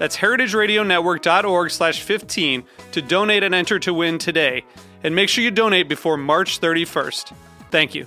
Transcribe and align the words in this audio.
That's 0.00 0.16
heritageradionetwork.org 0.16 1.70
slash 1.70 2.00
15 2.00 2.64
to 2.92 3.02
donate 3.02 3.42
and 3.42 3.54
enter 3.54 3.78
to 3.80 3.92
win 3.92 4.16
today. 4.16 4.64
And 5.04 5.14
make 5.14 5.28
sure 5.28 5.44
you 5.44 5.50
donate 5.50 5.90
before 5.90 6.16
March 6.16 6.58
31st. 6.58 7.34
Thank 7.70 7.94
you. 7.94 8.06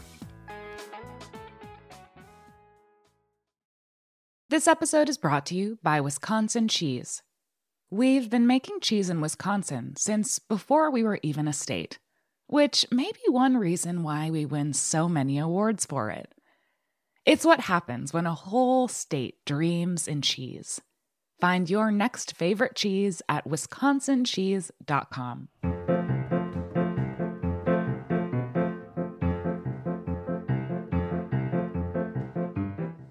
This 4.49 4.67
episode 4.67 5.07
is 5.07 5.19
brought 5.19 5.45
to 5.47 5.55
you 5.55 5.77
by 5.83 6.01
Wisconsin 6.01 6.67
Cheese. 6.67 7.21
We've 7.91 8.27
been 8.27 8.47
making 8.47 8.79
cheese 8.79 9.11
in 9.11 9.21
Wisconsin 9.21 9.93
since 9.95 10.39
before 10.39 10.89
we 10.89 11.03
were 11.03 11.19
even 11.21 11.47
a 11.47 11.53
state, 11.53 11.99
which 12.47 12.87
may 12.89 13.11
be 13.11 13.31
one 13.31 13.55
reason 13.55 14.01
why 14.01 14.31
we 14.31 14.47
win 14.47 14.73
so 14.73 15.07
many 15.07 15.37
awards 15.37 15.85
for 15.85 16.09
it. 16.09 16.33
It's 17.23 17.45
what 17.45 17.59
happens 17.59 18.11
when 18.11 18.25
a 18.25 18.33
whole 18.33 18.87
state 18.87 19.35
dreams 19.45 20.07
in 20.07 20.23
cheese. 20.23 20.81
Find 21.43 21.69
your 21.69 21.91
next 21.91 22.37
favorite 22.37 22.73
cheese 22.73 23.21
at 23.27 23.45
wisconsincheese.com. 23.45 25.49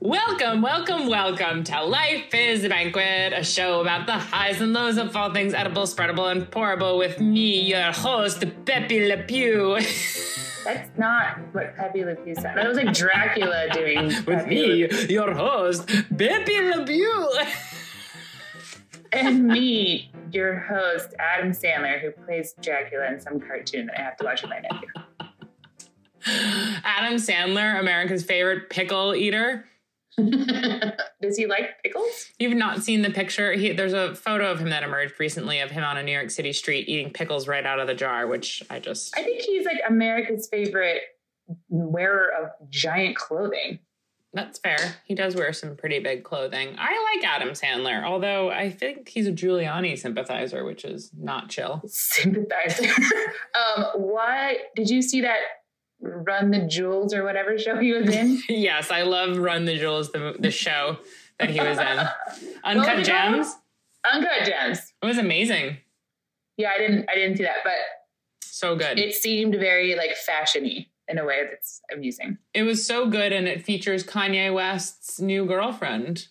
Welcome, 0.00 0.62
welcome, 0.62 1.08
welcome 1.08 1.62
to 1.64 1.84
Life 1.84 2.32
is 2.32 2.64
a 2.64 2.70
Banquet, 2.70 3.34
a 3.34 3.44
show 3.44 3.82
about 3.82 4.06
the 4.06 4.14
highs 4.14 4.62
and 4.62 4.72
lows 4.72 4.96
of 4.96 5.14
all 5.14 5.34
things 5.34 5.52
edible, 5.52 5.82
spreadable, 5.82 6.32
and 6.32 6.50
pourable 6.50 6.96
with 6.96 7.20
me, 7.20 7.60
your 7.60 7.92
host, 7.92 8.42
Pepe 8.64 9.08
Le 9.08 9.24
Pew. 9.24 9.78
That's 10.64 10.96
not 10.96 11.36
what 11.52 11.76
Pepe 11.76 12.02
Le 12.02 12.14
Pew 12.14 12.34
said. 12.34 12.56
That 12.56 12.66
was 12.66 12.78
like 12.78 12.94
Dracula 12.94 13.68
doing 13.74 14.06
with 14.06 14.24
Pepe 14.24 14.48
me, 14.48 14.88
Le 14.88 15.06
your 15.08 15.34
host, 15.34 15.86
Pepe 16.16 16.60
Le 16.62 16.86
Pew. 16.86 17.30
and 19.12 19.46
me, 19.46 20.10
your 20.30 20.58
host, 20.58 21.14
Adam 21.18 21.52
Sandler, 21.52 22.00
who 22.00 22.10
plays 22.24 22.54
Dracula 22.60 23.12
in 23.12 23.20
some 23.20 23.40
cartoon 23.40 23.86
that 23.86 23.98
I 23.98 24.02
have 24.02 24.16
to 24.18 24.24
watch 24.24 24.42
with 24.42 24.50
my 24.50 24.60
nephew. 24.60 24.88
Adam 26.84 27.18
Sandler, 27.18 27.78
America's 27.80 28.24
favorite 28.24 28.70
pickle 28.70 29.14
eater. 29.14 29.64
Does 31.22 31.36
he 31.36 31.46
like 31.46 31.82
pickles? 31.82 32.28
You've 32.38 32.56
not 32.56 32.82
seen 32.82 33.02
the 33.02 33.10
picture. 33.10 33.52
He, 33.52 33.72
there's 33.72 33.94
a 33.94 34.14
photo 34.14 34.50
of 34.50 34.60
him 34.60 34.70
that 34.70 34.82
emerged 34.82 35.18
recently 35.18 35.60
of 35.60 35.70
him 35.70 35.82
on 35.84 35.96
a 35.96 36.02
New 36.02 36.12
York 36.12 36.30
City 36.30 36.52
street 36.52 36.88
eating 36.88 37.12
pickles 37.12 37.48
right 37.48 37.64
out 37.64 37.80
of 37.80 37.86
the 37.86 37.94
jar, 37.94 38.26
which 38.26 38.62
I 38.68 38.78
just. 38.78 39.16
I 39.16 39.22
think 39.22 39.40
he's 39.40 39.64
like 39.64 39.80
America's 39.88 40.48
favorite 40.48 41.02
wearer 41.68 42.30
of 42.30 42.70
giant 42.70 43.16
clothing. 43.16 43.78
That's 44.34 44.58
fair. 44.58 44.96
He 45.04 45.14
does 45.14 45.36
wear 45.36 45.52
some 45.52 45.76
pretty 45.76 45.98
big 45.98 46.24
clothing. 46.24 46.74
I 46.78 47.14
like 47.14 47.26
Adam 47.26 47.50
Sandler, 47.50 48.02
although 48.02 48.50
I 48.50 48.70
think 48.70 49.08
he's 49.08 49.26
a 49.26 49.32
Giuliani 49.32 49.98
sympathizer, 49.98 50.64
which 50.64 50.84
is 50.84 51.10
not 51.18 51.50
chill. 51.50 51.82
Sympathizer. 51.86 52.84
um, 53.54 53.84
what 53.96 54.56
did 54.74 54.88
you 54.88 55.02
see 55.02 55.20
that 55.20 55.38
Run 56.00 56.50
the 56.50 56.60
Jewels 56.60 57.12
or 57.12 57.24
whatever 57.24 57.58
show 57.58 57.78
he 57.78 57.92
was 57.92 58.08
in? 58.08 58.40
yes, 58.48 58.90
I 58.90 59.02
love 59.02 59.36
Run 59.36 59.66
the 59.66 59.76
Jewels, 59.76 60.12
the, 60.12 60.34
the 60.38 60.50
show 60.50 60.96
that 61.38 61.50
he 61.50 61.60
was 61.60 61.78
in. 61.78 62.54
Uncut 62.64 63.04
Gems. 63.04 63.54
Uncut 64.10 64.46
Gems. 64.46 64.94
It 65.02 65.06
was 65.06 65.18
amazing. 65.18 65.76
Yeah, 66.56 66.70
I 66.74 66.78
didn't 66.78 67.08
I 67.10 67.14
didn't 67.14 67.36
see 67.36 67.44
that, 67.44 67.56
but 67.64 67.74
So 68.42 68.76
good. 68.76 68.98
it 68.98 69.14
seemed 69.14 69.54
very 69.54 69.94
like 69.94 70.10
fashiony 70.28 70.88
in 71.08 71.18
a 71.18 71.24
way 71.24 71.42
that's 71.50 71.80
amusing. 71.92 72.38
It 72.54 72.62
was 72.62 72.86
so 72.86 73.06
good, 73.08 73.32
and 73.32 73.48
it 73.48 73.64
features 73.64 74.04
Kanye 74.04 74.54
West's 74.54 75.20
new 75.20 75.44
girlfriend, 75.46 76.28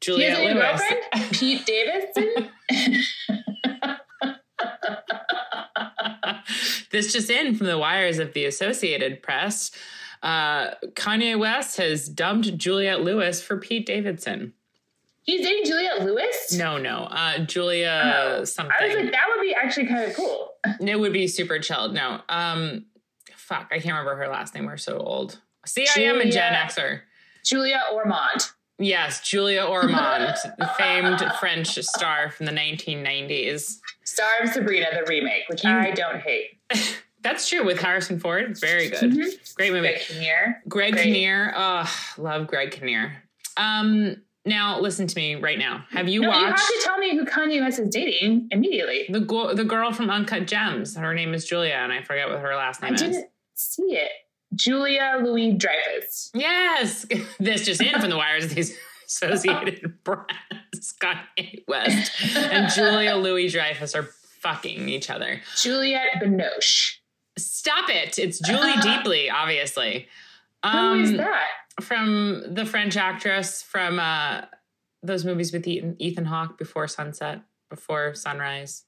He 0.00 0.06
Juliette 0.06 0.30
has 0.30 0.38
a 0.38 0.42
new 0.42 0.54
Lewis. 0.60 0.80
girlfriend, 0.80 1.32
Pete 1.32 1.66
Davidson. 1.66 2.48
this 6.90 7.12
just 7.12 7.30
in 7.30 7.54
from 7.54 7.66
the 7.66 7.78
wires 7.78 8.18
of 8.18 8.32
the 8.32 8.44
Associated 8.44 9.22
Press. 9.22 9.70
Uh, 10.22 10.74
Kanye 10.94 11.38
West 11.38 11.76
has 11.78 12.08
dumped 12.08 12.56
Juliette 12.56 13.02
Lewis 13.02 13.42
for 13.42 13.56
Pete 13.56 13.86
Davidson. 13.86 14.52
He's 15.24 15.44
dating 15.46 15.64
Juliette 15.64 16.02
Lewis. 16.04 16.52
No, 16.56 16.78
no, 16.78 17.04
uh, 17.10 17.38
Julia 17.40 18.36
Oh, 18.40 18.44
something. 18.44 18.74
I 18.80 18.86
was 18.86 18.96
like, 18.96 19.12
that 19.12 19.24
would 19.34 19.42
be 19.42 19.54
actually 19.54 19.86
kind 19.86 20.10
of 20.10 20.16
cool. 20.16 20.50
it 20.80 20.98
would 20.98 21.12
be 21.12 21.28
super 21.28 21.58
chilled. 21.60 21.94
No, 21.94 22.20
um, 22.28 22.86
fuck, 23.42 23.68
I 23.70 23.74
can't 23.80 23.96
remember 23.98 24.16
her 24.16 24.28
last 24.28 24.54
name. 24.54 24.66
We're 24.66 24.76
so 24.76 24.98
old. 24.98 25.40
See, 25.66 25.86
I 25.96 26.00
am 26.02 26.20
a 26.20 26.30
Gen 26.30 26.52
Xer. 26.54 27.00
Julia 27.44 27.80
Ormond. 27.92 28.50
Yes, 28.78 29.20
Julia 29.20 29.62
Ormond, 29.64 30.34
the 30.58 30.66
famed 30.78 31.20
French 31.38 31.74
star 31.82 32.30
from 32.30 32.46
the 32.46 32.52
1990s. 32.52 33.78
Star 34.04 34.28
of 34.42 34.48
Sabrina, 34.50 34.86
the 34.92 35.04
remake, 35.08 35.42
which 35.48 35.64
I 35.64 35.90
don't 35.92 36.20
hate. 36.20 36.58
That's 37.22 37.48
true 37.48 37.64
with 37.64 37.78
Harrison 37.80 38.18
Ford. 38.18 38.50
It's 38.50 38.60
very 38.60 38.88
good. 38.88 39.12
Mhm. 39.12 39.54
Great 39.54 39.72
movie. 39.72 39.88
Greg 39.88 40.00
Kinnear. 40.00 40.62
Greg 40.68 40.92
Great. 40.94 41.04
Kinnear. 41.04 41.52
Oh, 41.56 41.88
love 42.18 42.48
Greg 42.48 42.72
Kinnear. 42.72 43.22
Um, 43.56 44.16
now 44.44 44.80
listen 44.80 45.06
to 45.06 45.14
me 45.16 45.36
right 45.36 45.58
now. 45.58 45.84
Have 45.90 46.08
you 46.08 46.22
no, 46.22 46.28
you 46.28 46.32
have 46.34 46.50
watched 46.54 46.66
to 46.66 46.80
tell 46.82 46.98
me 46.98 47.16
who 47.16 47.24
Kanye 47.24 47.60
West 47.60 47.78
is 47.78 47.88
dating 47.90 48.48
immediately. 48.50 49.06
the 49.08 49.20
go- 49.20 49.54
the 49.54 49.62
girl 49.64 49.92
from 49.92 50.10
Uncut 50.10 50.48
Gems? 50.48 50.96
Her 50.96 51.14
name 51.14 51.32
is 51.32 51.44
Julia, 51.44 51.74
and 51.74 51.92
I 51.92 52.02
forget 52.02 52.28
what 52.28 52.40
her 52.40 52.56
last 52.56 52.82
I 52.82 52.90
name 52.90 52.94
is. 53.10 53.18
See 53.62 53.94
it. 53.96 54.10
Julia 54.54 55.18
Louis 55.22 55.52
Dreyfus. 55.54 56.30
Yes, 56.34 57.06
this 57.40 57.64
just 57.64 57.80
in 57.80 57.98
from 58.00 58.10
the 58.10 58.16
wires. 58.16 58.48
These 58.48 58.76
Associated 59.06 59.92
Press, 60.04 60.26
Kanye 61.00 61.64
West 61.68 62.12
and 62.36 62.70
Julia 62.72 63.14
Louis 63.16 63.50
Dreyfus 63.50 63.94
are 63.94 64.04
fucking 64.40 64.88
each 64.88 65.10
other. 65.10 65.40
Juliette 65.56 66.22
Binoche. 66.22 66.96
Stop 67.38 67.88
it! 67.90 68.18
It's 68.18 68.38
Julie 68.40 68.72
Deeply, 68.82 69.28
obviously. 69.30 70.08
Who 70.64 70.94
is 71.00 71.10
Um, 71.10 71.16
that? 71.18 71.48
from 71.82 72.42
the 72.54 72.64
French 72.66 72.96
actress 72.96 73.62
from 73.62 73.98
uh, 73.98 74.42
those 75.02 75.24
movies 75.24 75.52
with 75.52 75.66
Ethan, 75.66 75.96
Ethan 75.98 76.26
Hawke 76.26 76.56
before 76.58 76.86
sunset, 76.88 77.40
before 77.70 78.14
sunrise. 78.14 78.84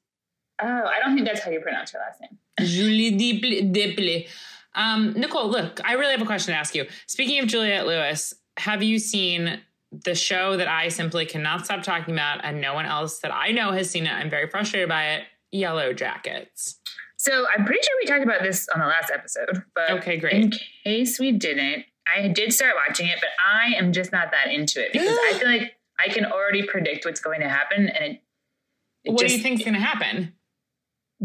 Oh, 0.62 0.67
I 0.67 1.01
don't 1.01 1.15
think 1.15 1.27
that's 1.27 1.41
how 1.41 1.51
you 1.51 1.61
pronounce 1.61 1.93
her 1.93 1.99
last 1.99 2.21
name. 2.21 2.39
Julie 2.67 3.11
Deeply. 3.17 3.62
Deeply. 3.62 4.29
Um, 4.75 5.12
Nicole, 5.12 5.49
look, 5.49 5.81
I 5.85 5.93
really 5.94 6.12
have 6.12 6.23
a 6.23 6.26
question 6.26 6.53
to 6.53 6.59
ask 6.59 6.75
you. 6.75 6.87
Speaking 7.06 7.38
of 7.41 7.47
Juliette 7.47 7.87
Lewis, 7.87 8.35
have 8.56 8.82
you 8.82 8.99
seen 8.99 9.61
the 10.05 10.15
show 10.15 10.56
that 10.56 10.67
I 10.69 10.88
simply 10.88 11.26
cannot 11.26 11.65
stop 11.65 11.82
talking 11.82 12.15
about, 12.15 12.44
and 12.44 12.61
no 12.61 12.75
one 12.75 12.87
else 12.87 13.21
that 13.21 13.32
I 13.32 13.50
know 13.53 13.73
has 13.73 13.91
seen 13.91 14.06
it? 14.06 14.12
I'm 14.12 14.31
very 14.31 14.49
frustrated 14.49 14.88
by 14.88 15.15
it. 15.15 15.25
Yellow 15.53 15.93
Jackets. 15.93 16.81
So 17.17 17.47
I'm 17.49 17.65
pretty 17.65 17.81
sure 17.82 17.93
we 18.03 18.06
talked 18.06 18.25
about 18.25 18.43
this 18.43 18.69
on 18.69 18.81
the 18.81 18.87
last 18.87 19.11
episode, 19.12 19.62
but 19.75 19.91
Okay, 19.93 20.19
great. 20.19 20.35
in 20.35 20.53
case 20.82 21.19
we 21.21 21.32
didn't, 21.32 21.85
I 22.12 22.29
did 22.29 22.53
start 22.53 22.75
watching 22.87 23.06
it, 23.06 23.19
but 23.21 23.31
I 23.38 23.75
am 23.76 23.93
just 23.93 24.12
not 24.12 24.31
that 24.32 24.49
into 24.53 24.85
it 24.85 24.93
because 24.93 25.17
I 25.17 25.32
feel 25.38 25.49
like 25.49 25.75
I 25.99 26.09
can 26.09 26.26
already 26.26 26.65
predict 26.65 27.05
what's 27.05 27.21
going 27.21 27.41
to 27.41 27.49
happen, 27.49 27.88
and 27.88 28.05
it. 28.15 28.21
it 29.05 29.12
what 29.12 29.21
just, 29.21 29.31
do 29.32 29.37
you 29.37 29.43
think's 29.43 29.62
going 29.62 29.75
to 29.75 29.81
happen? 29.81 30.35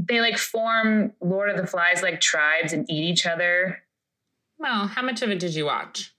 They 0.07 0.22
like 0.22 0.38
form 0.38 1.13
Lord 1.22 1.50
of 1.50 1.57
the 1.57 1.68
Flies 1.68 2.01
like 2.01 2.22
tribes 2.22 2.72
and 2.74 2.90
eat 2.90 3.04
each 3.10 3.25
other. 3.25 3.84
Well, 4.57 4.88
how 4.88 5.01
much 5.01 5.22
of 5.22 5.30
it 5.30 5.40
did 5.40 5.56
you 5.56 5.66
watch? 5.66 6.13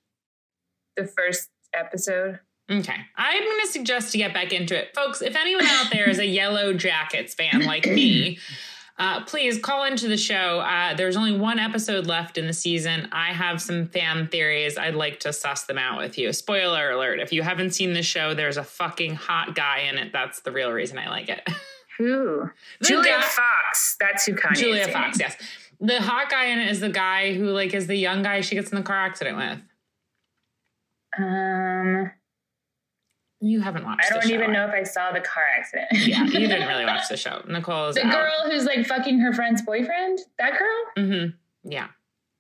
The 0.97 1.07
first 1.07 1.49
episode. 1.75 2.41
Okay. 2.71 2.95
I'm 3.17 3.43
going 3.43 3.61
to 3.63 3.67
suggest 3.67 4.13
to 4.13 4.19
get 4.19 4.35
back 4.35 4.53
into 4.53 4.77
it. 4.77 4.95
Folks, 4.95 5.23
if 5.23 5.35
anyone 5.37 5.67
out 5.67 5.91
there 5.93 6.09
is 6.09 6.19
a 6.19 6.27
Yellow 6.41 6.73
Jackets 6.73 7.35
fan 7.35 7.65
like 7.65 7.87
me, 7.87 8.39
Uh, 8.99 9.25
please 9.25 9.59
call 9.59 9.85
into 9.85 10.09
the 10.09 10.17
show. 10.19 10.61
Uh, 10.61 10.93
there's 10.93 11.17
only 11.17 11.35
one 11.35 11.59
episode 11.59 12.07
left 12.07 12.37
in 12.37 12.47
the 12.47 12.53
season. 12.53 13.09
I 13.13 13.33
have 13.33 13.63
some 13.63 13.87
fan 13.89 14.29
theories. 14.29 14.77
I'd 14.77 14.95
like 14.95 15.21
to 15.21 15.33
suss 15.33 15.63
them 15.65 15.79
out 15.79 15.97
with 15.97 16.19
you. 16.19 16.35
Spoiler 16.35 16.91
alert: 16.91 17.19
if 17.19 17.33
you 17.33 17.41
haven't 17.41 17.71
seen 17.71 17.95
the 17.95 18.03
show, 18.03 18.35
there's 18.35 18.59
a 18.59 18.63
fucking 18.63 19.15
hot 19.15 19.55
guy 19.55 19.87
in 19.91 19.97
it. 19.97 20.13
That's 20.13 20.41
the 20.41 20.53
real 20.53 20.71
reason 20.71 20.99
I 20.99 21.09
like 21.09 21.31
it. 21.31 21.41
Who? 22.01 22.51
The 22.81 22.87
Julia 22.87 23.13
guy- 23.19 23.21
Fox. 23.23 23.97
That's 24.01 24.25
who 24.25 24.35
Kanye 24.35 24.55
Julia 24.57 24.83
is 24.83 24.89
Fox, 24.89 25.21
yes. 25.21 25.37
The 25.81 26.01
hot 26.01 26.31
guy 26.31 26.47
in 26.47 26.59
it 26.59 26.71
is 26.71 26.81
the 26.81 26.89
guy 26.89 27.35
who 27.35 27.47
like 27.51 27.75
is 27.75 27.87
the 27.87 27.97
young 27.97 28.23
guy 28.23 28.41
she 28.41 28.55
gets 28.55 28.71
in 28.71 28.77
the 28.77 28.83
car 28.83 28.97
accident 28.97 29.37
with. 29.37 29.59
Um, 31.19 32.11
You 33.41 33.61
haven't 33.61 33.85
watched. 33.85 34.05
I 34.11 34.15
don't 34.15 34.31
even 34.31 34.53
know 34.53 34.67
if 34.67 34.73
I 34.75 34.83
saw 34.83 35.13
the 35.13 35.21
car 35.21 35.43
accident. 35.59 35.89
Yeah, 35.93 36.25
you 36.25 36.47
didn't 36.49 36.69
really 36.73 36.85
watch 36.85 37.09
the 37.09 37.17
show. 37.17 37.43
Nicole 37.49 37.89
is 37.89 37.97
the 37.97 38.07
out. 38.07 38.13
girl 38.13 38.51
who's 38.51 38.65
like 38.65 38.87
fucking 38.87 39.19
her 39.21 39.33
friend's 39.33 39.63
boyfriend. 39.63 40.21
That 40.39 40.53
girl. 40.59 41.05
Mm-hmm. 41.05 41.71
Yeah. 41.71 41.89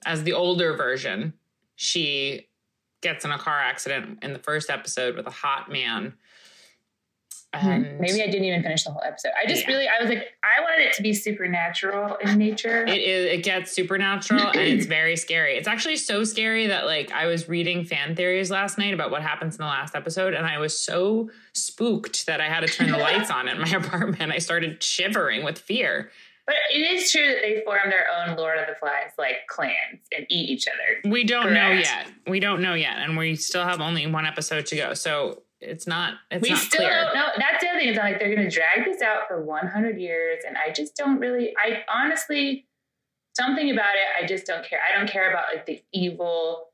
As 0.06 0.22
the 0.24 0.32
older 0.32 0.74
version, 0.76 1.34
she 1.76 2.48
gets 3.02 3.24
in 3.24 3.30
a 3.30 3.38
car 3.38 3.58
accident 3.58 4.22
in 4.22 4.32
the 4.34 4.38
first 4.38 4.70
episode 4.70 5.16
with 5.16 5.26
a 5.26 5.30
hot 5.30 5.70
man. 5.70 6.14
And 7.52 7.85
Hmm. 7.87 8.00
Maybe 8.00 8.23
I 8.23 8.26
didn't 8.26 8.44
even 8.44 8.62
finish 8.62 8.85
the 8.85 8.91
whole 8.93 9.02
episode. 9.05 9.32
I 9.37 9.44
just 9.49 9.62
Yeah. 9.67 9.73
really, 9.75 9.88
I 9.88 10.00
was 10.00 10.08
like, 10.08 10.29
I 10.44 10.61
wanted 10.61 10.87
it 10.87 10.93
to 10.94 11.02
be 11.02 11.12
supernatural 11.12 12.14
in 12.17 12.38
nature. 12.38 12.85
it 12.87 12.99
is 12.99 13.26
it 13.32 13.43
gets 13.43 13.73
supernatural 13.73 14.49
and 14.50 14.61
it's 14.61 14.87
very 14.87 15.17
scary. 15.17 15.56
It's 15.56 15.67
actually 15.67 15.97
so 15.97 16.23
scary 16.23 16.69
that 16.69 16.87
like 16.87 17.11
I 17.11 17.26
was 17.26 17.49
reading 17.49 17.85
fan 17.85 18.14
theories 18.14 18.50
last 18.52 18.79
night 18.79 18.94
about 18.94 19.11
what 19.11 19.23
happens 19.23 19.55
in 19.56 19.58
the 19.62 19.67
last 19.69 19.97
episode 19.97 20.32
and 20.35 20.47
I 20.47 20.58
was 20.58 20.79
so 20.79 21.29
spooked 21.52 22.26
that 22.26 22.41
I 22.41 22.47
had 22.49 22.61
to 22.61 22.69
turn 22.69 22.91
the 22.93 22.99
lights 22.99 23.31
on 23.31 23.49
in 23.49 23.61
my 23.61 23.69
apartment. 23.76 24.31
I 24.32 24.38
started 24.38 24.81
shivering 24.82 25.43
with 25.44 25.58
fear. 25.58 26.11
but 26.47 26.55
it 26.73 26.79
is 26.79 27.11
true 27.11 27.26
that 27.26 27.43
they 27.43 27.62
form 27.64 27.91
their 27.91 28.06
own 28.17 28.37
Lord 28.37 28.58
of 28.58 28.67
the 28.69 28.75
Flies 28.76 29.11
like 29.19 29.47
clans 29.49 30.00
and 30.17 30.25
eat 30.31 30.50
each 30.50 30.67
other. 30.69 31.11
We 31.11 31.25
don't 31.25 31.52
know 31.52 31.70
yet. 31.73 32.06
We 32.29 32.38
don't 32.41 32.61
know 32.62 32.75
yet 32.75 32.99
and 32.99 33.17
we 33.17 33.35
still 33.37 33.64
have 33.64 33.81
only 33.81 34.06
one 34.06 34.25
episode 34.26 34.67
to 34.67 34.76
go. 34.76 34.94
So 34.94 35.43
it's 35.60 35.86
not 35.86 36.14
it's 36.30 36.42
we 36.42 36.50
not 36.50 36.58
still 36.58 36.78
clear. 36.78 36.90
don't 36.90 37.14
know. 37.14 37.28
That's 37.38 37.62
the 37.62 37.70
other 37.70 37.78
thing. 37.80 37.88
Is 37.90 37.96
like 37.96 38.18
they're 38.18 38.34
going 38.34 38.48
to 38.48 38.54
drag 38.54 38.84
this 38.84 39.02
out 39.02 39.28
for 39.28 39.42
100 39.42 39.98
years, 39.98 40.42
and 40.46 40.56
I 40.56 40.72
just 40.72 40.96
don't 40.96 41.18
really. 41.18 41.54
I 41.58 41.82
honestly, 41.92 42.66
something 43.36 43.70
about 43.70 43.94
it, 43.94 44.22
I 44.22 44.26
just 44.26 44.46
don't 44.46 44.64
care. 44.64 44.80
I 44.80 44.96
don't 44.98 45.08
care 45.08 45.30
about 45.30 45.44
like 45.54 45.66
the 45.66 45.82
evil 45.92 46.68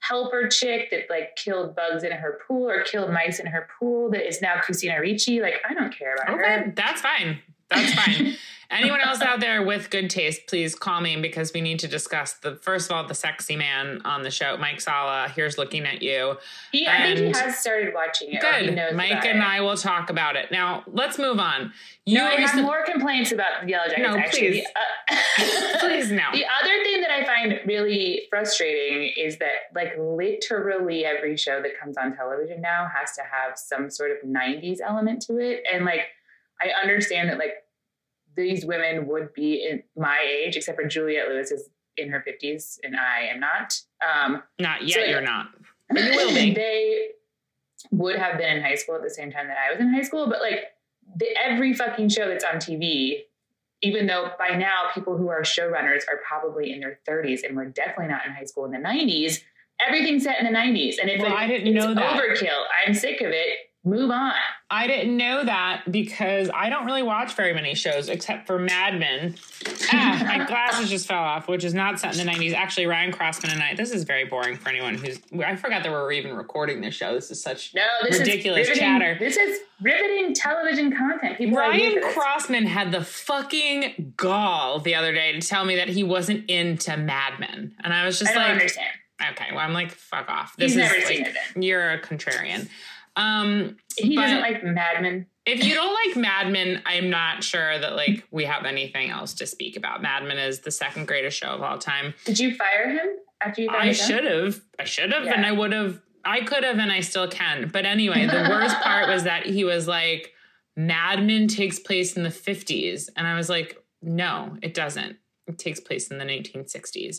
helper 0.00 0.46
chick 0.48 0.90
that 0.92 1.10
like 1.10 1.34
killed 1.34 1.74
bugs 1.74 2.04
in 2.04 2.12
her 2.12 2.38
pool 2.46 2.68
or 2.68 2.82
killed 2.84 3.10
mice 3.10 3.40
in 3.40 3.46
her 3.46 3.68
pool 3.78 4.10
that 4.12 4.26
is 4.26 4.40
now 4.40 4.60
Christina 4.60 5.00
Ricci. 5.00 5.40
Like 5.40 5.54
I 5.68 5.74
don't 5.74 5.92
care 5.96 6.14
about 6.14 6.34
Okay, 6.40 6.64
her. 6.66 6.72
that's 6.76 7.00
fine. 7.00 7.40
That's 7.70 7.92
fine. 7.94 8.34
Anyone 8.70 9.00
else 9.00 9.22
out 9.22 9.40
there 9.40 9.62
with 9.62 9.88
good 9.88 10.10
taste, 10.10 10.42
please 10.46 10.74
call 10.74 11.00
me 11.00 11.16
because 11.16 11.52
we 11.54 11.62
need 11.62 11.78
to 11.78 11.88
discuss 11.88 12.34
the 12.34 12.56
first 12.56 12.90
of 12.90 12.96
all 12.96 13.06
the 13.06 13.14
sexy 13.14 13.56
man 13.56 14.02
on 14.04 14.22
the 14.22 14.30
show, 14.30 14.58
Mike 14.58 14.80
Sala. 14.80 15.32
Here's 15.34 15.56
looking 15.56 15.86
at 15.86 16.02
you. 16.02 16.36
He, 16.70 16.86
I 16.86 17.14
think 17.14 17.18
he 17.18 17.40
has 17.40 17.58
started 17.58 17.94
watching 17.94 18.32
it. 18.32 18.42
Good. 18.42 18.74
knows 18.74 18.94
Mike 18.94 19.24
and 19.24 19.38
it. 19.38 19.44
I 19.44 19.62
will 19.62 19.76
talk 19.76 20.10
about 20.10 20.36
it. 20.36 20.50
Now 20.52 20.84
let's 20.86 21.18
move 21.18 21.38
on. 21.38 21.72
You 22.04 22.18
No, 22.18 22.26
I 22.26 22.40
have 22.40 22.62
more 22.62 22.84
complaints 22.84 23.32
about 23.32 23.62
the 23.62 23.70
Yellow 23.70 23.88
Jackets. 23.88 24.06
No, 24.06 24.16
actually, 24.16 24.50
please. 24.50 24.66
Uh, 24.76 24.98
Please 25.80 26.10
no. 26.10 26.24
The 26.32 26.44
other 26.44 26.84
thing 26.84 27.00
that 27.00 27.10
I 27.10 27.24
find 27.24 27.60
really 27.66 28.22
frustrating 28.30 29.12
is 29.16 29.38
that, 29.38 29.72
like, 29.74 29.94
literally 29.98 31.04
every 31.04 31.36
show 31.36 31.62
that 31.62 31.78
comes 31.80 31.96
on 31.96 32.14
television 32.14 32.60
now 32.60 32.88
has 32.94 33.12
to 33.12 33.22
have 33.22 33.56
some 33.56 33.90
sort 33.90 34.10
of 34.10 34.18
90s 34.28 34.78
element 34.84 35.22
to 35.22 35.38
it. 35.38 35.62
And, 35.72 35.84
like, 35.84 36.00
I 36.60 36.70
understand 36.82 37.30
that, 37.30 37.38
like, 37.38 37.54
these 38.38 38.64
women 38.64 39.06
would 39.08 39.34
be 39.34 39.66
in 39.68 39.82
my 39.96 40.18
age, 40.20 40.56
except 40.56 40.80
for 40.80 40.86
Juliet 40.86 41.28
Lewis 41.28 41.50
is 41.50 41.68
in 41.96 42.08
her 42.10 42.24
50s 42.26 42.78
and 42.84 42.96
I 42.96 43.22
am 43.32 43.40
not. 43.40 43.80
Um, 44.06 44.42
Not 44.58 44.82
yet, 44.86 44.94
So- 45.00 45.04
you're 45.04 45.20
not. 45.20 45.48
But 45.90 46.04
you 46.04 46.10
will 46.16 46.34
be. 46.34 46.52
they 46.54 47.08
would 47.90 48.16
have 48.18 48.36
been 48.38 48.56
in 48.58 48.62
high 48.62 48.74
school 48.74 48.94
at 48.96 49.02
the 49.02 49.10
same 49.10 49.30
time 49.32 49.46
that 49.48 49.56
I 49.56 49.72
was 49.72 49.80
in 49.80 49.92
high 49.92 50.02
school, 50.02 50.28
but 50.28 50.40
like 50.40 50.60
the, 51.16 51.26
every 51.42 51.72
fucking 51.72 52.10
show 52.10 52.28
that's 52.28 52.44
on 52.44 52.56
TV, 52.56 53.22
even 53.82 54.06
though 54.06 54.30
by 54.38 54.48
now 54.56 54.90
people 54.94 55.16
who 55.16 55.28
are 55.28 55.40
showrunners 55.42 56.02
are 56.08 56.20
probably 56.28 56.72
in 56.72 56.80
their 56.80 57.00
30s 57.08 57.40
and 57.42 57.56
were 57.56 57.64
definitely 57.66 58.08
not 58.08 58.26
in 58.26 58.32
high 58.32 58.44
school 58.44 58.64
in 58.66 58.70
the 58.72 58.78
90s, 58.78 59.40
everything's 59.80 60.24
set 60.24 60.38
in 60.40 60.44
the 60.52 60.56
90s, 60.58 60.96
and 61.00 61.08
it's 61.08 61.22
Well, 61.22 61.30
like 61.32 61.44
I 61.44 61.46
didn't 61.46 61.74
it's 61.74 61.84
know 61.86 61.94
that. 61.94 62.20
overkill. 62.20 62.62
I'm 62.86 62.92
sick 62.94 63.20
of 63.22 63.28
it. 63.30 63.67
Move 63.84 64.10
on. 64.10 64.32
I 64.70 64.86
didn't 64.86 65.16
know 65.16 65.44
that 65.44 65.84
because 65.90 66.50
I 66.52 66.68
don't 66.68 66.84
really 66.84 67.02
watch 67.02 67.34
very 67.34 67.54
many 67.54 67.74
shows 67.74 68.08
except 68.08 68.46
for 68.46 68.58
Mad 68.58 68.98
Men. 68.98 69.36
Ah, 69.92 70.22
my 70.26 70.44
glasses 70.48 70.90
just 70.90 71.06
fell 71.06 71.22
off, 71.22 71.48
which 71.48 71.64
is 71.64 71.72
not 71.72 71.98
set 71.98 72.18
in 72.18 72.26
the 72.26 72.30
90s. 72.30 72.54
Actually, 72.54 72.86
Ryan 72.86 73.12
Crossman 73.12 73.52
and 73.52 73.62
I, 73.62 73.74
this 73.74 73.92
is 73.92 74.02
very 74.02 74.24
boring 74.24 74.56
for 74.56 74.68
anyone 74.68 74.94
who's, 74.94 75.20
I 75.42 75.56
forgot 75.56 75.84
that 75.84 75.90
we 75.90 75.94
were 75.96 76.12
even 76.12 76.34
recording 76.34 76.80
this 76.80 76.94
show. 76.94 77.14
This 77.14 77.30
is 77.30 77.40
such 77.40 77.72
No, 77.74 77.86
this 78.02 78.18
Ridiculous 78.18 78.62
is 78.62 78.68
riveting, 78.70 78.88
chatter. 78.88 79.16
This 79.18 79.36
is 79.36 79.60
riveting 79.80 80.34
television 80.34 80.94
content. 80.94 81.38
People 81.38 81.56
Ryan. 81.56 82.02
Crossman 82.12 82.66
had 82.66 82.92
the 82.92 83.02
fucking 83.04 84.14
gall 84.16 84.80
the 84.80 84.96
other 84.96 85.14
day 85.14 85.32
to 85.32 85.40
tell 85.40 85.64
me 85.64 85.76
that 85.76 85.88
he 85.88 86.02
wasn't 86.02 86.50
into 86.50 86.96
Mad 86.96 87.38
Men. 87.38 87.74
And 87.82 87.94
I 87.94 88.04
was 88.04 88.18
just 88.18 88.32
I 88.32 88.34
don't 88.34 88.42
like, 88.42 88.52
understand. 88.52 88.90
okay, 89.30 89.46
well, 89.52 89.60
I'm 89.60 89.72
like, 89.72 89.92
fuck 89.92 90.28
off. 90.28 90.56
This 90.56 90.72
He's 90.74 90.82
is 90.82 90.90
never 90.90 90.94
like, 90.96 91.06
seen 91.06 91.26
it 91.26 91.36
you're 91.64 91.90
a 91.92 92.00
contrarian. 92.00 92.68
Um, 93.18 93.76
He 93.96 94.14
doesn't 94.16 94.40
like 94.40 94.62
Mad 94.64 95.02
Men. 95.02 95.26
if 95.44 95.64
you 95.64 95.74
don't 95.74 95.94
like 96.06 96.16
Mad 96.16 96.50
Men, 96.52 96.82
I'm 96.86 97.10
not 97.10 97.42
sure 97.42 97.78
that 97.78 97.96
like 97.96 98.24
we 98.30 98.44
have 98.44 98.64
anything 98.64 99.10
else 99.10 99.34
to 99.34 99.46
speak 99.46 99.76
about. 99.76 100.00
Mad 100.02 100.24
Men 100.24 100.38
is 100.38 100.60
the 100.60 100.70
second 100.70 101.06
greatest 101.08 101.36
show 101.38 101.48
of 101.48 101.62
all 101.62 101.78
time. 101.78 102.14
Did 102.24 102.38
you 102.38 102.54
fire 102.54 102.88
him 102.90 103.06
after 103.40 103.62
you 103.62 103.70
I 103.70 103.92
should 103.92 104.24
have, 104.24 104.60
I 104.78 104.84
should 104.84 105.12
have, 105.12 105.26
and 105.26 105.44
I 105.44 105.52
would 105.52 105.72
have, 105.72 106.00
I 106.24 106.40
could 106.40 106.64
have, 106.64 106.78
and 106.78 106.90
I 106.92 107.00
still 107.00 107.28
can. 107.28 107.68
But 107.72 107.84
anyway, 107.86 108.26
the 108.26 108.46
worst 108.50 108.76
part 108.80 109.08
was 109.08 109.24
that 109.24 109.46
he 109.46 109.64
was 109.64 109.86
like, 109.88 110.32
Mad 110.76 111.24
Men 111.24 111.48
takes 111.48 111.78
place 111.78 112.16
in 112.16 112.22
the 112.22 112.28
50s, 112.30 113.08
and 113.16 113.26
I 113.26 113.34
was 113.34 113.48
like, 113.48 113.76
no, 114.00 114.56
it 114.62 114.74
doesn't. 114.74 115.16
It 115.46 115.58
takes 115.58 115.80
place 115.80 116.08
in 116.10 116.18
the 116.18 116.24
1960s, 116.24 117.18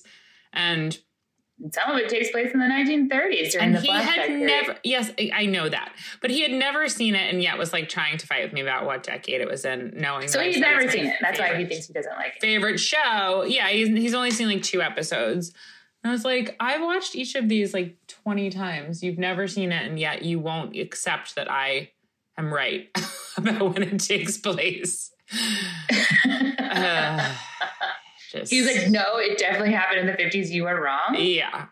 and 0.54 0.98
Some 1.74 1.92
of 1.92 1.98
it 1.98 2.08
takes 2.10 2.32
place 2.32 2.52
in 2.54 2.60
the 2.60 2.66
1930s 2.66 3.52
during 3.52 3.66
and 3.68 3.76
the 3.76 3.82
he 3.82 3.92
had 3.92 4.28
period. 4.28 4.46
never 4.46 4.76
yes 4.84 5.12
I- 5.34 5.46
know 5.46 5.68
that 5.68 5.94
but 6.22 6.30
he 6.32 6.42
had 6.42 6.52
never 6.52 6.88
seen 6.88 7.16
it 7.16 7.34
and 7.34 7.44
yet 7.44 7.58
was 7.58 7.74
like 7.74 7.90
trying 7.90 8.18
to 8.18 8.26
fight 8.26 8.44
with 8.46 8.54
me 8.54 8.62
about 8.62 8.86
what 8.86 9.04
decade 9.04 9.42
it 9.42 9.48
was 9.50 9.66
in 9.66 9.94
knowing 9.98 10.28
So 10.30 10.38
that 10.38 10.48
he's 10.48 10.58
never 10.60 10.90
seen 10.90 11.08
it. 11.08 11.16
That's 11.22 11.38
why 11.40 11.56
he 11.58 11.66
thinks 11.66 11.88
he 11.88 11.94
doesn't 11.94 12.14
like 12.16 12.36
it. 12.38 12.42
favorite 12.42 12.80
show 12.80 13.44
yeah 13.44 13.68
he's, 13.70 13.90
he's 13.90 14.14
only 14.14 14.32
seen 14.32 14.48
like 14.48 14.64
two 14.64 14.82
episodes 14.82 15.52
and 16.04 16.10
i 16.12 16.14
was 16.14 16.24
like 16.24 16.56
i've 16.62 16.82
watched 16.82 17.14
each 17.16 17.36
of 17.36 17.50
these 17.50 17.74
like 17.74 17.98
20 18.08 18.50
times 18.52 19.04
you've 19.04 19.18
never 19.18 19.48
seen 19.48 19.72
it 19.74 19.86
and 19.86 20.00
yet 20.00 20.24
you 20.24 20.40
won't 20.40 20.78
accept 20.78 21.36
that 21.36 21.52
i 21.52 21.90
am 22.38 22.54
right 22.54 22.90
about 23.38 23.74
when 23.74 23.84
it 23.84 24.00
takes 24.00 24.38
place 24.38 25.12
Uh, 26.72 27.36
just 28.32 28.52
He's 28.52 28.66
like, 28.66 28.90
no, 28.90 29.18
it 29.18 29.38
definitely 29.38 29.74
happened 29.74 30.02
in 30.02 30.06
the 30.08 30.14
50s. 30.14 30.50
You 30.50 30.68
are 30.68 30.82
wrong. 30.82 31.16
yeah 31.18 31.66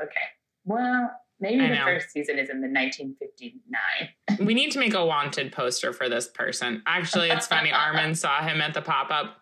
Okay. 0.00 0.20
Well, 0.64 1.10
maybe 1.40 1.60
I 1.64 1.68
the 1.68 1.74
know. 1.74 1.84
first 1.84 2.10
season 2.10 2.38
is 2.38 2.48
in 2.50 2.60
the 2.60 2.68
1959. 2.68 4.46
we 4.46 4.54
need 4.54 4.70
to 4.72 4.78
make 4.78 4.94
a 4.94 5.04
wanted 5.04 5.50
poster 5.52 5.92
for 5.92 6.08
this 6.08 6.28
person. 6.28 6.82
Actually, 6.86 7.30
it's 7.30 7.46
funny. 7.46 7.72
Armin 7.72 8.14
saw 8.14 8.42
him 8.42 8.60
at 8.60 8.74
the 8.74 8.82
pop 8.82 9.10
up 9.10 9.38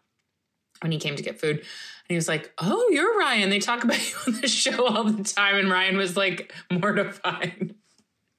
when 0.80 0.92
he 0.92 0.98
came 0.98 1.16
to 1.16 1.22
get 1.22 1.38
food. 1.40 1.56
And 1.58 1.66
he 2.08 2.14
was 2.14 2.28
like, 2.28 2.52
Oh, 2.58 2.88
you're 2.90 3.18
Ryan. 3.18 3.50
They 3.50 3.58
talk 3.58 3.84
about 3.84 3.98
you 4.08 4.16
on 4.26 4.40
the 4.40 4.48
show 4.48 4.86
all 4.86 5.04
the 5.04 5.24
time. 5.24 5.56
And 5.56 5.70
Ryan 5.70 5.96
was 5.96 6.16
like 6.16 6.52
mortified. 6.70 7.74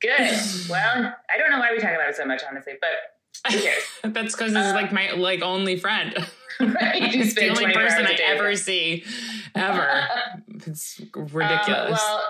Good. 0.01 0.19
well, 0.69 1.15
I 1.29 1.37
don't 1.37 1.51
know 1.51 1.59
why 1.59 1.71
we 1.71 1.79
talk 1.79 1.91
about 1.93 2.09
it 2.09 2.15
so 2.15 2.25
much, 2.25 2.41
honestly, 2.49 2.73
but 2.79 3.51
who 3.51 3.59
cares? 3.59 3.83
That's 4.03 4.35
because 4.35 4.53
this 4.53 4.65
is 4.65 4.73
like 4.73 4.91
my 4.91 5.11
like 5.11 5.41
only 5.41 5.77
friend. 5.77 6.13
right? 6.81 7.13
You 7.13 7.23
the 7.31 7.49
only 7.49 7.73
person 7.73 8.05
I 8.05 8.17
ever 8.25 8.55
see 8.55 9.03
ever. 9.55 10.07
It's 10.65 10.99
Um, 11.15 11.27
ridiculous. 11.27 11.91
well, 11.99 12.23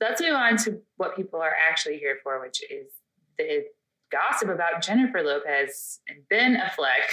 let's 0.00 0.20
move 0.20 0.34
on 0.34 0.56
to 0.58 0.80
what 0.96 1.16
people 1.16 1.40
are 1.40 1.54
actually 1.70 1.98
here 1.98 2.18
for, 2.22 2.40
which 2.40 2.62
is 2.70 2.92
the 3.38 3.64
gossip 4.10 4.48
about 4.48 4.82
Jennifer 4.82 5.22
Lopez 5.22 6.00
and 6.08 6.18
Ben 6.30 6.56
Affleck. 6.56 7.04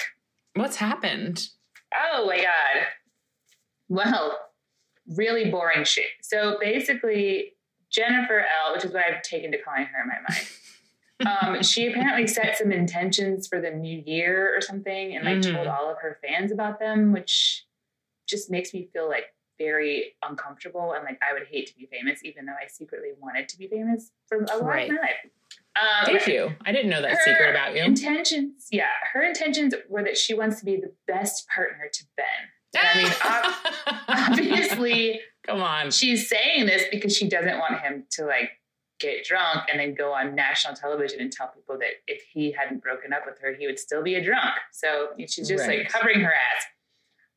What's 0.55 0.75
happened? 0.77 1.48
Oh 2.13 2.25
my 2.27 2.38
God. 2.38 2.86
Well, 3.89 4.38
really 5.17 5.50
boring 5.51 5.84
shit. 5.84 6.05
So 6.22 6.58
basically, 6.62 7.53
Jennifer 7.91 8.39
L, 8.65 8.74
which 8.74 8.86
is 8.86 8.91
what 8.93 9.03
I've 9.05 9.22
taken 9.22 9.51
to 9.51 9.58
calling 9.62 9.86
her 9.86 10.01
in 10.01 10.08
my 10.08 10.15
mind. 10.27 10.48
Um, 11.25 11.62
she 11.63 11.88
apparently 11.88 12.27
set 12.27 12.58
some 12.58 12.72
intentions 12.72 13.48
for 13.48 13.60
the 13.62 13.72
new 13.72 14.01
year 14.06 14.56
or 14.56 14.62
something 14.62 15.15
and 15.15 15.25
like 15.25 15.38
Mhm. 15.38 15.53
told 15.53 15.68
all 15.68 15.89
of 15.89 15.98
her 16.00 16.20
fans 16.25 16.51
about 16.51 16.80
them, 16.80 17.12
which 17.13 17.65
just 18.27 18.50
makes 18.51 18.74
me 18.74 18.89
feel 18.94 19.08
like 19.10 19.34
very 19.60 20.15
uncomfortable 20.27 20.94
and 20.94 21.03
like 21.06 21.20
I 21.27 21.34
would 21.34 21.48
hate 21.48 21.68
to 21.68 21.75
be 21.75 21.86
famous, 21.86 22.24
even 22.24 22.46
though 22.46 22.53
I 22.53 22.68
secretly 22.68 23.12
wanted 23.20 23.48
to 23.50 23.58
be 23.58 23.68
famous 23.68 24.12
for 24.27 24.38
a 24.44 24.58
long 24.58 24.65
Right. 24.68 24.89
time. 24.89 25.32
Um, 25.75 26.06
Thank 26.06 26.27
you. 26.27 26.56
I 26.65 26.72
didn't 26.72 26.89
know 26.89 27.01
that 27.01 27.18
secret 27.24 27.50
about 27.50 27.75
you. 27.75 27.84
Intentions, 27.84 28.68
yeah, 28.72 28.89
her 29.13 29.22
intentions 29.24 29.74
were 29.89 30.03
that 30.03 30.18
she 30.18 30.34
wants 30.34 30.60
to 30.60 30.65
be 30.65 30.75
the 30.77 30.94
best 31.08 31.48
partner 31.48 31.88
to 31.92 32.03
Ben. 32.18 32.25
And 32.75 32.88
I 32.88 33.03
mean, 33.03 33.12
obviously, 34.08 35.22
Come 35.46 35.62
on. 35.62 35.92
she's 35.92 36.27
saying 36.30 36.65
this 36.65 36.84
because 36.92 37.15
she 37.15 37.27
doesn't 37.27 37.60
want 37.60 37.80
him 37.82 38.06
to 38.12 38.25
like 38.25 38.51
get 39.03 39.24
drunk 39.25 39.63
and 39.72 39.79
then 39.79 39.93
go 39.93 40.13
on 40.13 40.33
national 40.36 40.74
television 40.75 41.19
and 41.22 41.31
tell 41.31 41.48
people 41.50 41.77
that 41.79 41.91
if 42.07 42.22
he 42.33 42.51
hadn't 42.51 42.81
broken 42.81 43.13
up 43.13 43.22
with 43.25 43.38
her, 43.41 43.53
he 43.53 43.67
would 43.67 43.77
still 43.79 44.01
be 44.01 44.15
a 44.15 44.24
drunk. 44.24 44.55
So 44.72 45.10
she's 45.27 45.48
just 45.48 45.67
Right. 45.67 45.79
like 45.79 45.89
covering 45.89 46.22
her 46.22 46.33
ass. 46.33 46.65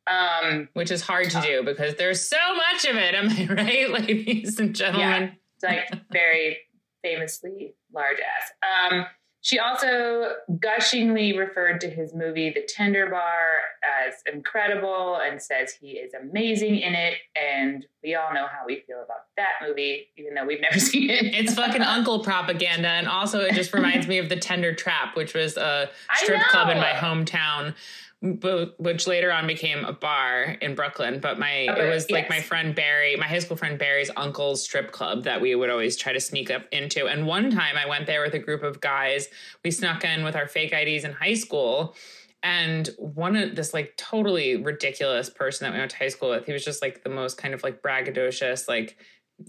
Um, 0.08 0.68
Which 0.74 0.90
is 0.92 1.02
hard 1.02 1.30
to 1.30 1.40
do 1.40 1.62
because 1.64 1.96
there's 1.96 2.20
so 2.26 2.38
much 2.54 2.84
of 2.84 2.96
it. 2.96 3.14
Am 3.14 3.28
I 3.28 3.46
right, 3.54 3.90
ladies 3.90 4.58
and 4.60 4.74
gentlemen? 4.74 5.36
it's 5.56 5.64
like 5.64 5.88
very 6.12 6.58
famously 7.02 7.74
large 7.92 8.18
ass. 8.20 8.92
Um, 8.92 9.06
she 9.46 9.60
also 9.60 10.32
gushingly 10.58 11.38
referred 11.38 11.80
to 11.82 11.88
his 11.88 12.12
movie 12.12 12.50
The 12.50 12.62
Tender 12.68 13.08
Bar 13.08 13.60
as 14.08 14.14
incredible 14.34 15.20
and 15.24 15.40
says 15.40 15.72
he 15.72 15.90
is 15.90 16.14
amazing 16.14 16.80
in 16.80 16.94
it. 16.94 17.14
And 17.40 17.86
we 18.02 18.16
all 18.16 18.34
know 18.34 18.48
how 18.48 18.66
we 18.66 18.82
feel 18.88 18.96
about 19.04 19.26
that 19.36 19.64
movie, 19.64 20.08
even 20.16 20.34
though 20.34 20.46
we've 20.46 20.60
never 20.60 20.80
seen 20.80 21.10
it. 21.10 21.26
It's 21.26 21.54
fucking 21.54 21.82
uncle 21.82 22.24
propaganda. 22.24 22.88
And 22.88 23.06
also, 23.06 23.38
it 23.38 23.54
just 23.54 23.72
reminds 23.72 24.08
me 24.08 24.18
of 24.18 24.28
the 24.28 24.34
Tender 24.34 24.74
Trap, 24.74 25.14
which 25.14 25.32
was 25.32 25.56
a 25.56 25.90
strip 26.16 26.42
club 26.48 26.68
in 26.68 26.78
my 26.78 26.90
hometown. 26.90 27.76
Which 28.22 29.06
later 29.06 29.30
on 29.30 29.46
became 29.46 29.84
a 29.84 29.92
bar 29.92 30.56
in 30.62 30.74
Brooklyn, 30.74 31.20
but 31.20 31.38
my 31.38 31.66
oh, 31.68 31.72
it 31.72 31.78
Okay, 31.78 31.90
was 31.90 32.10
like 32.10 32.30
my 32.30 32.40
friend 32.40 32.74
Barry, 32.74 33.14
my 33.14 33.26
high 33.26 33.38
school 33.40 33.56
friend 33.56 33.78
Barry's 33.78 34.10
uncle's 34.16 34.64
strip 34.64 34.90
club 34.90 35.24
that 35.24 35.40
we 35.40 35.54
would 35.54 35.68
always 35.68 35.96
try 35.96 36.12
to 36.12 36.20
sneak 36.20 36.50
up 36.50 36.64
into. 36.72 37.06
And 37.06 37.26
one 37.26 37.50
time 37.50 37.76
I 37.76 37.86
went 37.86 38.06
there 38.06 38.22
with 38.22 38.32
a 38.34 38.38
group 38.38 38.62
of 38.62 38.80
guys. 38.80 39.28
We 39.62 39.70
snuck 39.70 40.02
in 40.02 40.24
with 40.24 40.34
our 40.34 40.48
fake 40.48 40.72
IDs 40.72 41.04
in 41.04 41.12
high 41.12 41.34
school, 41.34 41.94
and 42.42 42.88
one 42.98 43.36
of 43.36 43.54
this 43.54 43.74
like 43.74 43.96
totally 43.96 44.56
ridiculous 44.56 45.28
person 45.28 45.64
that 45.66 45.72
we 45.72 45.78
went 45.78 45.90
to 45.90 45.98
high 45.98 46.08
school 46.08 46.30
with, 46.30 46.46
he 46.46 46.52
was 46.52 46.64
just 46.64 46.80
like 46.80 47.02
the 47.02 47.10
most 47.10 47.36
kind 47.36 47.52
of 47.54 47.62
like 47.62 47.82
braggadocious, 47.82 48.68
like 48.68 48.96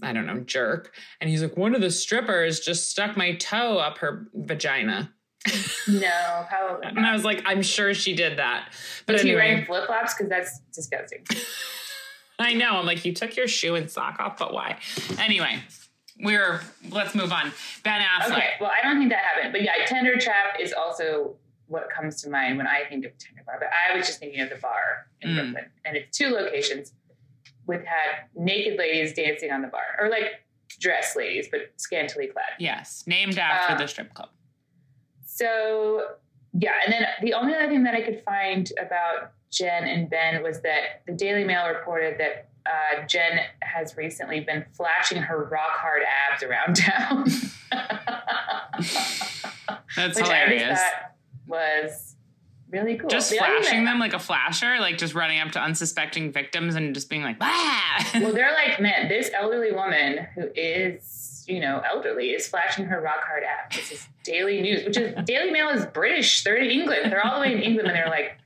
I 0.02 0.12
don't 0.12 0.26
know, 0.26 0.40
jerk. 0.40 0.92
And 1.20 1.30
he's 1.30 1.42
like, 1.42 1.56
one 1.56 1.74
of 1.74 1.80
the 1.80 1.90
strippers 1.90 2.60
just 2.60 2.90
stuck 2.90 3.16
my 3.16 3.34
toe 3.36 3.78
up 3.78 3.98
her 3.98 4.28
vagina. 4.34 5.12
No, 5.88 6.46
probably 6.48 6.86
And 6.88 7.06
I 7.06 7.12
was 7.12 7.24
like, 7.24 7.42
I'm 7.46 7.62
sure 7.62 7.94
she 7.94 8.14
did 8.14 8.38
that. 8.38 8.72
But 9.06 9.14
Was 9.14 9.22
anyway, 9.22 9.36
wearing 9.36 9.64
flip 9.64 9.86
flops? 9.86 10.14
Because 10.14 10.28
that's 10.28 10.60
disgusting. 10.74 11.24
I 12.38 12.54
know. 12.54 12.76
I'm 12.76 12.86
like, 12.86 13.04
you 13.04 13.12
took 13.12 13.36
your 13.36 13.48
shoe 13.48 13.74
and 13.74 13.90
sock 13.90 14.20
off, 14.20 14.38
but 14.38 14.52
why? 14.52 14.78
Anyway, 15.18 15.58
we're 16.22 16.60
let's 16.90 17.14
move 17.14 17.32
on. 17.32 17.52
Ben 17.82 18.00
Affleck. 18.00 18.30
Okay, 18.32 18.50
well, 18.60 18.70
I 18.70 18.86
don't 18.86 18.98
think 18.98 19.10
that 19.10 19.24
happened. 19.24 19.52
But 19.52 19.62
yeah, 19.62 19.72
Tender 19.86 20.16
Trap 20.16 20.56
is 20.60 20.72
also 20.72 21.36
what 21.66 21.90
comes 21.90 22.22
to 22.22 22.30
mind 22.30 22.56
when 22.56 22.66
I 22.66 22.84
think 22.88 23.04
of 23.04 23.12
Tender 23.18 23.42
Bar. 23.44 23.56
But 23.58 23.68
I 23.68 23.96
was 23.96 24.06
just 24.06 24.20
thinking 24.20 24.40
of 24.40 24.50
the 24.50 24.56
bar 24.56 25.08
in 25.20 25.30
Mm. 25.30 25.34
Brooklyn. 25.34 25.70
And 25.84 25.96
it's 25.96 26.16
two 26.16 26.28
locations 26.28 26.92
with 27.66 27.84
had 27.84 28.24
naked 28.34 28.78
ladies 28.78 29.12
dancing 29.14 29.50
on 29.50 29.60
the 29.62 29.68
bar. 29.68 29.82
Or 30.00 30.08
like 30.08 30.44
dress 30.80 31.16
ladies, 31.16 31.48
but 31.50 31.72
scantily 31.76 32.28
clad. 32.28 32.44
Yes, 32.58 33.02
named 33.06 33.36
after 33.38 33.74
Uh, 33.74 33.78
the 33.78 33.88
strip 33.88 34.14
club. 34.14 34.28
So 35.30 36.06
yeah, 36.54 36.72
and 36.84 36.92
then 36.92 37.06
the 37.22 37.34
only 37.34 37.54
other 37.54 37.68
thing 37.68 37.84
that 37.84 37.94
I 37.94 38.00
could 38.00 38.22
find 38.24 38.70
about 38.80 39.32
Jen 39.50 39.84
and 39.84 40.08
Ben 40.08 40.42
was 40.42 40.60
that 40.62 41.02
the 41.06 41.12
Daily 41.12 41.44
Mail 41.44 41.68
reported 41.68 42.18
that 42.18 42.48
uh, 42.66 43.06
Jen 43.06 43.40
has 43.60 43.96
recently 43.96 44.40
been 44.40 44.64
flashing 44.72 45.22
her 45.22 45.44
rock 45.44 45.70
hard 45.72 46.02
abs 46.02 46.42
around 46.42 46.76
town. 46.76 47.26
That's 49.96 50.16
which 50.16 50.26
hilarious. 50.26 50.80
was 51.46 52.16
really 52.70 52.96
cool. 52.96 53.08
Just 53.08 53.30
The 53.30 53.36
flashing 53.36 53.84
them 53.84 53.98
like 53.98 54.14
a 54.14 54.18
flasher, 54.18 54.78
like 54.80 54.98
just 54.98 55.14
running 55.14 55.40
up 55.40 55.52
to 55.52 55.60
unsuspecting 55.60 56.32
victims 56.32 56.74
and 56.74 56.94
just 56.94 57.08
being 57.08 57.22
like, 57.22 57.36
ah. 57.40 58.10
Well, 58.14 58.32
they're 58.32 58.52
like, 58.52 58.80
man, 58.80 59.08
this 59.08 59.30
elderly 59.34 59.72
woman 59.72 60.26
who 60.34 60.48
is, 60.54 61.27
you 61.48 61.60
know, 61.60 61.82
elderly 61.90 62.30
is 62.30 62.46
flashing 62.46 62.84
her 62.86 63.00
rock 63.00 63.24
hard 63.26 63.42
abs. 63.42 63.74
This 63.76 63.90
is 63.92 64.08
Daily 64.22 64.60
News, 64.60 64.84
which 64.84 64.96
is 64.96 65.14
Daily 65.24 65.50
Mail 65.50 65.68
is 65.70 65.86
British. 65.86 66.44
They're 66.44 66.56
in 66.56 66.70
England. 66.70 67.10
They're 67.10 67.24
all 67.24 67.36
the 67.36 67.40
way 67.48 67.52
in 67.54 67.62
England, 67.62 67.88
and 67.88 67.96
they're 67.96 68.08
like, 68.10 68.36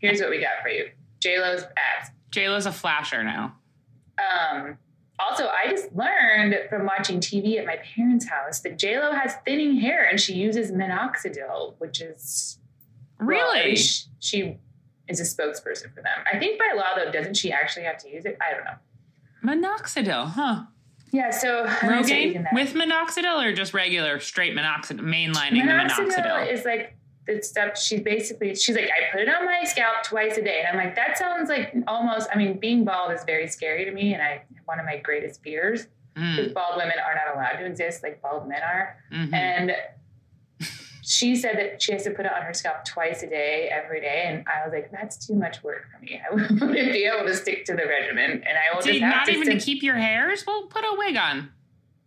here's 0.00 0.20
what 0.20 0.30
we 0.30 0.40
got 0.40 0.62
for 0.62 0.68
you: 0.68 0.88
J 1.20 1.38
Lo's 1.40 1.62
abs. 1.62 2.10
JLo's 2.30 2.66
a 2.66 2.72
flasher 2.72 3.22
now. 3.24 3.54
Um, 4.18 4.76
also, 5.18 5.48
I 5.48 5.70
just 5.70 5.94
learned 5.94 6.54
from 6.68 6.84
watching 6.86 7.20
TV 7.20 7.58
at 7.58 7.64
my 7.66 7.76
parents' 7.94 8.28
house 8.28 8.60
that 8.60 8.78
J 8.78 8.98
Lo 9.00 9.12
has 9.12 9.34
thinning 9.44 9.78
hair 9.78 10.04
and 10.08 10.20
she 10.20 10.34
uses 10.34 10.70
minoxidil, 10.70 11.74
which 11.78 12.00
is 12.00 12.58
well, 13.18 13.28
Really? 13.28 13.76
she 14.20 14.58
is 15.08 15.20
a 15.20 15.24
spokesperson 15.24 15.92
for 15.94 16.02
them. 16.02 16.18
I 16.32 16.38
think 16.38 16.58
by 16.58 16.72
law, 16.76 16.94
though, 16.96 17.10
doesn't 17.10 17.34
she 17.34 17.50
actually 17.50 17.84
have 17.84 17.96
to 17.98 18.10
use 18.10 18.24
it? 18.26 18.36
I 18.40 18.54
don't 18.54 18.64
know. 18.64 18.76
Minoxidil, 19.68 20.26
huh? 20.32 20.62
Yeah, 21.12 21.30
so 21.30 21.64
I'm 21.64 21.88
gonna 21.88 22.04
start 22.04 22.20
using 22.20 22.42
Rogaine 22.42 22.54
with 22.54 22.74
minoxidil 22.74 23.44
or 23.44 23.52
just 23.52 23.74
regular 23.74 24.20
straight 24.20 24.54
minoxidil, 24.54 25.00
mainlining 25.00 25.52
the 25.52 25.72
minoxidil 25.72 26.10
minoxidil? 26.10 26.52
is 26.52 26.64
like 26.64 26.94
the 27.26 27.42
stuff 27.42 27.78
she 27.78 27.98
basically 27.98 28.54
she's 28.54 28.74
like 28.74 28.86
i 28.86 29.12
put 29.12 29.20
it 29.20 29.28
on 29.28 29.44
my 29.44 29.62
scalp 29.62 30.02
twice 30.02 30.38
a 30.38 30.42
day 30.42 30.64
and 30.66 30.68
i'm 30.68 30.82
like 30.82 30.96
that 30.96 31.18
sounds 31.18 31.50
like 31.50 31.74
almost 31.86 32.26
i 32.32 32.38
mean 32.38 32.58
being 32.58 32.86
bald 32.86 33.12
is 33.12 33.22
very 33.24 33.46
scary 33.46 33.84
to 33.84 33.90
me 33.90 34.14
and 34.14 34.22
i 34.22 34.42
one 34.64 34.80
of 34.80 34.86
my 34.86 34.96
greatest 34.96 35.42
fears 35.42 35.88
Mm, 36.18 36.36
because 36.36 36.52
bald 36.52 36.76
women 36.76 36.94
are 37.04 37.14
not 37.14 37.36
allowed 37.36 37.60
to 37.60 37.66
exist 37.66 38.02
like 38.02 38.20
bald 38.20 38.48
men 38.48 38.60
are 38.62 38.96
mhm. 39.12 39.32
and 39.32 39.72
she 41.08 41.34
said 41.34 41.56
that 41.56 41.80
she 41.80 41.92
has 41.92 42.04
to 42.04 42.10
put 42.10 42.26
it 42.26 42.32
on 42.32 42.42
her 42.42 42.52
scalp 42.52 42.84
twice 42.84 43.22
a 43.22 43.26
day 43.28 43.68
every 43.72 44.00
day 44.00 44.24
and 44.26 44.44
i 44.46 44.64
was 44.64 44.72
like 44.72 44.90
that's 44.92 45.26
too 45.26 45.34
much 45.34 45.62
work 45.62 45.86
for 45.90 46.04
me 46.04 46.20
i 46.30 46.34
wouldn't 46.34 46.60
be 46.92 47.04
able 47.04 47.26
to 47.26 47.34
stick 47.34 47.64
to 47.64 47.74
the 47.74 47.86
regimen 47.86 48.30
and 48.30 48.58
i 48.58 48.74
will 48.74 48.82
just 48.82 49.00
have 49.00 49.16
not 49.16 49.26
to 49.26 49.32
even 49.32 49.48
to 49.48 49.58
keep 49.58 49.82
your 49.82 49.96
hairs? 49.96 50.44
Well, 50.46 50.66
put 50.66 50.84
a 50.84 50.94
wig 50.98 51.16
on. 51.16 51.50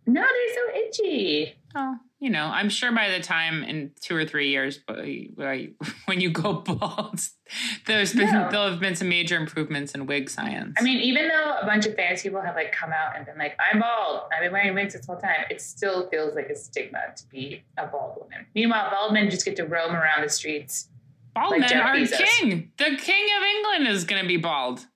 no 0.06 0.22
they're 0.22 0.54
so 0.54 0.78
itchy 0.78 1.56
Oh, 1.74 1.96
you 2.20 2.30
know, 2.30 2.44
I'm 2.44 2.68
sure 2.68 2.92
by 2.92 3.10
the 3.10 3.20
time 3.20 3.62
in 3.64 3.92
two 4.00 4.14
or 4.14 4.24
three 4.24 4.50
years, 4.50 4.80
when 4.86 6.20
you 6.20 6.30
go 6.30 6.54
bald, 6.54 7.20
there's 7.86 8.12
been 8.14 8.32
No. 8.32 8.48
there'll 8.50 8.70
have 8.70 8.80
been 8.80 8.94
some 8.96 9.08
major 9.08 9.36
improvements 9.36 9.94
in 9.94 10.06
wig 10.06 10.28
science. 10.30 10.76
I 10.78 10.82
mean, 10.82 10.98
even 10.98 11.28
though 11.28 11.58
a 11.60 11.66
bunch 11.66 11.86
of 11.86 11.94
famous 11.94 12.22
people 12.22 12.40
have 12.40 12.54
like 12.54 12.72
come 12.72 12.92
out 12.92 13.16
and 13.16 13.24
been 13.26 13.38
like, 13.38 13.56
"I'm 13.58 13.80
bald. 13.80 14.22
I've 14.32 14.40
been 14.42 14.52
wearing 14.52 14.74
wigs 14.74 14.94
this 14.94 15.06
whole 15.06 15.18
time," 15.18 15.44
it 15.50 15.60
still 15.60 16.08
feels 16.10 16.34
like 16.34 16.48
a 16.48 16.54
stigma 16.56 16.98
to 17.16 17.26
be 17.28 17.62
a 17.78 17.86
bald 17.86 18.16
woman. 18.20 18.46
Meanwhile, 18.54 18.90
bald 18.90 19.12
men 19.12 19.30
just 19.30 19.44
get 19.44 19.56
to 19.56 19.64
roam 19.64 19.94
around 19.94 20.22
the 20.22 20.28
streets. 20.28 20.88
bald 21.34 21.50
like 21.52 21.60
men 21.60 21.68
Jeff 21.68 21.84
are 21.84 21.94
Bezos. 21.96 22.18
king. 22.40 22.72
The 22.78 22.96
king 22.96 23.26
of 23.36 23.42
England 23.56 23.88
is 23.88 24.04
going 24.04 24.22
to 24.22 24.28
be 24.28 24.36
bald. 24.36 24.86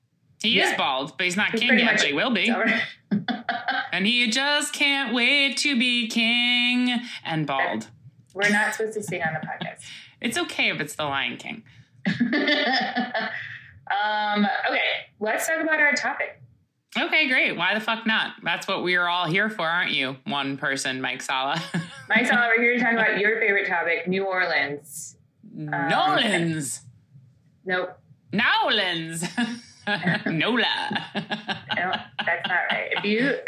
He 0.43 0.61
is 0.61 0.75
bald, 0.77 1.17
but 1.17 1.25
he's 1.25 1.37
not 1.37 1.51
He's 1.53 1.61
king 1.61 1.79
yet. 1.79 1.97
But 1.97 2.07
he 2.07 2.13
will 2.13 2.31
be, 2.31 2.53
and 3.93 4.07
he 4.07 4.31
just 4.31 4.73
can't 4.73 5.15
wait 5.15 5.57
to 5.59 5.79
be 5.79 6.09
king 6.09 7.01
and 7.25 7.47
bald. 7.47 7.89
We're 8.35 8.51
not 8.51 8.75
supposed 8.75 8.95
to 8.95 9.03
sing 9.03 9.23
on 9.23 9.35
the 9.35 9.41
podcast. 9.41 9.85
It's 10.19 10.39
okay 10.39 10.71
if 10.71 10.81
it's 10.81 10.95
the 10.95 11.05
Lion 11.05 11.37
King. 11.37 11.63
um, 13.91 14.47
okay, 14.69 14.81
let's 15.21 15.47
talk 15.47 15.61
about 15.61 15.81
our 15.81 15.93
topic. 15.93 16.41
Okay, 16.99 17.29
great. 17.29 17.57
Why 17.57 17.75
the 17.75 17.81
fuck 17.81 18.07
not? 18.07 18.35
That's 18.43 18.67
what 18.67 18.83
we 18.83 18.97
are 18.97 19.09
all 19.09 19.27
here 19.27 19.51
for, 19.51 19.67
aren't 19.67 19.91
you? 19.91 20.17
One 20.25 20.57
person, 20.57 21.01
Mike 21.01 21.21
Sala. 21.21 21.63
Mike 22.09 22.27
Sala, 22.27 22.49
we're 22.49 22.63
here 22.63 22.75
to 22.77 22.81
talk 22.83 22.93
about 22.95 23.19
your 23.19 23.39
favorite 23.39 23.69
topic, 23.69 24.09
New 24.09 24.25
Orleans. 24.25 25.17
Nolans. 25.55 26.83
Nope, 27.65 27.91
Nolans. 28.33 29.25
Nola. 30.27 31.05
no, 31.77 31.93
that's 32.25 32.49
not 32.49 32.61
right. 32.71 32.93
If 32.93 33.05
you 33.05 33.39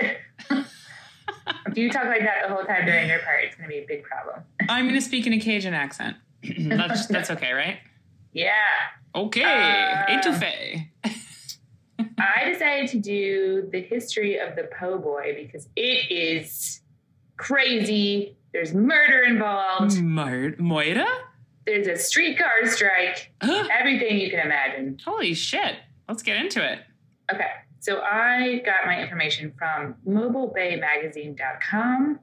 if 1.66 1.76
you 1.76 1.90
talk 1.90 2.04
like 2.04 2.20
that 2.20 2.46
the 2.46 2.54
whole 2.54 2.64
time 2.64 2.86
during 2.86 3.08
your 3.08 3.18
part, 3.20 3.44
it's 3.44 3.56
going 3.56 3.68
to 3.68 3.74
be 3.74 3.82
a 3.82 3.86
big 3.86 4.04
problem. 4.04 4.42
I'm 4.68 4.84
going 4.86 4.94
to 4.94 5.00
speak 5.00 5.26
in 5.26 5.32
a 5.32 5.40
Cajun 5.40 5.74
accent. 5.74 6.16
that's, 6.58 7.06
that's 7.06 7.30
okay, 7.30 7.52
right? 7.52 7.78
Yeah. 8.32 8.52
Okay. 9.14 9.42
Uh. 9.42 10.04
I 12.18 12.50
decided 12.52 12.88
to 12.90 12.98
do 12.98 13.68
the 13.72 13.80
history 13.80 14.38
of 14.38 14.54
the 14.56 14.68
po' 14.78 14.98
boy 14.98 15.34
because 15.36 15.68
it 15.76 16.10
is 16.10 16.80
crazy. 17.36 18.36
There's 18.52 18.74
murder 18.74 19.22
involved. 19.24 20.00
Mo- 20.02 20.52
Moira? 20.58 21.06
There's 21.66 21.86
a 21.86 21.96
streetcar 21.96 22.66
strike. 22.66 23.32
Everything 23.42 24.18
you 24.18 24.30
can 24.30 24.40
imagine. 24.40 24.98
Holy 25.04 25.34
shit. 25.34 25.76
Let's 26.08 26.22
get 26.22 26.38
into 26.38 26.64
it. 26.64 26.78
Okay, 27.32 27.50
so 27.80 28.00
I 28.00 28.62
got 28.64 28.86
my 28.86 29.02
information 29.02 29.52
from 29.58 29.94
mobilebaymagazine.com, 30.08 32.18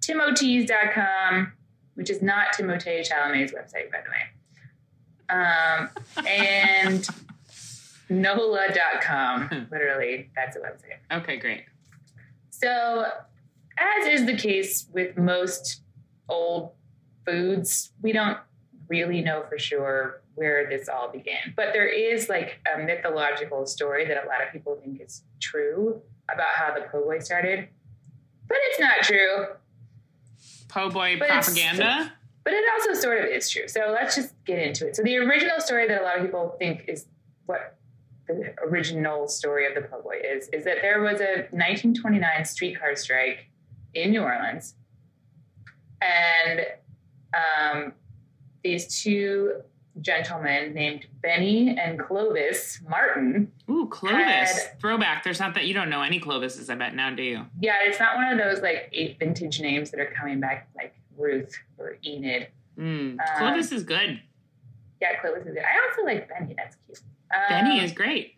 timotees.com, 0.00 1.52
which 1.94 2.08
is 2.08 2.22
not 2.22 2.54
Timothée 2.54 3.06
Chalamet's 3.06 3.52
website, 3.52 3.90
by 3.92 3.98
the 4.02 4.08
way, 4.10 4.22
um, 5.30 5.90
and 6.26 7.08
NOLA.com. 8.08 9.68
Literally, 9.70 10.30
that's 10.34 10.56
a 10.56 10.60
website. 10.60 11.18
Okay, 11.22 11.36
great. 11.36 11.64
So, 12.50 13.06
as 13.76 14.06
is 14.06 14.26
the 14.26 14.36
case 14.36 14.86
with 14.92 15.16
most 15.16 15.82
old 16.28 16.72
foods. 17.28 17.92
We 18.02 18.12
don't 18.12 18.38
really 18.88 19.20
know 19.20 19.44
for 19.48 19.58
sure 19.58 20.22
where 20.34 20.68
this 20.68 20.88
all 20.88 21.10
began. 21.10 21.52
But 21.56 21.72
there 21.72 21.86
is 21.86 22.28
like 22.28 22.58
a 22.74 22.78
mythological 22.82 23.66
story 23.66 24.06
that 24.06 24.24
a 24.24 24.26
lot 24.26 24.42
of 24.44 24.52
people 24.52 24.78
think 24.82 25.00
is 25.00 25.22
true 25.40 26.00
about 26.32 26.48
how 26.54 26.74
the 26.74 26.82
po' 26.90 27.02
boy 27.02 27.18
started. 27.18 27.68
But 28.46 28.58
it's 28.62 28.80
not 28.80 29.02
true. 29.02 29.46
Po' 30.68 30.90
boy 30.90 31.16
But 31.18 31.28
propaganda. 31.28 32.12
But 32.48 32.54
it 32.54 32.64
also 32.80 32.98
sort 32.98 33.18
of 33.22 33.26
is 33.26 33.50
true. 33.50 33.68
So 33.68 33.90
let's 33.92 34.16
just 34.16 34.32
get 34.46 34.58
into 34.58 34.86
it. 34.88 34.96
So 34.96 35.02
the 35.02 35.18
original 35.18 35.60
story 35.60 35.86
that 35.86 36.00
a 36.00 36.02
lot 36.02 36.16
of 36.16 36.24
people 36.24 36.56
think 36.58 36.86
is 36.88 37.04
what 37.44 37.76
the 38.26 38.54
original 38.66 39.28
story 39.28 39.66
of 39.66 39.74
the 39.74 39.82
boy 39.82 40.14
is, 40.24 40.48
is 40.48 40.64
that 40.64 40.76
there 40.80 41.02
was 41.02 41.20
a 41.20 41.44
1929 41.50 42.46
streetcar 42.46 42.96
strike 42.96 43.50
in 43.92 44.12
New 44.12 44.22
Orleans. 44.22 44.76
And 46.00 46.60
um, 47.34 47.92
these 48.64 49.02
two 49.02 49.60
gentlemen 50.00 50.72
named 50.72 51.04
Benny 51.20 51.76
and 51.78 51.98
Clovis 51.98 52.80
Martin 52.88 53.52
Ooh, 53.68 53.88
Clovis. 53.90 54.18
had- 54.18 54.80
Throwback. 54.80 55.22
There's 55.22 55.38
not 55.38 55.52
that 55.52 55.66
you 55.66 55.74
don't 55.74 55.90
know 55.90 56.00
any 56.00 56.18
Clovises, 56.18 56.70
I 56.70 56.76
bet 56.76 56.94
now, 56.94 57.14
do 57.14 57.22
you? 57.22 57.44
Yeah, 57.60 57.76
it's 57.82 58.00
not 58.00 58.16
one 58.16 58.32
of 58.32 58.38
those 58.38 58.62
like 58.62 58.88
eight 58.94 59.18
vintage 59.18 59.60
names 59.60 59.90
that 59.90 60.00
are 60.00 60.14
coming 60.18 60.40
back 60.40 60.70
like 60.74 60.94
Ruth 61.18 61.54
or 61.78 61.98
Enid. 62.04 62.48
Mm. 62.78 63.12
Um, 63.12 63.18
Clovis 63.36 63.72
is 63.72 63.82
good. 63.82 64.20
Yeah, 65.00 65.20
Clovis 65.20 65.46
is 65.46 65.54
good. 65.54 65.62
I 65.62 65.88
also 65.88 66.04
like 66.04 66.28
Benny. 66.28 66.54
That's 66.56 66.76
cute. 66.86 67.00
Um, 67.34 67.42
Benny 67.48 67.84
is 67.84 67.92
great. 67.92 68.34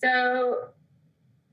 So 0.00 0.68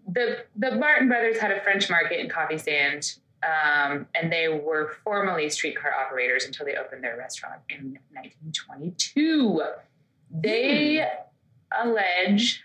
the 0.08 0.46
the 0.56 0.76
Martin 0.76 1.08
brothers 1.08 1.40
had 1.40 1.52
a 1.52 1.62
French 1.62 1.90
market 1.90 2.20
and 2.20 2.30
coffee 2.30 2.58
stand, 2.58 3.16
um, 3.44 4.08
and 4.16 4.32
they 4.32 4.48
were 4.48 4.94
formerly 5.04 5.50
streetcar 5.50 5.94
operators 5.94 6.46
until 6.46 6.66
they 6.66 6.76
opened 6.76 7.04
their 7.04 7.18
restaurant 7.18 7.62
in 7.70 7.98
1922. 8.14 9.64
They 10.32 11.08
allege 11.82 12.64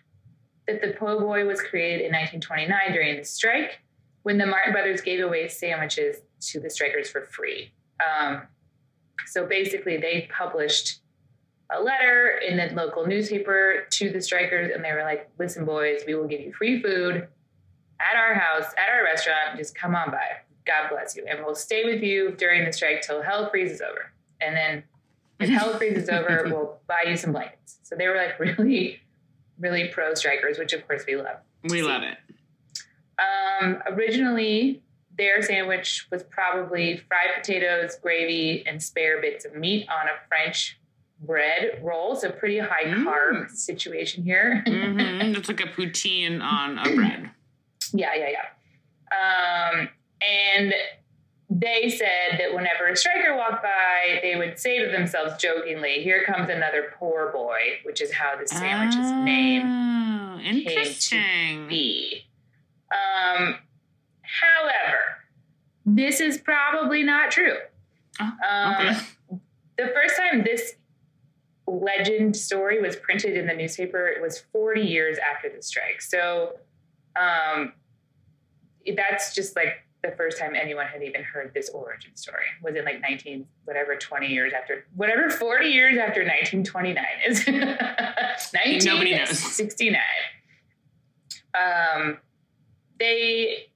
that 0.67 0.83
the 0.83 0.95
po' 0.99 1.21
boy 1.21 1.47
was 1.47 1.61
created 1.61 2.01
in 2.01 2.13
1929 2.13 2.93
during 2.93 3.17
the 3.17 3.25
strike 3.25 3.81
when 4.23 4.39
the 4.39 4.47
Martin 4.47 4.73
brothers 4.73 5.01
gave 5.01 5.25
away 5.25 5.49
sandwiches 5.49 6.19
to 6.41 6.61
the 6.61 6.71
strikers 6.71 7.11
for 7.11 7.23
free. 7.23 7.73
Um, 8.01 8.43
so 9.27 9.47
basically, 9.47 9.97
they 9.97 10.29
published 10.37 11.01
a 11.71 11.81
letter 11.81 12.41
in 12.47 12.57
the 12.57 12.75
local 12.75 13.07
newspaper 13.07 13.87
to 13.91 14.11
the 14.11 14.21
strikers, 14.21 14.71
and 14.75 14.85
they 14.85 14.93
were 14.93 15.03
like, 15.03 15.31
"Listen, 15.39 15.65
boys, 15.65 16.03
we 16.07 16.15
will 16.15 16.27
give 16.27 16.41
you 16.41 16.53
free 16.53 16.83
food 16.83 17.29
at 18.01 18.17
our 18.17 18.35
house, 18.35 18.73
at 18.77 18.93
our 18.93 19.05
restaurant. 19.05 19.57
Just 19.57 19.75
come 19.75 19.95
on 19.95 20.11
by. 20.11 20.25
God 20.67 20.89
bless 20.91 21.17
you, 21.17 21.25
and 21.29 21.45
we'll 21.45 21.55
stay 21.55 21.85
with 21.85 22.03
you 22.03 22.33
during 22.33 22.65
the 22.65 22.73
strike 22.73 23.03
till 23.03 23.23
hell 23.23 23.49
freezes 23.51 23.81
over. 23.81 24.13
And 24.41 24.57
then, 24.57 24.85
if 25.39 25.49
hell 25.59 25.77
freezes 25.77 26.09
over, 26.09 26.45
we'll 26.47 26.79
buy 26.87 27.05
you 27.07 27.17
some 27.17 27.33
blankets." 27.33 27.79
So 27.83 27.95
they 27.97 28.09
were 28.09 28.17
like 28.17 28.39
really, 28.59 29.01
really 29.59 29.89
pro 29.89 30.15
strikers, 30.15 30.59
which 30.59 30.73
of 30.73 30.87
course 30.87 31.05
we 31.07 31.17
love. 31.17 31.37
We 31.65 31.83
love 31.83 32.03
it. 32.03 32.17
Um, 33.21 33.83
originally, 33.87 34.83
their 35.21 35.43
sandwich 35.43 36.07
was 36.11 36.23
probably 36.25 36.97
fried 36.97 37.29
potatoes, 37.37 37.97
gravy, 38.03 38.65
and 38.67 38.83
spare 38.83 39.21
bits 39.21 39.45
of 39.45 39.55
meat 39.55 39.87
on 39.91 40.07
a 40.07 40.17
French 40.29 40.81
bread 41.21 41.79
roll. 41.83 42.17
So 42.17 42.31
pretty 42.31 42.59
high 42.59 42.85
carb 42.85 43.45
Mm. 43.45 43.51
situation 43.51 44.25
here. 44.25 44.63
hmm 44.67 44.99
It's 45.37 45.49
like 45.49 45.61
a 45.61 45.65
poutine 45.69 46.41
on 46.43 46.79
a 46.79 46.95
bread. 46.95 47.31
yeah, 47.93 48.15
yeah, 48.15 48.31
yeah. 48.31 48.47
Um, 49.13 49.89
and 50.27 50.73
they 51.51 51.91
said 51.91 52.39
that 52.39 52.55
whenever 52.55 52.87
a 52.89 52.97
striker 52.97 53.37
walked 53.37 53.63
by, 53.63 54.21
they 54.23 54.37
would 54.37 54.59
say 54.59 54.79
to 54.85 54.91
themselves 54.91 55.37
jokingly, 55.43 56.03
"Here 56.03 56.23
comes 56.25 56.49
another 56.49 56.95
poor 56.99 57.31
boy," 57.33 57.81
which 57.83 58.01
is 58.01 58.13
how 58.13 58.37
the 58.37 58.47
sandwich's 58.49 59.11
name 59.25 59.67
Oh, 59.67 60.39
to 60.39 60.45
interesting. 60.45 61.67
be. 61.69 62.25
Um, 62.93 63.59
however, 64.41 64.99
this 65.87 66.21
is 66.21 66.39
probably 66.39 67.03
not 67.03 67.31
true. 67.31 67.57
Oh, 68.21 68.25
Um, 68.49 68.87
okay. 68.89 69.01
The 69.79 69.87
first 69.95 70.17
time 70.17 70.45
this 70.45 70.75
legend 71.67 72.37
story 72.37 72.81
was 72.81 72.97
printed 72.97 73.37
in 73.37 73.47
the 73.47 73.55
newspaper, 73.55 74.07
it 74.09 74.21
was 74.21 74.39
40 74.53 74.83
years 74.83 75.19
after 75.19 75.49
the 75.49 75.63
strike. 75.63 76.03
So 76.03 76.59
um, 77.19 77.73
that's 78.97 79.35
just 79.35 79.57
like 79.57 79.85
the 80.03 80.11
first 80.17 80.39
time 80.39 80.55
anyone 80.55 80.87
had 80.87 81.03
even 81.03 81.23
heard 81.23 81.53
this 81.55 81.69
origin 81.71 82.17
story 82.17 82.45
was 82.63 82.75
in 82.75 82.85
like 82.85 83.01
19 83.03 83.47
whatever 83.65 83.97
20 83.97 84.27
years 84.29 84.53
after 84.59 84.87
whatever 84.95 85.29
40 85.29 85.67
years 85.69 85.99
after 85.99 86.23
1929 86.23 87.05
is 87.27 87.47
Nobody 88.87 89.11
knows. 89.13 89.29
1969 89.29 90.01
um 91.55 92.17
they 92.99 93.67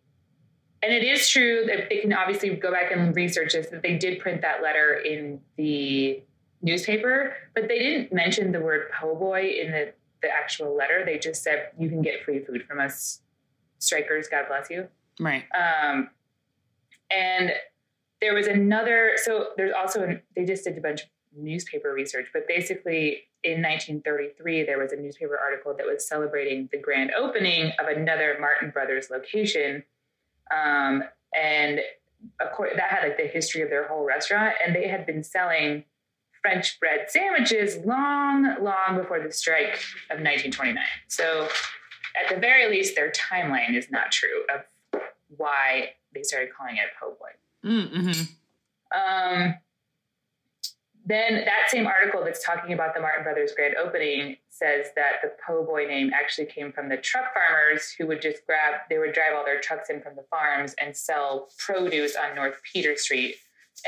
and 0.85 0.93
it 0.93 1.03
is 1.03 1.29
true 1.29 1.65
that 1.67 1.89
they 1.89 1.99
can 1.99 2.13
obviously 2.13 2.51
go 2.51 2.71
back 2.71 2.93
and 2.93 3.17
research 3.17 3.53
this 3.55 3.69
that 3.69 3.83
they 3.83 3.97
did 3.97 4.19
print 4.21 4.43
that 4.43 4.63
letter 4.63 4.95
in 4.95 5.41
the 5.57 6.23
newspaper 6.63 7.35
but 7.55 7.69
they 7.69 7.79
didn't 7.79 8.13
mention 8.13 8.53
the 8.53 8.61
word 8.61 8.91
po' 8.93 9.15
boy 9.15 9.55
in 9.61 9.71
the 9.71 9.93
the 10.23 10.29
actual 10.29 10.77
letter 10.77 11.03
they 11.05 11.19
just 11.19 11.43
said 11.43 11.69
you 11.79 11.89
can 11.89 12.03
get 12.03 12.25
free 12.25 12.41
food 12.41 12.63
from 12.67 12.81
us 12.81 13.21
strikers 13.79 14.29
god 14.29 14.45
bless 14.49 14.69
you 14.71 14.89
Right. 15.21 15.45
um, 15.55 16.11
and 17.11 17.53
there 18.21 18.35
was 18.35 18.47
another, 18.47 19.13
so 19.17 19.49
there's 19.57 19.73
also, 19.77 20.03
an, 20.03 20.23
they 20.35 20.45
just 20.45 20.65
did 20.65 20.79
a 20.79 20.81
bunch 20.81 21.03
of 21.03 21.09
newspaper 21.37 21.93
research, 21.93 22.27
but 22.33 22.49
basically 22.49 23.25
in 23.43 23.61
1933, 23.61 24.65
there 24.65 24.79
was 24.79 24.93
a 24.93 24.97
newspaper 24.97 25.39
article 25.39 25.75
that 25.77 25.85
was 25.87 26.09
celebrating 26.09 26.69
the 26.73 26.79
grand 26.79 27.11
opening 27.17 27.73
of 27.79 27.87
another 27.87 28.37
Martin 28.41 28.71
Brothers 28.71 29.09
location. 29.11 29.85
Um, 30.51 31.05
and 31.37 31.81
of 32.41 32.53
course, 32.53 32.73
that 32.77 32.91
had 32.91 33.03
like 33.03 33.17
the 33.17 33.27
history 33.27 33.63
of 33.63 33.71
their 33.71 33.89
whole 33.89 34.05
restaurant, 34.05 34.55
and 34.65 34.75
they 34.75 34.89
had 34.89 35.07
been 35.07 35.23
selling 35.23 35.85
French 36.43 36.79
bread 36.79 37.07
sandwiches 37.11 37.77
long, 37.85 38.57
long 38.63 38.97
before 38.97 39.21
the 39.21 39.33
strike 39.33 39.75
of 40.11 40.21
1929. 40.21 40.83
So, 41.09 41.49
at 42.23 42.35
the 42.35 42.41
very 42.41 42.71
least, 42.71 42.95
their 42.95 43.11
timeline 43.11 43.75
is 43.75 43.91
not 43.91 44.13
true 44.13 44.45
of 44.55 45.01
why 45.37 45.91
they 46.15 46.23
started 46.23 46.51
calling 46.57 46.77
it 46.77 46.85
po' 47.01 47.17
boy. 47.19 47.69
Mm-hmm. 47.69 48.21
Um, 48.95 49.55
then 51.07 51.45
that 51.45 51.69
same 51.69 51.87
article 51.87 52.25
that's 52.25 52.45
talking 52.45 52.73
about 52.73 52.95
the 52.95 53.01
Martin 53.01 53.25
Brothers 53.25 53.53
grand 53.55 53.75
opening 53.77 54.37
says 54.49 54.87
that 54.97 55.17
the 55.23 55.33
po' 55.47 55.65
boy 55.65 55.85
name 55.87 56.11
actually 56.15 56.47
came 56.47 56.73
from 56.73 56.89
the 56.89 56.97
truck 56.97 57.35
farmers 57.35 57.95
who 57.99 58.07
would 58.07 58.23
just 58.23 58.47
grab, 58.47 58.81
they 58.89 58.99
would 58.99 59.13
drive 59.13 59.35
all 59.37 59.45
their 59.45 59.61
trucks 59.61 59.91
in 59.91 60.01
from 60.01 60.17
the 60.17 60.25
farms 60.31 60.75
and 60.81 60.97
sell 60.97 61.49
produce 61.59 62.17
on 62.17 62.35
North 62.35 62.61
Peter 62.73 62.97
Street. 62.97 63.37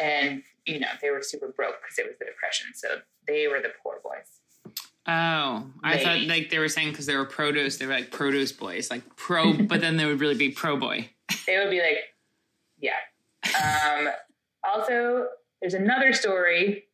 And, 0.00 0.42
you 0.66 0.78
know, 0.78 0.88
they 1.00 1.10
were 1.10 1.22
super 1.22 1.48
broke 1.56 1.76
because 1.80 1.98
it 1.98 2.06
was 2.06 2.16
the 2.18 2.26
Depression. 2.26 2.68
So 2.74 2.88
they 3.26 3.48
were 3.48 3.60
the 3.60 3.72
poor 3.82 4.00
boys. 4.02 4.74
Oh, 5.08 5.70
I 5.84 5.98
thought 6.02 6.20
like 6.22 6.50
they 6.50 6.58
were 6.58 6.68
saying 6.68 6.90
because 6.90 7.06
they 7.06 7.14
were 7.14 7.24
produce, 7.24 7.78
they 7.78 7.86
were 7.86 7.92
like 7.92 8.10
produce 8.10 8.50
boys, 8.50 8.90
like 8.90 9.16
pro, 9.16 9.52
but 9.52 9.80
then 9.80 9.96
they 9.96 10.04
would 10.04 10.20
really 10.20 10.34
be 10.34 10.50
pro 10.50 10.76
boy. 10.76 11.10
They 11.46 11.58
would 11.58 11.70
be 11.70 11.80
like, 11.80 11.98
yeah. 12.80 12.96
Um, 13.44 14.08
also, 14.64 15.28
there's 15.60 15.74
another 15.74 16.12
story 16.12 16.86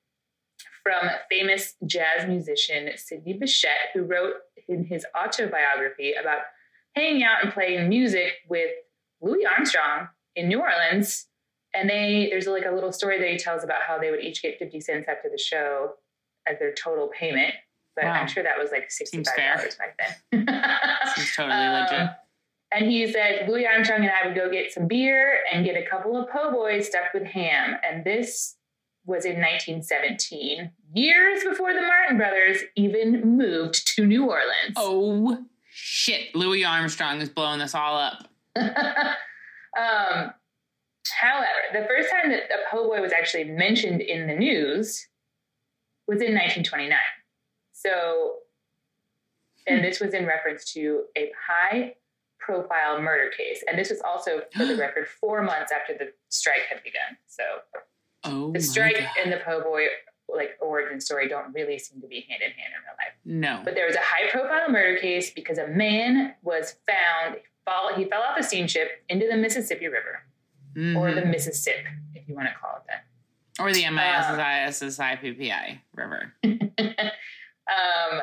from 0.82 1.08
famous 1.30 1.74
jazz 1.86 2.26
musician 2.26 2.90
Sidney 2.96 3.34
Bechet, 3.34 3.90
who 3.94 4.02
wrote 4.02 4.34
in 4.68 4.84
his 4.84 5.04
autobiography 5.16 6.12
about 6.12 6.40
hanging 6.94 7.22
out 7.22 7.42
and 7.42 7.52
playing 7.52 7.88
music 7.88 8.32
with 8.48 8.70
Louis 9.20 9.44
Armstrong 9.46 10.08
in 10.36 10.48
New 10.48 10.60
Orleans. 10.60 11.26
And 11.74 11.88
they 11.88 12.28
there's 12.30 12.46
like 12.46 12.64
a 12.66 12.70
little 12.74 12.92
story 12.92 13.18
that 13.18 13.28
he 13.28 13.38
tells 13.38 13.64
about 13.64 13.82
how 13.86 13.98
they 13.98 14.10
would 14.10 14.20
each 14.20 14.42
get 14.42 14.58
50 14.58 14.80
cents 14.80 15.06
after 15.08 15.28
the 15.30 15.38
show 15.38 15.92
as 16.46 16.58
their 16.58 16.72
total 16.74 17.08
payment. 17.08 17.54
But 17.96 18.04
Wow. 18.04 18.12
I'm 18.12 18.26
sure 18.28 18.42
that 18.42 18.58
was 18.58 18.70
like 18.70 18.88
$65 18.90 19.26
fair. 19.34 19.68
back 19.78 19.98
then. 20.32 20.46
Seems 21.14 21.32
totally 21.36 21.54
Um, 21.54 21.82
legit. 21.82 22.10
And 22.74 22.90
he 22.90 23.10
said 23.12 23.46
Louis 23.48 23.66
Armstrong 23.66 24.00
and 24.00 24.10
I 24.10 24.26
would 24.26 24.34
go 24.34 24.50
get 24.50 24.72
some 24.72 24.86
beer 24.88 25.40
and 25.52 25.64
get 25.64 25.76
a 25.76 25.86
couple 25.88 26.16
of 26.16 26.30
po' 26.30 26.50
boys 26.52 26.86
stuffed 26.86 27.12
with 27.14 27.24
ham. 27.24 27.76
And 27.86 28.02
this 28.04 28.56
was 29.04 29.24
in 29.24 29.40
1917, 29.40 30.70
years 30.94 31.44
before 31.44 31.72
the 31.74 31.82
Martin 31.82 32.16
brothers 32.16 32.58
even 32.76 33.36
moved 33.36 33.86
to 33.94 34.06
New 34.06 34.26
Orleans. 34.26 34.74
Oh 34.76 35.44
shit! 35.70 36.34
Louis 36.34 36.64
Armstrong 36.64 37.20
is 37.20 37.28
blowing 37.28 37.58
this 37.58 37.74
all 37.74 37.96
up. 37.96 38.28
um, 38.56 40.32
however, 41.20 41.62
the 41.72 41.86
first 41.88 42.10
time 42.10 42.30
that 42.30 42.42
a 42.44 42.70
po' 42.70 42.88
boy 42.88 43.00
was 43.00 43.12
actually 43.12 43.44
mentioned 43.44 44.00
in 44.00 44.26
the 44.26 44.34
news 44.34 45.08
was 46.06 46.20
in 46.20 46.34
1929. 46.34 46.98
So, 47.72 48.34
and 49.66 49.84
this 49.84 50.00
was 50.00 50.14
in 50.14 50.26
reference 50.26 50.72
to 50.72 51.02
a 51.16 51.30
high 51.48 51.94
profile 52.38 53.00
murder 53.00 53.30
case. 53.36 53.62
And 53.66 53.78
this 53.78 53.90
was 53.90 54.00
also, 54.04 54.42
for 54.54 54.66
the 54.66 54.76
record, 54.78 55.08
four 55.08 55.42
months 55.42 55.72
after 55.72 55.94
the 55.94 56.12
strike 56.28 56.66
had 56.68 56.82
begun. 56.82 57.16
So, 57.26 57.42
Oh, 58.24 58.52
the 58.52 58.60
strike 58.60 59.02
and 59.22 59.32
the 59.32 59.38
po' 59.44 59.62
boy 59.62 59.86
like 60.28 60.52
origin 60.60 61.00
story 61.00 61.28
don't 61.28 61.52
really 61.52 61.78
seem 61.78 62.00
to 62.00 62.06
be 62.06 62.24
hand 62.28 62.40
in 62.42 62.50
hand 62.52 62.72
in 62.74 62.80
real 62.82 62.96
life. 62.98 63.14
No. 63.58 63.60
But 63.64 63.74
there 63.74 63.86
was 63.86 63.96
a 63.96 64.00
high 64.00 64.30
profile 64.30 64.70
murder 64.70 64.98
case 65.00 65.30
because 65.30 65.58
a 65.58 65.66
man 65.68 66.34
was 66.42 66.76
found 66.86 67.36
fall 67.64 67.92
he 67.94 68.04
fell 68.06 68.22
off 68.22 68.38
a 68.38 68.42
steamship 68.42 68.88
into 69.08 69.26
the 69.30 69.36
Mississippi 69.36 69.86
River 69.88 70.22
Mhm. 70.76 70.96
or 70.96 71.12
the 71.14 71.24
Mississippi, 71.26 71.84
if 72.14 72.26
you 72.28 72.34
want 72.34 72.48
to 72.48 72.54
call 72.54 72.76
it 72.76 72.82
that. 72.88 73.04
or 73.60 73.70
the 73.72 73.84
MISSISSIPPI 73.84 75.80
river. 75.94 76.32
Um, 77.70 78.20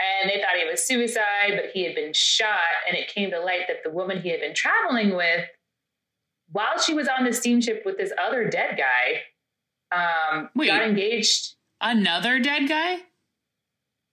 and 0.00 0.30
they 0.30 0.40
thought 0.40 0.56
he 0.58 0.68
was 0.68 0.84
suicide, 0.86 1.52
but 1.54 1.66
he 1.72 1.84
had 1.84 1.94
been 1.94 2.12
shot. 2.12 2.58
And 2.88 2.96
it 2.96 3.08
came 3.08 3.30
to 3.30 3.40
light 3.40 3.62
that 3.68 3.82
the 3.84 3.90
woman 3.90 4.20
he 4.22 4.30
had 4.30 4.40
been 4.40 4.54
traveling 4.54 5.14
with, 5.14 5.46
while 6.54 6.78
she 6.78 6.94
was 6.94 7.08
on 7.08 7.24
the 7.24 7.32
steamship 7.32 7.82
with 7.84 7.98
this 7.98 8.12
other 8.24 8.48
dead 8.48 8.78
guy, 8.78 9.22
um, 10.34 10.50
Wait. 10.54 10.68
got 10.68 10.82
engaged. 10.82 11.54
Another 11.80 12.38
dead 12.38 12.68
guy? 12.68 12.98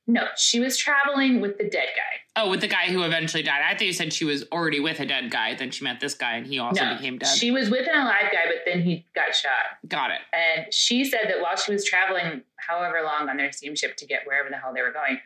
No, 0.08 0.25
she 0.36 0.60
was 0.60 0.75
traveling 0.75 1.39
with 1.39 1.60
the 1.60 1.63
dead 1.63 1.89
guy. 1.95 2.41
Oh, 2.41 2.49
with 2.49 2.62
the 2.62 2.67
guy 2.67 2.88
who 2.88 3.04
eventually 3.04 3.43
died. 3.43 3.62
I 3.63 3.73
thought 3.73 3.86
you 3.86 3.93
said 3.93 4.12
she 4.12 4.25
was 4.25 4.43
already 4.51 4.80
with 4.80 4.99
a 4.99 5.06
dead 5.06 5.30
guy. 5.30 5.54
Then 5.54 5.69
she 5.69 5.84
met 5.84 5.99
this 5.99 6.15
guy, 6.15 6.38
and 6.38 6.47
he 6.47 6.58
also 6.58 6.84
no, 6.84 6.95
became 6.95 7.19
dead. 7.19 7.27
she 7.27 7.51
was 7.51 7.69
with 7.69 7.88
an 7.88 8.01
alive 8.01 8.32
guy, 8.32 8.45
but 8.47 8.63
then 8.65 8.82
he 8.82 9.06
got 9.13 9.36
shot. 9.36 9.77
Got 9.88 10.10
it. 10.10 10.21
And 10.34 10.73
she 10.73 11.06
said 11.06 11.25
that 11.27 11.41
while 11.41 11.56
she 11.56 11.71
was 11.71 11.86
traveling, 11.86 12.41
however 12.56 13.04
long 13.04 13.30
on 13.30 13.38
their 13.38 13.51
steamship 13.51 13.97
to 13.97 14.08
get 14.08 14.21
wherever 14.25 14.49
the 14.49 14.58
hell 14.58 14.73
they 14.73 14.82
were 14.82 14.91
going, 14.91 15.19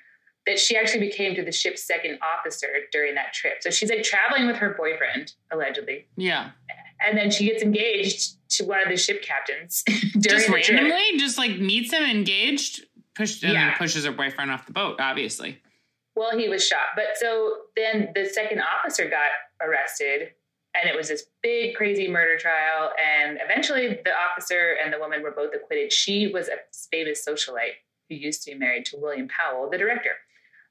that 0.45 0.59
she 0.59 0.75
actually 0.75 0.99
became 0.99 1.33
to 1.35 1.43
the 1.43 1.51
ship's 1.51 1.81
second 1.81 2.19
officer 2.21 2.67
during 2.91 3.15
that 3.15 3.33
trip. 3.33 3.61
So 3.61 3.69
she's 3.69 3.89
like 3.89 4.03
traveling 4.03 4.47
with 4.47 4.57
her 4.57 4.75
boyfriend, 4.77 5.33
allegedly. 5.51 6.07
Yeah. 6.17 6.51
And 7.01 7.17
then 7.17 7.29
she 7.31 7.45
gets 7.45 7.61
engaged 7.61 8.37
to 8.51 8.63
one 8.65 8.81
of 8.81 8.87
the 8.89 8.95
ship 8.97 9.21
captains 9.21 9.83
Just 10.19 10.47
randomly, 10.49 11.17
just 11.17 11.37
like 11.37 11.57
meets 11.59 11.91
him 11.91 12.03
engaged, 12.03 12.85
pushed 13.15 13.43
and 13.43 13.53
Yeah. 13.53 13.77
pushes 13.77 14.05
her 14.05 14.11
boyfriend 14.11 14.51
off 14.51 14.65
the 14.65 14.71
boat. 14.73 14.97
Obviously. 14.99 15.61
Well, 16.15 16.37
he 16.37 16.47
was 16.47 16.65
shot. 16.65 16.95
But 16.95 17.15
so 17.15 17.55
then 17.75 18.09
the 18.15 18.25
second 18.25 18.61
officer 18.61 19.09
got 19.09 19.27
arrested, 19.61 20.29
and 20.73 20.89
it 20.89 20.95
was 20.95 21.09
this 21.09 21.25
big, 21.43 21.75
crazy 21.75 22.07
murder 22.07 22.37
trial. 22.37 22.91
And 22.97 23.37
eventually, 23.43 23.87
the 23.89 24.13
officer 24.15 24.77
and 24.81 24.93
the 24.93 24.99
woman 24.99 25.21
were 25.21 25.31
both 25.31 25.53
acquitted. 25.53 25.91
She 25.91 26.27
was 26.27 26.47
a 26.47 26.55
famous 26.91 27.25
socialite 27.27 27.75
who 28.09 28.15
used 28.15 28.43
to 28.43 28.51
be 28.51 28.57
married 28.57 28.85
to 28.85 28.97
William 28.97 29.27
Powell, 29.27 29.69
the 29.69 29.77
director. 29.77 30.11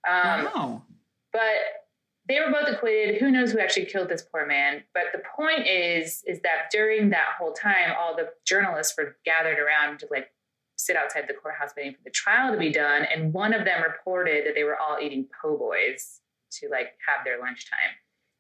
Um, 0.09 0.45
wow. 0.45 0.83
but 1.33 1.41
they 2.27 2.41
were 2.41 2.51
both 2.51 2.69
acquitted. 2.69 3.21
Who 3.21 3.31
knows 3.31 3.53
who 3.53 3.59
actually 3.59 3.87
killed 3.87 4.09
this 4.09 4.23
poor 4.23 4.47
man? 4.47 4.83
But 4.95 5.05
the 5.13 5.23
point 5.37 5.67
is, 5.67 6.23
is 6.27 6.41
that 6.41 6.71
during 6.71 7.11
that 7.11 7.35
whole 7.39 7.53
time, 7.53 7.95
all 7.99 8.17
the 8.17 8.31
journalists 8.47 8.95
were 8.97 9.17
gathered 9.25 9.59
around 9.59 9.99
to 10.01 10.09
like 10.11 10.31
sit 10.77 10.97
outside 10.97 11.25
the 11.29 11.35
courthouse 11.35 11.71
waiting 11.77 11.93
for 11.93 12.03
the 12.05 12.11
trial 12.11 12.53
to 12.53 12.59
be 12.59 12.73
done. 12.73 13.03
And 13.03 13.33
one 13.33 13.53
of 13.53 13.65
them 13.65 13.83
reported 13.83 14.47
that 14.47 14.55
they 14.55 14.65
were 14.65 14.77
all 14.77 14.99
eating 15.01 15.27
po' 15.41 15.57
boys 15.57 16.21
to 16.53 16.69
like 16.71 16.93
have 17.07 17.25
their 17.25 17.39
lunchtime. 17.41 17.79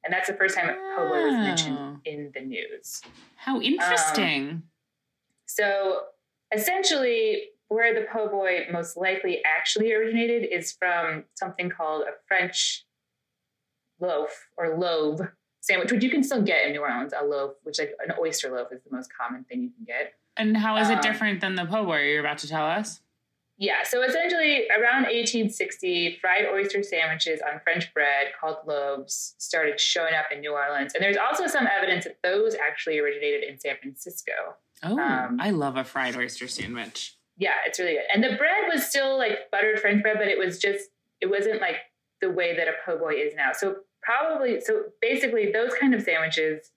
And 0.05 0.13
that's 0.13 0.29
the 0.29 0.35
first 0.35 0.55
time 0.55 0.69
a 0.69 0.75
po' 0.97 1.09
boy 1.09 1.25
was 1.25 1.35
mentioned 1.35 2.01
in 2.05 2.31
the 2.35 2.41
news. 2.41 3.03
How 3.37 3.61
interesting. 3.61 4.49
Um, 4.49 4.63
so 5.47 6.01
essentially, 6.55 7.45
where 7.69 7.95
the 7.95 8.07
po' 8.13 8.29
boy 8.29 8.67
most 8.71 8.97
likely 8.97 9.41
actually 9.45 9.93
originated 9.93 10.45
is 10.51 10.73
from 10.73 11.25
something 11.35 11.71
called 11.71 12.03
a 12.03 12.13
French 12.29 12.85
loaf 14.01 14.49
or 14.57 14.77
lobe 14.77 15.29
sandwich, 15.61 15.91
which 15.93 16.05
you 16.05 16.11
can 16.11 16.23
still 16.23 16.43
get 16.43 16.67
in 16.67 16.73
New 16.73 16.81
Orleans. 16.81 17.13
A 17.19 17.25
loaf, 17.25 17.55
which 17.63 17.79
like 17.79 17.95
an 18.07 18.15
oyster 18.19 18.51
loaf 18.51 18.69
is 18.73 18.83
the 18.83 18.95
most 18.95 19.11
common 19.17 19.45
thing 19.45 19.63
you 19.63 19.71
can 19.71 19.85
get. 19.85 20.15
and 20.37 20.57
how 20.57 20.77
is 20.77 20.91
it 20.91 20.97
um, 20.97 21.01
different 21.01 21.41
than 21.41 21.55
the 21.55 21.65
po' 21.65 21.85
boy 21.85 22.01
you're 22.03 22.21
about 22.21 22.39
to 22.39 22.49
tell 22.49 22.67
us? 22.67 23.01
Yeah, 23.57 23.85
so 23.85 24.03
essentially 24.03 24.67
around 24.69 25.05
1860, 25.05 26.19
fried 26.21 26.45
oyster 26.53 26.83
sandwiches 26.83 27.41
on 27.41 27.61
French 27.63 27.95
bread 27.95 28.33
called 28.41 28.57
lobes 28.67 29.37
started 29.39 29.79
showing 29.79 30.13
up 30.15 30.27
in 30.33 30.41
New 30.41 30.53
Orleans. 30.53 30.93
And 30.93 31.03
there's 31.05 31.17
also 31.17 31.47
some 31.47 31.69
evidence 31.69 32.05
that 32.05 32.19
those 32.25 32.57
actually 32.57 32.99
originated 32.99 33.45
in 33.45 33.61
San 33.61 33.77
Francisco. 33.81 34.33
Oh, 34.83 34.99
um, 34.99 35.39
I 35.41 35.51
love 35.51 35.77
a 35.77 35.85
fried 35.85 36.17
oyster 36.17 36.49
sandwich. 36.49 37.17
Yeah, 37.39 37.55
it's 37.65 37.79
really 37.79 37.93
good. 37.93 38.03
And 38.13 38.25
the 38.25 38.37
bread 38.37 38.65
was 38.69 38.87
still 38.87 39.17
like 39.17 39.51
buttered 39.53 39.79
French 39.79 40.03
bread, 40.03 40.17
but 40.19 40.27
it 40.27 40.39
was 40.39 40.59
just 40.59 40.91
it 41.21 41.27
wasn't 41.31 41.61
like 41.61 41.77
the 42.25 42.31
way 42.31 42.57
that 42.57 42.67
a 42.69 42.73
po' 42.85 42.97
boy 42.99 43.13
is 43.15 43.35
now. 43.35 43.51
So 43.53 43.77
probably 44.03 44.61
so 44.61 44.85
basically 45.03 45.53
those 45.53 45.73
kind 45.79 45.95
of 45.95 46.03
sandwiches, 46.03 46.71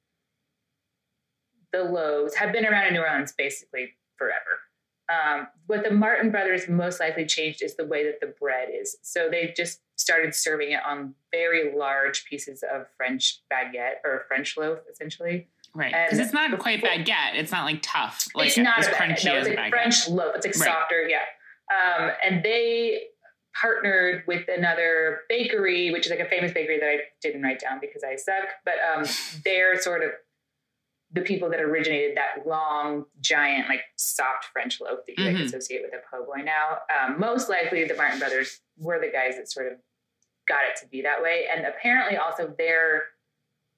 the 1.71 1.83
loaves, 1.83 2.35
have 2.35 2.51
been 2.51 2.65
around 2.65 2.87
in 2.87 2.93
New 2.93 3.01
Orleans 3.01 3.33
basically 3.37 3.93
forever. 4.17 4.59
Um, 5.09 5.47
what 5.67 5.83
the 5.85 5.91
Martin 5.91 6.31
brothers 6.31 6.67
most 6.67 6.99
likely 6.99 7.25
changed 7.25 7.63
is 7.63 7.77
the 7.77 7.85
way 7.85 8.03
that 8.03 8.19
the 8.19 8.33
bread 8.41 8.67
is. 8.73 8.97
So 9.03 9.29
they 9.31 9.53
just 9.55 9.79
started 9.95 10.35
serving 10.35 10.71
it 10.73 10.81
on 10.85 11.13
very 11.31 11.73
large 11.73 12.25
pieces 12.25 12.61
of 12.69 12.87
French 12.97 13.41
baguette 13.51 14.03
or 14.03 14.25
French 14.27 14.57
loaf, 14.57 14.79
essentially. 14.91 15.47
Right. 15.73 15.93
Because 16.05 16.19
it's 16.19 16.33
not 16.33 16.57
quite 16.59 16.83
baguette. 16.83 17.35
It's 17.35 17.53
not 17.53 17.63
like 17.63 17.79
tough. 17.81 18.27
Like 18.35 18.47
it's 18.49 18.57
not 18.57 18.79
as 18.79 18.87
a 18.87 18.91
baguette. 18.91 18.97
crunchy 18.97 19.25
No, 19.25 19.35
as 19.35 19.47
it's 19.47 19.55
a 19.55 19.61
like 19.61 19.65
baguette. 19.67 19.69
French 19.69 20.09
loaf. 20.09 20.35
It's 20.35 20.45
like 20.45 20.55
Right. 20.57 20.75
softer, 20.77 21.07
yeah. 21.07 21.19
Um, 21.69 22.11
and 22.25 22.43
they 22.43 23.03
partnered 23.59 24.23
with 24.27 24.47
another 24.47 25.21
bakery, 25.29 25.91
which 25.91 26.05
is 26.05 26.11
like 26.11 26.19
a 26.19 26.29
famous 26.29 26.51
bakery 26.51 26.79
that 26.79 26.87
I 26.89 26.97
didn't 27.21 27.41
write 27.41 27.59
down 27.59 27.79
because 27.79 28.03
I 28.03 28.15
suck. 28.15 28.45
But 28.65 28.75
um, 28.95 29.05
they're 29.45 29.79
sort 29.81 30.03
of 30.03 30.11
the 31.11 31.21
people 31.21 31.49
that 31.49 31.61
originated 31.61 32.17
that 32.17 32.45
long, 32.45 33.05
giant, 33.21 33.69
like 33.69 33.79
soft 33.95 34.45
French 34.51 34.81
loaf 34.81 34.99
that 35.07 35.17
you 35.17 35.23
like 35.25 35.35
Mhm. 35.37 35.45
associate 35.45 35.81
with 35.81 35.93
a 35.93 36.01
po' 36.11 36.25
boy 36.25 36.41
now. 36.43 36.79
Um, 36.99 37.17
most 37.19 37.47
likely, 37.49 37.85
the 37.85 37.95
Martin 37.95 38.19
brothers 38.19 38.59
were 38.77 38.99
the 38.99 39.09
guys 39.09 39.37
that 39.37 39.49
sort 39.49 39.71
of 39.71 39.79
got 40.47 40.65
it 40.65 40.75
to 40.81 40.87
be 40.87 41.01
that 41.03 41.21
way, 41.23 41.45
and 41.53 41.65
apparently 41.65 42.17
also 42.17 42.53
their 42.57 43.03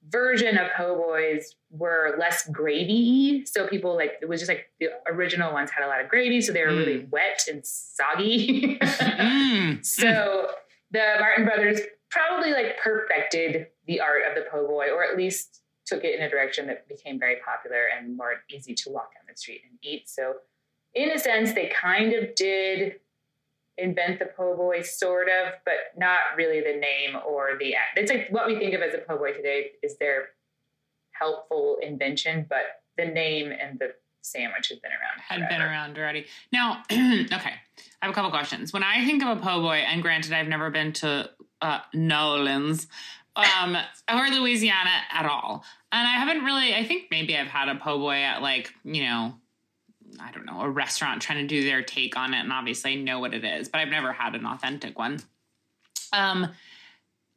version 0.10 0.58
of 0.58 0.67
po' 0.76 0.95
boys 0.95 1.56
were 1.72 2.15
less 2.19 2.48
gravy 2.50 3.45
so 3.45 3.67
people 3.67 3.95
like 3.95 4.13
it 4.22 4.28
was 4.28 4.39
just 4.39 4.50
like 4.50 4.72
the 4.80 4.88
original 5.08 5.54
ones 5.54 5.69
had 5.69 5.86
a 5.86 5.88
lot 5.88 6.02
of 6.02 6.10
gravy 6.10 6.41
so 6.41 6.52
they 6.52 6.62
were 6.62 6.76
really 6.76 7.08
wet 7.12 7.45
and 7.50 7.65
soggy. 7.65 8.78
Mm. 8.80 9.86
so 9.86 10.48
the 10.91 11.15
martin 11.19 11.45
brothers 11.45 11.80
probably 12.10 12.52
like 12.52 12.78
perfected 12.82 13.67
the 13.88 14.00
art 14.00 14.22
of 14.28 14.36
the 14.36 14.50
po' 14.50 14.67
boy 14.67 14.88
or 14.91 15.04
at 15.04 15.15
least 15.17 15.62
took 15.86 16.04
it 16.04 16.17
in 16.17 16.26
a 16.26 16.30
direction 16.30 16.67
that 16.67 16.88
became 16.88 17.19
very 17.19 17.38
popular 17.45 17.88
and 17.98 18.15
more 18.15 18.43
easy 18.50 18.74
to 18.76 18.89
walk 18.89 19.13
down 19.15 19.24
the 19.28 19.36
street 19.36 19.62
and 19.67 19.78
eat. 19.82 20.08
So 20.08 20.36
in 20.93 21.12
a 21.12 21.19
sense 21.19 21.54
they 21.54 21.67
kind 21.67 22.13
of 22.13 22.36
did 22.36 23.00
invent 23.82 24.20
the 24.20 24.26
po' 24.26 24.56
boy 24.56 24.82
sort 24.82 25.28
of 25.28 25.54
but 25.65 25.98
not 25.98 26.20
really 26.38 26.60
the 26.62 26.78
name 26.80 27.18
or 27.28 27.52
the 27.60 27.76
act 27.76 27.98
it's 27.98 28.12
like 28.12 28.28
what 28.30 28.48
we 28.48 28.58
think 28.58 28.74
of 28.74 28.82
as 28.82 28.94
a 28.94 29.00
po' 29.00 29.18
boy 29.18 29.32
today 29.32 29.72
is 29.82 29.98
their 29.98 30.30
helpful 31.12 31.78
invention 31.82 32.46
but 32.50 32.84
the 32.98 33.06
name 33.06 33.52
and 33.52 33.80
the 33.80 33.94
sandwich 34.22 34.70
has 34.70 34.80
been 34.80 34.92
around 34.92 35.20
had 35.20 35.50
been 35.50 35.62
around 35.62 35.98
already. 35.98 36.26
Now, 36.52 36.84
okay, 36.92 37.32
I 37.32 38.06
have 38.06 38.12
a 38.12 38.13
couple 38.13 38.30
questions. 38.32 38.74
When 38.74 38.84
I 38.84 39.06
think 39.06 39.24
of 39.24 39.38
a 39.38 39.42
po' 39.42 39.62
boy, 39.62 39.78
and 39.88 40.02
granted, 40.02 40.34
I've 40.34 40.48
never 40.48 40.70
been 40.70 40.94
to 40.94 41.30
uh, 41.62 41.80
Nolans 41.94 42.88
um, 43.36 43.78
or 44.12 44.28
Louisiana 44.30 44.92
at 45.12 45.26
all, 45.26 45.63
and 45.92 46.08
I 46.08 46.12
haven't 46.12 46.44
really. 46.44 46.76
I 46.76 46.84
think 46.84 47.06
maybe 47.12 47.38
I've 47.38 47.48
had 47.48 47.70
a 47.70 47.76
po' 47.76 48.00
boy 48.00 48.15
at 48.15 48.42
like 48.42 48.74
you 48.84 49.04
know. 49.04 49.36
I 50.22 50.32
don't 50.32 50.46
know, 50.46 50.62
a 50.62 50.70
restaurant 50.70 51.22
trying 51.22 51.40
to 51.40 51.48
do 51.48 51.64
their 51.64 51.82
take 51.82 52.18
on 52.18 52.34
it, 52.34 52.40
and 52.40 52.52
obviously 52.52 52.94
I 52.94 52.96
know 52.96 53.20
what 53.20 53.34
it 53.34 53.44
is, 53.44 53.70
but 53.70 53.80
I've 53.80 53.90
never 53.90 54.12
had 54.12 54.36
an 54.36 54.46
authentic 54.46 54.98
one. 54.98 55.22
Um, 56.12 56.48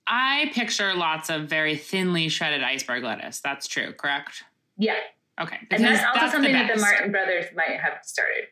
I 0.06 0.50
picture 0.52 0.94
lots 0.94 1.30
of 1.30 1.48
very 1.48 1.76
thinly 1.76 2.28
shredded 2.28 2.62
iceberg 2.62 3.04
lettuce. 3.04 3.40
That's 3.40 3.66
true, 3.66 3.92
correct? 3.92 4.44
yeah 4.78 4.96
Okay, 5.40 5.58
and 5.70 5.84
that's 5.84 6.04
also 6.04 6.30
something 6.30 6.52
that 6.52 6.74
the 6.74 6.80
martin 6.80 7.10
brothers 7.10 7.46
might 7.54 7.80
have 7.80 7.98
started 8.02 8.44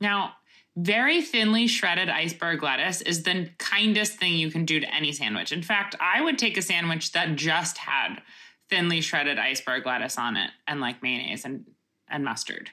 Now, 0.00 0.34
very 0.76 1.22
thinly 1.22 1.66
shredded 1.66 2.08
iceberg 2.08 2.62
lettuce 2.62 3.00
is 3.00 3.22
the 3.22 3.50
kindest 3.58 4.14
thing 4.14 4.34
you 4.34 4.50
can 4.50 4.64
do 4.64 4.80
to 4.80 4.94
any 4.94 5.12
sandwich. 5.12 5.52
In 5.52 5.62
fact, 5.62 5.94
I 6.00 6.20
would 6.20 6.38
take 6.38 6.56
a 6.56 6.62
sandwich 6.62 7.12
that 7.12 7.36
just 7.36 7.78
had 7.78 8.16
thinly 8.68 9.00
shredded 9.00 9.38
iceberg 9.38 9.86
lettuce 9.86 10.18
on 10.18 10.36
it 10.36 10.50
and 10.66 10.80
like 10.80 11.02
mayonnaise 11.02 11.44
and, 11.44 11.64
and 12.08 12.24
mustard. 12.24 12.70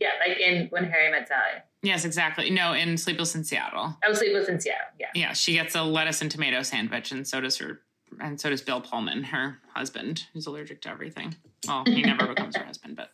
Yeah 0.00 0.10
like 0.26 0.38
in 0.40 0.66
when 0.70 0.84
harry 0.84 1.10
met 1.10 1.28
sally 1.28 1.62
Yes, 1.82 2.06
exactly. 2.06 2.48
No, 2.48 2.72
in 2.72 2.96
Sleepless 2.96 3.34
in 3.34 3.44
Seattle. 3.44 3.94
oh 4.06 4.12
sleepless 4.14 4.48
in 4.48 4.58
seattle 4.58 4.86
yeah 4.98 5.08
Yeah, 5.14 5.32
she 5.34 5.52
gets 5.52 5.74
a 5.74 5.82
lettuce 5.82 6.22
and 6.22 6.30
tomato 6.30 6.62
sandwich, 6.62 7.12
and 7.12 7.28
so 7.28 7.42
does 7.42 7.58
her, 7.58 7.80
and 8.22 8.40
so 8.40 8.48
does 8.48 8.62
Bill 8.62 8.80
Pullman, 8.80 9.22
her 9.24 9.58
husband, 9.74 10.24
who's 10.32 10.46
allergic 10.46 10.80
to 10.82 10.88
everything. 10.88 11.36
Well, 11.68 11.84
he 11.84 12.00
never 12.10 12.26
becomes 12.26 12.56
her 12.56 12.64
husband, 12.64 12.96
but 12.96 13.10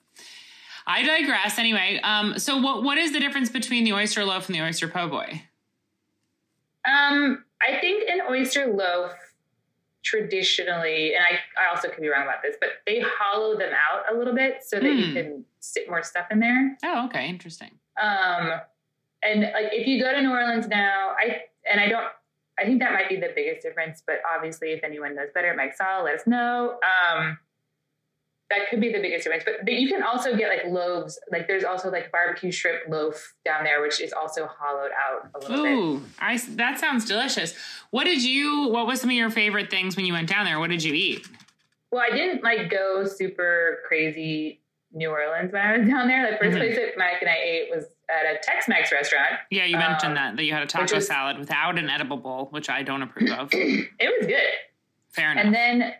I 0.86 1.02
digress. 1.02 1.58
Anyway, 1.58 1.98
um, 2.04 2.38
so 2.38 2.58
what 2.58 2.84
what 2.84 2.96
is 2.96 3.12
the 3.12 3.18
difference 3.18 3.50
between 3.50 3.82
the 3.82 3.92
oyster 3.92 4.24
loaf 4.24 4.46
and 4.48 4.54
the 4.54 4.62
oyster 4.62 4.86
po' 4.86 5.08
boy? 5.08 5.42
Um, 6.84 7.44
I 7.60 7.78
think 7.80 8.08
an 8.08 8.20
oyster 8.30 8.66
loaf 8.68 9.12
traditionally, 10.02 11.14
and 11.14 11.24
I, 11.24 11.38
I 11.62 11.74
also 11.74 11.88
could 11.88 12.00
be 12.00 12.08
wrong 12.08 12.22
about 12.22 12.42
this, 12.42 12.56
but 12.60 12.70
they 12.86 13.00
hollow 13.00 13.56
them 13.58 13.72
out 13.72 14.12
a 14.14 14.16
little 14.16 14.34
bit 14.34 14.58
so 14.62 14.78
that 14.80 14.88
you 14.88 15.06
Hmm. 15.08 15.14
can 15.14 15.44
sit 15.60 15.88
more 15.88 16.02
stuff 16.02 16.26
in 16.30 16.40
there. 16.40 16.76
Oh, 16.84 17.06
okay, 17.06 17.28
interesting. 17.28 17.70
Um, 18.00 18.52
and 19.22 19.42
like 19.42 19.72
if 19.72 19.86
you 19.86 20.02
go 20.02 20.12
to 20.12 20.20
New 20.22 20.30
Orleans 20.30 20.66
now, 20.68 21.10
I 21.18 21.42
and 21.70 21.80
I 21.80 21.88
don't. 21.88 22.06
I 22.58 22.64
think 22.64 22.80
that 22.80 22.92
might 22.92 23.08
be 23.08 23.16
the 23.16 23.32
biggest 23.34 23.62
difference. 23.62 24.02
But 24.06 24.16
obviously, 24.34 24.70
if 24.72 24.84
anyone 24.84 25.14
knows 25.14 25.28
better, 25.34 25.54
Mike 25.54 25.74
Saul, 25.76 26.04
let 26.04 26.14
us 26.16 26.26
know. 26.26 26.78
Um, 27.14 27.38
that 28.50 28.68
could 28.68 28.80
be 28.80 28.92
the 28.92 28.98
biggest 29.00 29.24
difference. 29.24 29.44
But, 29.44 29.64
but 29.64 29.74
you 29.74 29.88
can 29.88 30.02
also 30.02 30.36
get 30.36 30.48
like 30.48 30.64
loaves. 30.72 31.18
Like 31.30 31.46
there's 31.46 31.64
also 31.64 31.90
like 31.90 32.10
barbecue 32.12 32.50
shrimp 32.50 32.82
loaf 32.88 33.34
down 33.44 33.64
there, 33.64 33.80
which 33.80 34.00
is 34.00 34.12
also 34.12 34.46
hollowed 34.46 34.90
out 34.92 35.30
a 35.34 35.38
little 35.48 35.64
bit. 35.64 35.72
Ooh, 35.72 36.02
I 36.18 36.36
that 36.56 36.78
sounds 36.78 37.04
delicious. 37.04 37.54
What 37.90 38.04
did 38.04 38.22
you? 38.22 38.68
What 38.68 38.86
was 38.86 39.00
some 39.00 39.10
of 39.10 39.14
your 39.16 39.30
favorite 39.30 39.70
things 39.70 39.96
when 39.96 40.04
you 40.04 40.12
went 40.12 40.28
down 40.28 40.44
there? 40.44 40.58
What 40.58 40.70
did 40.70 40.82
you 40.82 40.92
eat? 40.94 41.26
Well, 41.92 42.02
I 42.02 42.14
didn't 42.14 42.42
like 42.44 42.70
go 42.70 43.04
super 43.06 43.78
crazy 43.88 44.60
New 44.92 45.10
Orleans 45.10 45.52
when 45.52 45.62
I 45.62 45.78
was 45.78 45.88
down 45.88 46.08
there. 46.08 46.30
The 46.32 46.36
1st 46.44 46.50
Mhm. 46.52 46.56
place 46.58 46.76
that 46.76 46.98
Mike 46.98 47.20
and 47.20 47.30
I 47.30 47.36
ate 47.36 47.70
was 47.74 47.84
at 48.08 48.26
a 48.34 48.38
Tex-Mex 48.42 48.90
restaurant. 48.90 49.34
Yeah, 49.50 49.64
you 49.64 49.76
mentioned 49.76 50.10
Um, 50.10 50.14
that 50.16 50.36
that 50.36 50.42
you 50.44 50.52
had 50.52 50.62
a 50.64 50.66
taco 50.66 50.96
is- 50.96 51.06
salad 51.06 51.38
without 51.38 51.78
an 51.78 51.88
edible 51.88 52.16
bowl, 52.16 52.48
which 52.50 52.68
I 52.68 52.82
don't 52.82 53.02
approve 53.02 53.30
of. 53.30 53.50
It 53.52 53.88
was 54.18 54.26
good. 54.26 54.50
Fair 55.10 55.30
enough. 55.32 55.44
And 55.44 55.54
then 55.54 55.94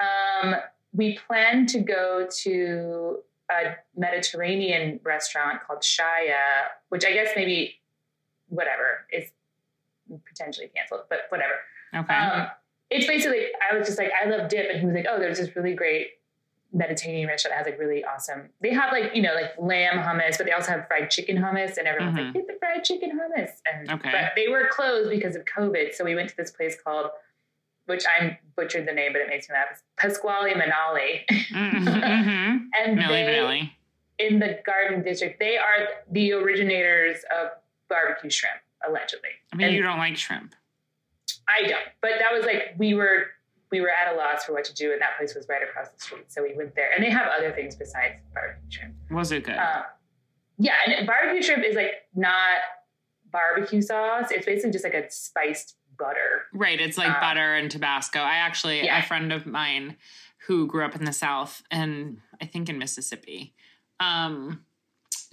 um, 0.00 0.56
we 0.92 1.18
plan 1.26 1.66
to 1.66 1.80
go 1.80 2.26
to 2.42 3.18
a 3.50 3.76
Mediterranean 3.96 5.00
restaurant 5.02 5.60
called 5.66 5.80
Shaya, 5.80 6.68
which 6.90 7.04
I 7.04 7.12
guess 7.12 7.30
maybe 7.36 7.80
whatever 8.48 9.06
is 9.12 9.30
potentially 10.26 10.70
canceled, 10.74 11.02
but 11.08 11.20
whatever. 11.30 11.54
okay. 11.94 12.14
Um, 12.14 12.46
it's 12.90 13.06
basically, 13.06 13.46
I 13.70 13.76
was 13.76 13.86
just 13.86 13.98
like, 13.98 14.10
I 14.12 14.28
love 14.28 14.48
dip. 14.50 14.68
And 14.70 14.80
he 14.80 14.84
was 14.86 14.94
like, 14.94 15.06
oh, 15.08 15.18
there's 15.18 15.38
this 15.38 15.54
really 15.56 15.72
great 15.74 16.08
Mediterranean 16.74 17.28
restaurant 17.28 17.52
that 17.56 17.64
has 17.64 17.66
like 17.66 17.78
really 17.78 18.04
awesome. 18.04 18.50
They 18.60 18.72
have 18.74 18.92
like, 18.92 19.14
you 19.14 19.22
know, 19.22 19.34
like 19.34 19.52
lamb 19.58 19.98
hummus, 19.98 20.36
but 20.36 20.44
they 20.46 20.52
also 20.52 20.72
have 20.72 20.86
fried 20.88 21.10
chicken 21.10 21.36
hummus. 21.38 21.78
And 21.78 21.86
everyone's 21.86 22.16
Mhm. 22.18 22.24
like, 22.26 22.34
get 22.34 22.46
the 22.46 22.54
fried 22.58 22.84
chicken 22.84 23.18
hummus. 23.18 23.50
And, 23.70 23.90
Okay. 23.90 24.10
But 24.10 24.32
they 24.36 24.48
were 24.48 24.68
closed 24.70 25.08
because 25.10 25.36
of 25.36 25.44
COVID. 25.46 25.94
So 25.94 26.04
we 26.04 26.14
went 26.14 26.28
to 26.30 26.36
this 26.36 26.50
place 26.50 26.76
called, 26.82 27.06
which 27.86 28.04
I 28.06 28.38
butchered 28.56 28.86
the 28.86 28.92
name, 28.92 29.12
but 29.12 29.22
it 29.22 29.28
makes 29.28 29.48
me 29.48 29.54
laugh. 29.54 29.82
Pasquale 29.96 30.52
Manali. 30.54 31.24
mm-hmm, 31.30 31.88
mm-hmm. 31.88 32.56
And 32.78 32.96
Millie 32.96 33.24
they, 33.24 33.38
Vanilli. 33.38 33.70
in 34.18 34.38
the 34.38 34.58
Garden 34.64 35.02
District, 35.02 35.38
they 35.38 35.56
are 35.56 35.88
the 36.10 36.32
originators 36.32 37.18
of 37.36 37.48
barbecue 37.88 38.30
shrimp, 38.30 38.56
allegedly. 38.86 39.30
I 39.52 39.56
mean, 39.56 39.68
and- 39.68 39.76
you 39.76 39.82
don't 39.82 39.98
like 39.98 40.16
shrimp. 40.16 40.54
I 41.48 41.62
don't. 41.66 41.82
But 42.00 42.12
that 42.20 42.32
was 42.32 42.44
like 42.46 42.74
we 42.78 42.94
were 42.94 43.26
we 43.70 43.80
were 43.80 43.90
at 43.90 44.12
a 44.12 44.16
loss 44.16 44.44
for 44.44 44.52
what 44.52 44.64
to 44.64 44.74
do, 44.74 44.92
and 44.92 45.00
that 45.00 45.16
place 45.18 45.34
was 45.34 45.46
right 45.48 45.62
across 45.62 45.88
the 45.88 46.00
street. 46.00 46.30
So 46.30 46.42
we 46.42 46.54
went 46.54 46.74
there, 46.76 46.90
and 46.94 47.04
they 47.04 47.10
have 47.10 47.26
other 47.36 47.50
things 47.52 47.74
besides 47.74 48.14
barbecue 48.32 48.70
shrimp. 48.70 48.94
Was 49.10 49.32
it 49.32 49.44
good? 49.44 49.56
Uh, 49.56 49.82
yeah, 50.58 50.74
and 50.86 51.06
barbecue 51.06 51.42
shrimp 51.42 51.64
is 51.64 51.74
like 51.74 51.92
not 52.14 52.58
barbecue 53.32 53.82
sauce. 53.82 54.30
It's 54.30 54.46
basically 54.46 54.70
just 54.70 54.84
like 54.84 54.94
a 54.94 55.10
spiced 55.10 55.76
butter. 56.02 56.42
Right. 56.52 56.80
It's 56.80 56.98
like 56.98 57.10
Uh, 57.16 57.20
butter 57.20 57.54
and 57.54 57.70
Tabasco. 57.70 58.20
I 58.20 58.36
actually, 58.36 58.84
Yeah. 58.84 58.98
a 58.98 59.02
friend 59.02 59.32
of 59.32 59.46
mine 59.46 59.96
who 60.46 60.66
grew 60.66 60.84
up 60.84 60.96
in 60.96 61.04
the 61.04 61.12
South 61.12 61.62
and 61.70 62.20
I 62.40 62.46
think 62.46 62.68
in 62.68 62.78
Mississippi, 62.78 63.54
um, 64.00 64.64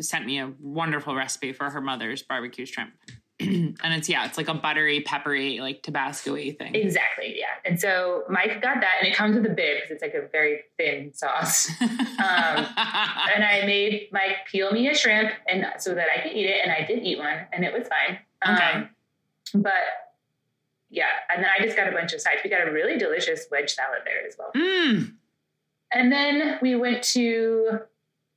sent 0.02 0.26
me 0.26 0.40
a 0.40 0.54
wonderful 0.60 1.16
recipe 1.16 1.52
for 1.54 1.70
her 1.70 1.82
mother's 1.82 2.22
barbecue 2.22 2.66
shrimp. 2.66 2.94
and 3.40 3.78
it's, 3.82 4.10
yeah, 4.10 4.26
it's 4.26 4.38
like 4.38 4.50
a 4.50 4.54
buttery, 4.54 5.00
peppery, 5.02 5.60
like 5.62 5.82
Tabasco 5.82 6.34
y 6.34 6.54
thing. 6.60 6.76
Exactly, 6.76 7.36
yeah. 7.40 7.46
And 7.66 7.80
so 7.80 8.24
Mike 8.30 8.62
got 8.62 8.82
that, 8.82 8.96
and 9.00 9.08
it 9.08 9.16
comes 9.16 9.36
with 9.36 9.46
a 9.46 9.50
bib 9.50 9.78
because 9.78 9.92
it's 9.92 10.02
like 10.02 10.14
a 10.14 10.28
very 10.28 10.60
thin 10.78 11.14
sauce. 11.14 11.70
um, 11.82 11.88
and 12.20 13.44
I 13.46 13.64
made 13.66 14.10
Mike 14.12 14.46
peel 14.52 14.72
me 14.74 14.90
a 14.90 14.94
shrimp, 14.96 15.32
and 15.48 15.66
so 15.80 15.96
that 15.96 16.08
I 16.14 16.22
could 16.22 16.34
eat 16.34 16.48
it, 16.48 16.60
and 16.64 16.72
I 16.72 16.84
did 16.86 17.02
eat 17.02 17.18
one, 17.18 17.40
and 17.54 17.64
it 17.64 17.72
was 17.74 17.88
fine. 17.88 18.20
Okay. 18.46 18.72
Um, 18.74 18.90
but 19.56 19.74
yeah, 20.90 21.06
and 21.34 21.44
then 21.44 21.50
I 21.58 21.64
just 21.64 21.76
got 21.78 21.88
a 21.88 21.92
bunch 21.92 22.14
of 22.14 22.22
sides. 22.22 22.42
We 22.44 22.50
got 22.50 22.68
a 22.68 22.72
really 22.72 22.98
delicious 22.98 23.46
wedge 23.52 23.72
salad 23.74 24.00
there 24.06 24.26
as 24.28 24.36
well. 24.38 24.52
mm, 24.56 25.14
And 25.94 26.12
then 26.12 26.58
we 26.62 26.76
went 26.76 27.04
to 27.14 27.80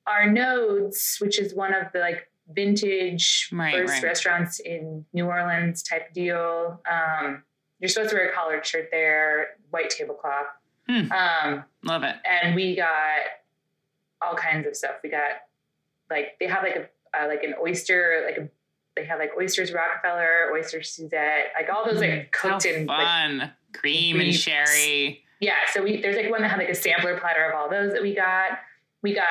Arnaud's, 0.06 1.16
which 1.20 1.38
is 1.38 1.54
one 1.54 1.74
of 1.74 1.90
the 1.92 2.00
like 2.00 2.28
vintage 2.52 3.48
Right, 3.52 3.74
first 3.74 3.94
right. 3.94 4.02
restaurants 4.02 4.60
in 4.60 5.04
New 5.12 5.26
Orleans 5.26 5.82
type 5.82 6.12
deal. 6.12 6.80
Um, 6.90 7.42
you're 7.80 7.88
supposed 7.88 8.10
to 8.10 8.16
wear 8.16 8.28
a 8.28 8.32
collared 8.32 8.64
shirt 8.66 8.88
there, 8.90 9.56
white 9.70 9.90
tablecloth. 9.90 10.46
Hmm. 10.88 11.12
Um, 11.12 11.64
love 11.84 12.02
it. 12.02 12.16
and 12.28 12.54
we 12.54 12.76
got 12.76 12.90
all 14.20 14.34
kinds 14.34 14.66
of 14.66 14.76
stuff. 14.76 14.96
We 15.02 15.10
got 15.10 15.42
like 16.10 16.36
they 16.40 16.46
have 16.46 16.62
like 16.62 16.76
a 16.76 16.88
uh, 17.18 17.28
like 17.28 17.42
an 17.44 17.54
oyster 17.60 18.22
like 18.26 18.36
a 18.36 18.48
they 18.96 19.04
have 19.04 19.18
like 19.18 19.30
oysters 19.38 19.72
Rockefeller, 19.72 20.50
oyster 20.52 20.82
Suzette, 20.82 21.52
like 21.58 21.68
all 21.74 21.84
those 21.84 22.00
like 22.00 22.30
cooked 22.32 22.64
Mm, 22.64 22.74
How 22.74 22.80
in 22.80 22.86
like 22.86 23.06
fun. 23.40 23.52
Cream 23.72 24.20
and 24.20 24.34
sherry. 24.34 25.24
yeah. 25.40 25.54
So 25.72 25.82
we 25.82 26.00
there's 26.02 26.16
like 26.16 26.30
one 26.30 26.42
that 26.42 26.48
had 26.50 26.58
like 26.58 26.68
a 26.68 26.74
sampler 26.74 27.18
platter 27.18 27.44
of 27.48 27.54
all 27.54 27.70
those 27.70 27.92
that 27.92 28.02
we 28.02 28.14
got. 28.14 28.58
We 29.02 29.14
got 29.14 29.24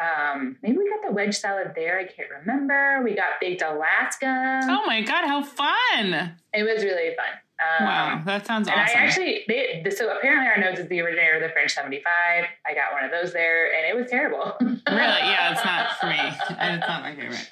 um 0.00 0.56
maybe 0.62 0.78
we 0.78 0.88
got 0.88 1.06
the 1.06 1.12
wedge 1.12 1.36
salad 1.36 1.72
there. 1.74 1.98
I 1.98 2.04
can't 2.04 2.28
remember. 2.40 3.00
We 3.04 3.14
got 3.14 3.40
baked 3.40 3.62
Alaska. 3.62 4.60
Oh 4.64 4.86
my 4.86 5.00
God, 5.02 5.26
how 5.26 5.42
fun. 5.42 6.36
It 6.54 6.62
was 6.62 6.84
really 6.84 7.14
fun. 7.16 7.26
Um, 7.60 7.86
Wow, 7.86 8.22
that 8.24 8.46
sounds 8.46 8.68
And 8.68 8.80
awesome. 8.80 8.98
I 8.98 9.02
actually, 9.04 9.44
they, 9.48 9.82
so 9.90 10.16
apparently 10.16 10.46
Arnaud's 10.48 10.80
is 10.80 10.88
the 10.88 11.00
originator 11.00 11.34
of 11.36 11.42
the 11.42 11.48
French 11.50 11.72
75. 11.74 12.04
I 12.66 12.74
got 12.74 12.92
one 12.92 13.04
of 13.04 13.10
those 13.10 13.32
there 13.32 13.72
and 13.74 13.86
it 13.86 14.00
was 14.00 14.10
terrible. 14.10 14.54
really? 14.60 14.78
Yeah, 14.88 15.52
it's 15.52 15.64
not 15.64 15.98
for 16.00 16.06
me. 16.06 16.18
It's 16.18 16.86
not 16.88 17.02
my 17.02 17.14
favorite. 17.14 17.48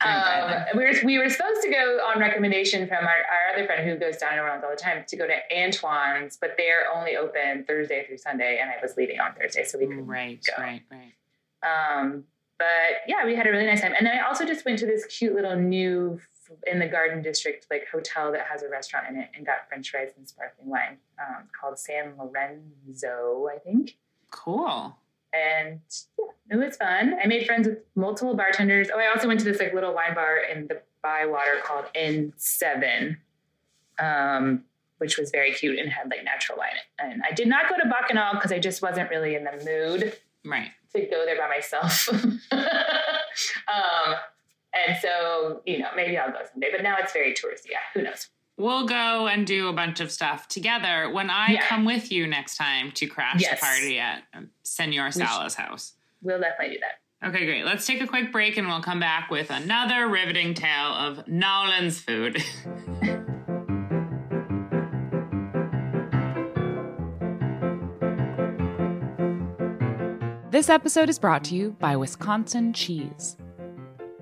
Um, 0.00 0.64
we, 0.76 0.84
were, 0.84 0.92
we 1.04 1.18
were 1.18 1.28
supposed 1.28 1.60
to 1.62 1.70
go 1.70 1.98
on 2.06 2.18
recommendation 2.20 2.86
from 2.86 2.98
our, 3.04 3.08
our 3.08 3.54
other 3.54 3.66
friend 3.66 3.88
who 3.88 3.96
goes 3.96 4.16
down 4.16 4.38
New 4.38 4.64
all 4.64 4.70
the 4.70 4.76
time 4.76 5.04
to 5.06 5.16
go 5.16 5.26
to 5.26 5.54
Antoine's, 5.56 6.36
but 6.36 6.54
they're 6.56 6.84
only 6.94 7.16
open 7.16 7.64
Thursday 7.66 8.04
through 8.06 8.18
Sunday, 8.18 8.58
and 8.60 8.70
I 8.70 8.74
was 8.80 8.96
leaving 8.96 9.20
on 9.20 9.34
Thursday, 9.34 9.64
so 9.64 9.78
we 9.78 9.86
couldn't 9.86 10.06
Right, 10.06 10.40
go. 10.56 10.62
right, 10.62 10.82
right. 10.90 11.12
Um, 11.98 12.24
but 12.58 12.66
yeah, 13.06 13.26
we 13.26 13.34
had 13.34 13.46
a 13.46 13.50
really 13.50 13.66
nice 13.66 13.80
time, 13.82 13.92
and 13.98 14.06
then 14.06 14.16
I 14.16 14.26
also 14.26 14.46
just 14.46 14.64
went 14.64 14.78
to 14.78 14.86
this 14.86 15.04
cute 15.06 15.34
little 15.34 15.56
new 15.56 16.20
in 16.66 16.78
the 16.78 16.86
Garden 16.86 17.22
District 17.22 17.66
like 17.70 17.86
hotel 17.92 18.32
that 18.32 18.46
has 18.50 18.62
a 18.62 18.68
restaurant 18.68 19.06
in 19.10 19.16
it, 19.20 19.28
and 19.34 19.44
got 19.46 19.68
French 19.68 19.90
fries 19.90 20.10
and 20.16 20.28
sparkling 20.28 20.68
wine 20.68 20.98
um, 21.20 21.44
called 21.58 21.78
San 21.78 22.14
Lorenzo, 22.18 23.48
I 23.54 23.58
think 23.58 23.96
Cool. 24.30 24.96
and 25.32 25.80
yeah, 26.18 26.24
it 26.50 26.56
was 26.56 26.76
fun. 26.76 27.14
I 27.22 27.26
made 27.26 27.46
friends 27.46 27.66
with 27.68 27.78
multiple 27.94 28.34
bartenders. 28.34 28.88
Oh, 28.92 28.98
I 28.98 29.08
also 29.08 29.28
went 29.28 29.40
to 29.40 29.44
this 29.46 29.60
like 29.60 29.72
little 29.74 29.94
wine 29.94 30.14
bar 30.14 30.38
in 30.38 30.66
the 30.68 30.80
Bywater 31.02 31.58
called 31.64 31.84
N7, 31.94 33.16
um, 33.98 34.64
which 34.98 35.16
was 35.18 35.30
very 35.30 35.52
cute 35.52 35.78
and 35.78 35.88
had 35.90 36.10
like 36.10 36.24
natural 36.24 36.58
wine. 36.58 36.70
And 36.98 37.22
I 37.28 37.32
did 37.32 37.46
not 37.48 37.68
go 37.68 37.76
to 37.76 37.88
Bacchanal 37.88 38.34
because 38.34 38.50
I 38.52 38.58
just 38.58 38.82
wasn't 38.82 39.10
really 39.10 39.34
in 39.36 39.44
the 39.44 39.52
mood 39.64 40.16
Right. 40.44 40.70
to 40.94 41.00
go 41.06 41.24
there 41.24 41.36
by 41.38 41.48
myself. 41.48 42.08
um, 42.52 44.14
and 44.86 44.96
so, 45.00 45.62
you 45.66 45.78
know, 45.78 45.88
maybe 45.96 46.16
I'll 46.18 46.30
go 46.32 46.38
someday. 46.52 46.68
But 46.72 46.82
now 46.82 46.96
it's 46.98 47.12
very 47.12 47.32
touristy. 47.32 47.70
Yeah, 47.70 47.78
who 47.94 48.02
knows? 48.02 48.28
We'll 48.58 48.86
go 48.86 49.26
and 49.26 49.46
do 49.46 49.68
a 49.68 49.72
bunch 49.72 50.00
of 50.00 50.10
stuff 50.10 50.48
together 50.48 51.10
when 51.10 51.28
I 51.28 51.52
Yeah. 51.52 51.66
come 51.66 51.84
with 51.84 52.10
you 52.10 52.26
next 52.26 52.56
time 52.56 52.90
to 52.92 53.06
crash 53.06 53.40
Yes. 53.40 53.60
the 53.60 53.66
party 53.66 53.98
at 53.98 54.22
Senor. 54.62 55.10
Sala's 55.10 55.54
house. 55.54 55.92
We'll 56.22 56.40
definitely 56.40 56.76
do 56.76 56.80
that. 56.80 57.28
Okay, 57.28 57.44
great. 57.46 57.64
Let's 57.64 57.86
take 57.86 58.00
a 58.00 58.06
quick 58.06 58.32
break 58.32 58.56
and 58.56 58.66
we'll 58.66 58.82
come 58.82 59.00
back 59.00 59.30
with 59.30 59.50
another 59.50 60.06
riveting 60.08 60.54
tale 60.54 60.92
of 60.94 61.26
Nolan's 61.28 62.00
food. 62.00 62.42
This 70.50 70.70
episode 70.70 71.10
is 71.10 71.18
brought 71.18 71.44
to 71.44 71.54
you 71.54 71.72
by 71.78 71.96
Wisconsin 71.96 72.72
Cheese. 72.72 73.36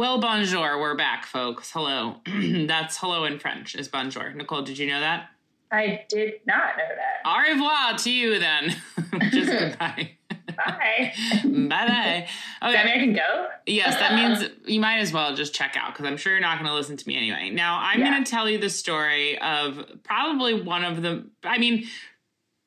Well, 0.00 0.18
bonjour. 0.18 0.80
We're 0.80 0.94
back, 0.94 1.26
folks. 1.26 1.72
Hello. 1.72 2.22
That's 2.26 2.96
hello 2.96 3.24
in 3.26 3.38
French, 3.38 3.74
is 3.74 3.86
bonjour. 3.86 4.32
Nicole, 4.32 4.62
did 4.62 4.78
you 4.78 4.86
know 4.86 4.98
that? 4.98 5.28
I 5.70 6.06
did 6.08 6.40
not 6.46 6.78
know 6.78 6.88
that. 6.88 7.28
Au 7.30 7.38
revoir 7.38 7.98
to 7.98 8.10
you 8.10 8.38
then. 8.38 8.76
Just 9.30 9.50
goodbye. 9.58 10.12
Bye. 10.56 11.12
bye 11.44 11.68
bye. 11.68 12.28
Does 12.62 12.72
that 12.72 12.86
mean 12.86 12.94
I 12.94 12.98
can 12.98 13.12
go? 13.12 13.48
Yes, 13.66 13.96
that 13.96 14.14
means 14.14 14.50
you 14.64 14.80
might 14.80 15.00
as 15.00 15.12
well 15.12 15.34
just 15.36 15.54
check 15.54 15.76
out 15.78 15.92
because 15.92 16.06
I'm 16.06 16.16
sure 16.16 16.32
you're 16.32 16.40
not 16.40 16.56
going 16.58 16.70
to 16.70 16.74
listen 16.74 16.96
to 16.96 17.06
me 17.06 17.18
anyway. 17.18 17.50
Now, 17.50 17.78
I'm 17.82 18.00
Yeah. 18.00 18.10
going 18.10 18.24
to 18.24 18.30
tell 18.30 18.48
you 18.48 18.56
the 18.56 18.70
story 18.70 19.38
of 19.38 19.84
probably 20.02 20.62
one 20.62 20.82
of 20.82 21.02
the, 21.02 21.26
I 21.44 21.58
mean, 21.58 21.84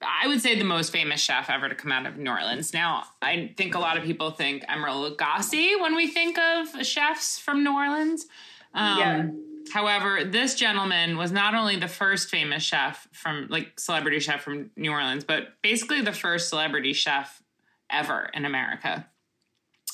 I 0.05 0.27
would 0.27 0.41
say 0.41 0.57
the 0.57 0.63
most 0.63 0.91
famous 0.91 1.21
chef 1.21 1.49
ever 1.49 1.69
to 1.69 1.75
come 1.75 1.91
out 1.91 2.05
of 2.05 2.17
New 2.17 2.29
Orleans. 2.29 2.73
Now, 2.73 3.03
I 3.21 3.53
think 3.57 3.75
a 3.75 3.79
lot 3.79 3.97
of 3.97 4.03
people 4.03 4.31
think 4.31 4.63
Emeril 4.65 5.15
Lagasse 5.15 5.79
when 5.81 5.95
we 5.95 6.07
think 6.07 6.37
of 6.37 6.85
chefs 6.85 7.39
from 7.39 7.63
New 7.63 7.73
Orleans. 7.73 8.25
Um, 8.73 8.97
Yeah. 8.97 9.27
However, 9.71 10.25
this 10.25 10.55
gentleman 10.55 11.17
was 11.17 11.31
not 11.31 11.55
only 11.55 11.77
the 11.77 11.87
first 11.87 12.29
famous 12.29 12.61
chef 12.61 13.07
from, 13.13 13.47
like, 13.49 13.79
celebrity 13.79 14.19
chef 14.19 14.43
from 14.43 14.71
New 14.75 14.91
Orleans, 14.91 15.23
but 15.23 15.61
basically 15.61 16.01
the 16.01 16.11
first 16.11 16.49
celebrity 16.49 16.91
chef 16.91 17.41
ever 17.89 18.29
in 18.33 18.43
America. 18.43 19.07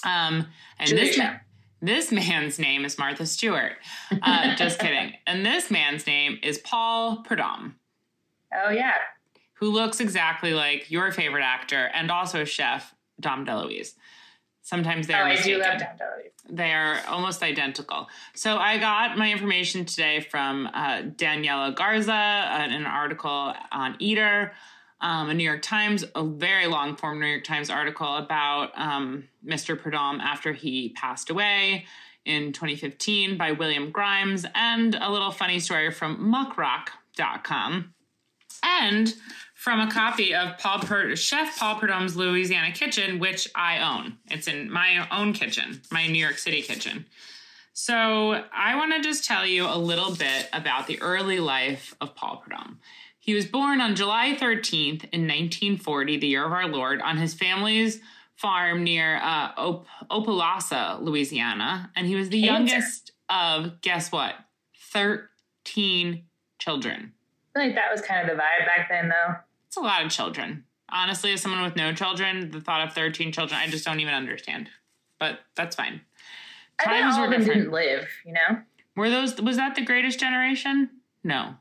Um, 0.03 0.47
and 0.79 0.89
Julia 0.89 1.05
this 1.05 1.17
man, 1.17 1.39
this 1.81 2.11
man's 2.11 2.59
name 2.59 2.83
is 2.83 2.97
Martha 2.97 3.25
Stewart. 3.25 3.73
Uh, 4.21 4.55
just 4.55 4.79
kidding. 4.79 5.13
And 5.27 5.45
this 5.45 5.69
man's 5.69 6.07
name 6.07 6.39
is 6.41 6.57
Paul 6.57 7.17
Prudhomme, 7.17 7.75
Oh 8.53 8.71
yeah. 8.71 8.95
Who 9.59 9.71
looks 9.71 9.99
exactly 9.99 10.53
like 10.53 10.89
your 10.89 11.11
favorite 11.11 11.43
actor 11.43 11.89
and 11.93 12.09
also 12.09 12.43
chef 12.45 12.93
Dom 13.19 13.45
DeLuise. 13.45 13.93
Sometimes 14.61 15.07
Oh, 15.07 15.13
they're 15.13 15.23
I 15.25 15.35
do 15.35 15.57
love 15.57 15.79
Tom 15.79 15.97
Dolly. 15.97 16.29
They 16.49 16.73
are 16.73 16.99
almost 17.07 17.43
identical. 17.43 18.07
So 18.35 18.57
I 18.57 18.77
got 18.77 19.17
my 19.17 19.31
information 19.31 19.85
today 19.85 20.19
from 20.19 20.67
uh, 20.67 21.01
Daniela 21.01 21.75
Garza, 21.75 22.11
uh, 22.11 22.67
an 22.69 22.85
article 22.85 23.53
on 23.71 23.95
Eater, 23.99 24.53
um, 25.01 25.29
a 25.29 25.33
New 25.33 25.43
York 25.43 25.61
Times, 25.61 26.05
a 26.15 26.23
very 26.23 26.67
long 26.67 26.95
form 26.95 27.19
New 27.19 27.27
York 27.27 27.43
Times 27.43 27.69
article 27.69 28.17
about 28.17 28.71
um, 28.75 29.27
Mr. 29.45 29.79
Prudhomme 29.79 30.21
after 30.21 30.53
he 30.53 30.89
passed 30.89 31.29
away 31.29 31.85
in 32.25 32.51
2015 32.53 33.37
by 33.37 33.53
William 33.53 33.91
Grimes, 33.91 34.45
and 34.53 34.95
a 34.95 35.11
little 35.11 35.31
funny 35.31 35.59
story 35.59 35.91
from 35.91 36.17
muckrock.com. 36.31 37.93
And 38.61 39.13
from 39.59 39.81
a 39.81 39.91
copy 39.91 40.33
of 40.33 40.57
Paul 40.57 40.79
per- 40.79 41.17
Chef 41.17 41.59
Paul 41.59 41.75
Prudhomme's 41.75 42.15
Louisiana 42.15 42.71
Kitchen, 42.71 43.19
which 43.19 43.45
I 43.53 43.79
own. 43.79 44.15
It's 44.31 44.47
in 44.47 44.71
my 44.71 45.05
own 45.11 45.33
kitchen, 45.33 45.81
my 45.91 46.07
New 46.07 46.17
York 46.17 46.37
City 46.37 46.61
kitchen. 46.61 47.05
So 47.73 48.41
I 48.53 48.77
want 48.77 48.93
to 48.93 49.01
just 49.01 49.25
tell 49.25 49.45
you 49.45 49.65
a 49.65 49.75
little 49.75 50.15
bit 50.15 50.47
about 50.53 50.87
the 50.87 51.01
early 51.01 51.41
life 51.41 51.93
of 51.99 52.15
Paul 52.15 52.37
Prudhomme. 52.37 52.79
He 53.19 53.33
was 53.33 53.47
born 53.47 53.81
on 53.81 53.97
July 53.97 54.33
13th 54.39 55.03
in 55.11 55.27
1940, 55.27 56.17
the 56.19 56.27
year 56.27 56.45
of 56.45 56.53
our 56.53 56.69
Lord, 56.69 57.01
on 57.01 57.17
his 57.17 57.33
family's 57.33 57.99
farm 58.37 58.85
near 58.85 59.17
uh, 59.17 59.51
Op- 59.57 59.87
Opelousas, 60.09 61.01
Louisiana. 61.01 61.91
And 61.97 62.07
he 62.07 62.15
was 62.15 62.29
the 62.29 62.41
Cancer. 62.41 62.71
youngest 62.75 63.11
of, 63.29 63.81
guess 63.81 64.09
what, 64.09 64.35
13 64.93 66.23
children. 66.59 67.11
I 67.55 67.59
feel 67.59 67.67
like 67.67 67.75
that 67.75 67.91
was 67.91 68.01
kind 68.01 68.21
of 68.21 68.37
the 68.37 68.41
vibe 68.41 68.65
back 68.65 68.87
then, 68.89 69.09
though. 69.09 69.35
It's 69.69 69.77
a 69.77 69.81
lot 69.81 70.03
of 70.03 70.09
children. 70.11 70.63
Honestly, 70.91 71.31
as 71.31 71.41
someone 71.41 71.61
with 71.61 71.75
no 71.75 71.93
children, 71.93 72.49
the 72.49 72.59
thought 72.59 72.87
of 72.87 72.93
13 72.93 73.31
children, 73.31 73.59
I 73.59 73.67
just 73.67 73.85
don't 73.85 73.99
even 73.99 74.15
understand. 74.15 74.67
But 75.19 75.41
that's 75.55 75.75
fine. 75.75 76.01
Times 76.83 77.19
were 77.19 77.27
different. 77.27 77.53
didn't 77.53 77.71
live. 77.71 78.07
You 78.25 78.33
know, 78.33 78.61
Were 78.95 79.11
those 79.11 79.39
was 79.39 79.57
that 79.57 79.75
the 79.75 79.85
greatest 79.85 80.19
generation? 80.19 80.89
No. 81.23 81.53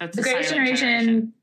That's 0.00 0.16
the 0.16 0.22
the 0.22 0.30
Great 0.30 0.46
silent 0.46 0.68
Generation 0.78 1.34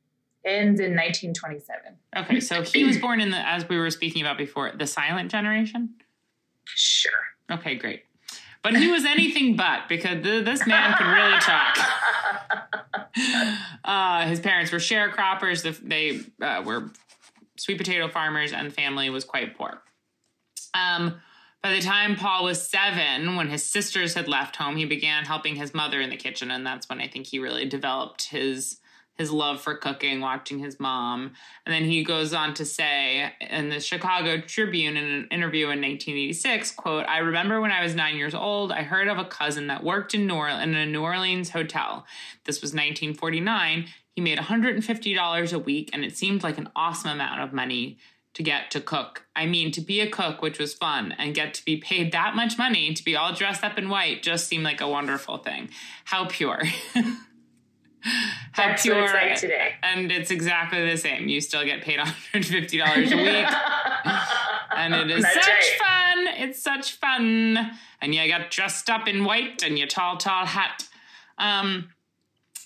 ends 0.44 0.80
in 0.80 0.96
1927. 0.96 1.98
Okay, 2.18 2.40
so 2.40 2.64
he 2.64 2.84
was 2.84 2.98
born 2.98 3.22
in 3.22 3.30
the 3.30 3.38
as 3.38 3.70
we 3.70 3.78
were 3.78 3.92
speaking 3.92 4.24
about 4.24 4.40
before, 4.40 4.72
the 4.76 4.88
silent 4.88 5.30
generation. 5.30 5.90
Sure. 6.64 7.12
Okay, 7.52 7.76
great. 7.76 8.06
But 8.66 8.78
he 8.78 8.88
was 8.92 9.06
anything 9.06 9.56
but 9.56 9.88
because 9.88 10.24
th- 10.24 10.44
this 10.44 10.66
man 10.66 10.96
could 10.98 11.06
really 11.06 11.40
talk. 11.40 11.78
Uh, 13.86 14.26
his 14.28 14.40
parents 14.42 14.72
were 14.72 14.80
sharecroppers. 14.80 15.62
The- 15.62 15.88
They 15.88 16.22
uh, 16.44 16.64
were 16.64 16.90
sweet 17.58 17.78
potato 17.78 18.10
farmers, 18.10 18.52
and 18.52 18.68
the 18.70 18.74
family 18.74 19.10
was 19.12 19.24
quite 19.24 19.56
poor. 19.56 19.82
Um, 20.74 21.22
by 21.62 21.74
the 21.76 21.82
time 21.82 22.16
Paul 22.16 22.44
was 22.46 22.68
seven, 22.68 23.36
when 23.38 23.48
his 23.48 23.64
sisters 23.64 24.16
had 24.16 24.28
left 24.28 24.56
home, 24.56 24.76
he 24.76 24.86
began 24.86 25.24
helping 25.24 25.56
his 25.56 25.74
mother 25.74 26.02
in 26.02 26.10
the 26.10 26.18
kitchen, 26.18 26.50
and 26.52 26.66
that's 26.66 26.90
when 26.90 27.00
I 27.00 27.08
think 27.08 27.28
he 27.28 27.38
really 27.40 27.66
developed 27.66 28.30
his 28.30 28.80
his 29.16 29.32
love 29.32 29.62
for 29.62 29.76
cooking, 29.76 30.20
watching 30.20 30.60
his 30.60 30.80
mom. 30.80 31.32
And 31.66 31.74
then 31.74 31.86
he 31.86 32.04
goes 32.04 32.34
on 32.34 32.54
to 32.56 32.66
say 32.66 33.32
in 33.40 33.70
the 33.70 33.80
Chicago 33.80 34.40
Tribune 34.42 34.98
in 34.98 35.06
an 35.06 35.28
interview 35.32 35.66
in 35.66 35.82
1986, 35.82 36.72
quote, 36.72 37.06
I 37.08 37.20
remember 37.20 37.62
when 37.62 37.72
I 37.72 37.82
was 37.82 37.96
nine 37.96 38.18
years 38.18 38.36
old, 38.36 38.72
I 38.72 38.84
heard 38.84 39.08
of 39.08 39.18
a 39.18 39.26
cousin 39.26 39.68
that 39.68 39.84
worked 39.84 40.14
in 40.14 40.28
New 40.28 40.36
Orleans, 40.36 40.64
in 40.64 40.76
a 40.76 40.86
New 40.86 41.02
Orleans 41.02 41.52
hotel. 41.52 42.06
This 42.44 42.62
was 42.62 42.72
1949. 42.72 43.88
He 44.16 44.22
made 44.22 44.38
$150 44.38 45.54
a 45.54 45.60
week, 45.60 45.90
and 45.94 46.04
it 46.04 46.18
seemed 46.18 46.44
like 46.44 46.58
an 46.58 46.70
awesome 46.76 47.12
amount 47.12 47.42
of 47.42 47.54
money 47.54 47.98
to 48.34 48.44
get 48.44 48.70
to 48.72 48.82
cook. 48.82 49.26
I 49.34 49.46
mean, 49.46 49.72
to 49.72 49.82
be 49.82 50.02
a 50.02 50.10
cook, 50.10 50.42
which 50.42 50.60
was 50.60 50.74
fun, 50.74 51.14
and 51.18 51.34
get 51.34 51.54
to 51.54 51.66
be 51.66 51.78
paid 51.78 52.12
that 52.12 52.36
much 52.36 52.58
money 52.58 52.94
to 52.94 53.04
be 53.04 53.16
all 53.16 53.34
dressed 53.34 53.64
up 53.64 53.78
in 53.78 53.88
white 53.88 54.24
just 54.24 54.48
seemed 54.48 54.66
like 54.66 54.82
a 54.82 54.90
wonderful 54.90 55.38
thing. 55.38 55.70
How 56.04 56.26
pure. 56.26 56.64
That's 58.56 58.84
pure. 58.84 58.96
what 58.96 59.04
it's 59.06 59.14
like 59.14 59.36
today. 59.36 59.74
And 59.84 60.12
it's 60.12 60.32
exactly 60.32 60.90
the 60.90 60.98
same. 60.98 61.28
You 61.28 61.42
still 61.42 61.66
get 61.66 61.82
paid 61.82 62.00
$150 62.34 63.12
a 63.12 63.16
week. 63.18 63.48
And 64.76 64.94
it 64.94 65.10
is 65.10 65.24
That's 65.24 65.34
such 65.36 65.48
right. 65.48 65.78
fun. 65.80 66.28
It's 66.38 66.62
such 66.62 66.94
fun. 66.98 67.72
And 68.02 68.14
you 68.14 68.28
got 68.28 68.52
dressed 68.52 68.90
up 68.90 69.08
in 69.08 69.24
white 69.24 69.64
and 69.64 69.78
your 69.80 69.88
tall, 69.88 70.18
tall 70.18 70.46
hat. 70.46 70.88
Um, 71.38 71.90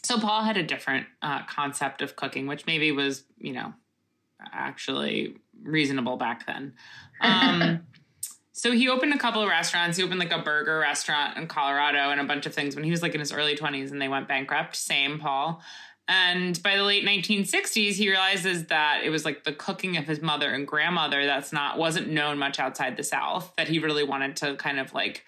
so 0.04 0.19
Paul 0.19 0.43
had 0.43 0.58
a 0.58 0.63
different 0.63 1.06
uh, 1.21 1.43
concept 1.45 2.02
of 2.02 2.15
cooking, 2.15 2.47
which 2.47 2.65
maybe 2.65 2.91
was, 2.91 3.25
you 3.38 3.54
know, 3.54 3.73
actually 4.52 5.36
reasonable 5.62 6.17
back 6.17 6.47
then. 6.47 6.73
Um, 7.21 7.82
so 8.59 8.73
he 8.73 8.89
opened 8.89 9.13
a 9.13 9.17
couple 9.17 9.41
of 9.41 9.47
restaurants. 9.47 9.95
He 9.95 10.03
opened 10.03 10.19
like 10.19 10.33
a 10.33 10.39
burger 10.39 10.79
restaurant 10.79 11.37
in 11.37 11.47
Colorado 11.47 12.09
and 12.09 12.19
a 12.19 12.25
bunch 12.25 12.45
of 12.45 12.53
things 12.53 12.75
when 12.75 12.83
he 12.83 12.91
was 12.91 13.01
like 13.01 13.13
in 13.13 13.21
his 13.21 13.31
early 13.31 13.55
20s 13.55 13.91
and 13.91 14.01
they 14.01 14.09
went 14.09 14.27
bankrupt. 14.27 14.75
Same, 14.75 15.17
Paul. 15.17 15.61
And 16.09 16.61
by 16.61 16.75
the 16.75 16.83
late 16.83 17.05
1960s, 17.05 17.93
he 17.93 18.09
realizes 18.09 18.65
that 18.65 18.99
it 19.05 19.11
was 19.11 19.23
like 19.23 19.45
the 19.45 19.53
cooking 19.53 19.95
of 19.95 20.05
his 20.05 20.21
mother 20.21 20.51
and 20.51 20.67
grandmother 20.67 21.25
that's 21.25 21.53
not 21.53 21.77
wasn't 21.77 22.09
known 22.09 22.37
much 22.37 22.59
outside 22.59 22.97
the 22.97 23.03
South 23.03 23.53
that 23.55 23.69
he 23.69 23.79
really 23.79 24.03
wanted 24.03 24.35
to 24.37 24.57
kind 24.57 24.77
of 24.77 24.93
like 24.93 25.23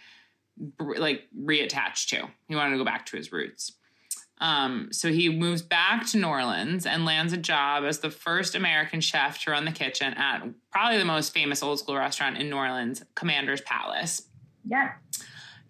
like 0.77 1.29
reattach 1.39 2.07
to. 2.07 2.27
He 2.49 2.55
wanted 2.55 2.71
to 2.71 2.77
go 2.79 2.85
back 2.85 3.05
to 3.07 3.17
his 3.17 3.31
roots. 3.31 3.71
Um, 4.41 4.89
so 4.91 5.11
he 5.11 5.29
moves 5.29 5.61
back 5.61 6.05
to 6.07 6.17
New 6.17 6.27
Orleans 6.27 6.85
and 6.87 7.05
lands 7.05 7.31
a 7.31 7.37
job 7.37 7.83
as 7.85 7.99
the 7.99 8.09
first 8.09 8.55
American 8.55 8.99
chef 8.99 9.41
to 9.43 9.51
run 9.51 9.65
the 9.65 9.71
kitchen 9.71 10.13
at 10.15 10.43
probably 10.71 10.97
the 10.97 11.05
most 11.05 11.31
famous 11.33 11.61
old 11.61 11.77
school 11.79 11.95
restaurant 11.95 12.37
in 12.37 12.49
New 12.49 12.57
Orleans, 12.57 13.03
Commander's 13.15 13.61
Palace. 13.61 14.23
yeah. 14.67 14.93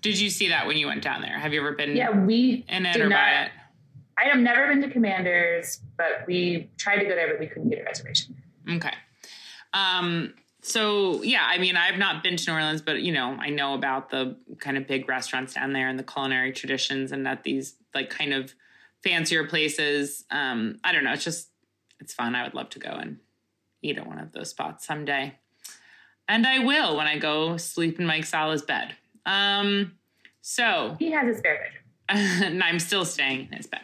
Did 0.01 0.19
you 0.19 0.31
see 0.31 0.47
that 0.49 0.65
when 0.65 0.77
you 0.77 0.87
went 0.87 1.03
down 1.03 1.21
there? 1.21 1.37
Have 1.37 1.53
you 1.53 1.59
ever 1.59 1.73
been 1.73 1.95
Yeah. 1.95 2.09
We 2.09 2.65
in 2.67 2.87
it 2.87 2.93
did 2.93 3.03
or 3.03 3.09
not. 3.09 3.17
by 3.17 3.43
it? 3.43 3.51
I 4.17 4.29
have 4.29 4.39
never 4.39 4.67
been 4.67 4.81
to 4.81 4.89
Commanders, 4.89 5.79
but 5.95 6.25
we 6.25 6.71
tried 6.77 6.97
to 6.97 7.05
go 7.05 7.11
there, 7.11 7.27
but 7.27 7.39
we 7.39 7.45
couldn't 7.45 7.69
get 7.69 7.81
a 7.81 7.83
reservation. 7.83 8.35
Okay. 8.67 8.93
Um, 9.73 10.33
so 10.61 11.21
yeah, 11.23 11.45
I 11.47 11.57
mean, 11.59 11.75
I've 11.75 11.99
not 11.99 12.23
been 12.23 12.35
to 12.35 12.51
New 12.51 12.55
Orleans, 12.57 12.81
but 12.81 13.01
you 13.01 13.11
know, 13.11 13.37
I 13.39 13.49
know 13.49 13.73
about 13.75 14.09
the 14.09 14.37
kind 14.59 14.77
of 14.77 14.87
big 14.87 15.07
restaurants 15.07 15.53
down 15.53 15.73
there 15.73 15.87
and 15.87 15.99
the 15.99 16.03
culinary 16.03 16.51
traditions 16.51 17.11
and 17.11 17.25
that 17.25 17.43
these 17.43 17.75
like 17.93 18.09
kind 18.09 18.33
of 18.33 18.55
fancier 19.03 19.45
places. 19.45 20.25
Um, 20.31 20.79
I 20.83 20.91
don't 20.91 21.03
know. 21.03 21.13
It's 21.13 21.23
just 21.23 21.49
it's 21.99 22.13
fun. 22.13 22.35
I 22.35 22.43
would 22.43 22.53
love 22.53 22.69
to 22.71 22.79
go 22.79 22.89
and 22.89 23.17
eat 23.81 23.97
at 23.97 24.07
one 24.07 24.19
of 24.19 24.31
those 24.31 24.49
spots 24.49 24.85
someday. 24.85 25.35
And 26.27 26.45
I 26.47 26.59
will 26.59 26.97
when 26.97 27.07
I 27.07 27.17
go 27.17 27.57
sleep 27.57 27.99
in 27.99 28.05
Mike 28.05 28.25
Sala's 28.25 28.61
bed. 28.61 28.95
Um, 29.25 29.93
so 30.41 30.95
He 30.99 31.11
has 31.11 31.35
a 31.35 31.37
spare 31.37 31.55
bedroom. 31.55 31.81
and 32.43 32.63
I'm 32.63 32.79
still 32.79 33.05
staying 33.05 33.47
in 33.51 33.57
his 33.57 33.67
bed. 33.67 33.81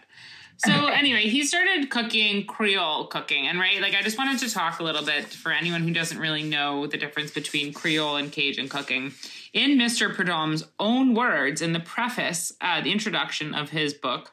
So 0.59 0.87
anyway, 0.87 1.29
he 1.29 1.45
started 1.45 1.91
cooking 1.91 2.45
Creole 2.47 3.05
cooking, 3.07 3.47
and 3.47 3.59
right, 3.59 3.79
like 3.79 3.93
I 3.93 4.01
just 4.01 4.17
wanted 4.17 4.39
to 4.39 4.51
talk 4.51 4.79
a 4.79 4.83
little 4.83 5.05
bit 5.05 5.25
for 5.25 5.51
anyone 5.51 5.81
who 5.81 5.93
doesn't 5.93 6.17
really 6.17 6.41
know 6.41 6.87
the 6.87 6.97
difference 6.97 7.29
between 7.29 7.73
Creole 7.73 8.15
and 8.15 8.31
Cajun 8.31 8.67
cooking. 8.67 9.13
In 9.53 9.77
Mr. 9.77 10.13
Prudhomme's 10.13 10.65
own 10.79 11.13
words, 11.13 11.61
in 11.61 11.73
the 11.73 11.79
preface, 11.79 12.53
uh, 12.59 12.81
the 12.81 12.91
introduction 12.91 13.53
of 13.53 13.69
his 13.69 13.93
book, 13.93 14.31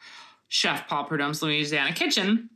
Chef 0.55 0.87
Paul 0.87 1.07
Prudhomme's 1.07 1.43
Louisiana 1.43 1.93
Kitchen, 1.93 2.49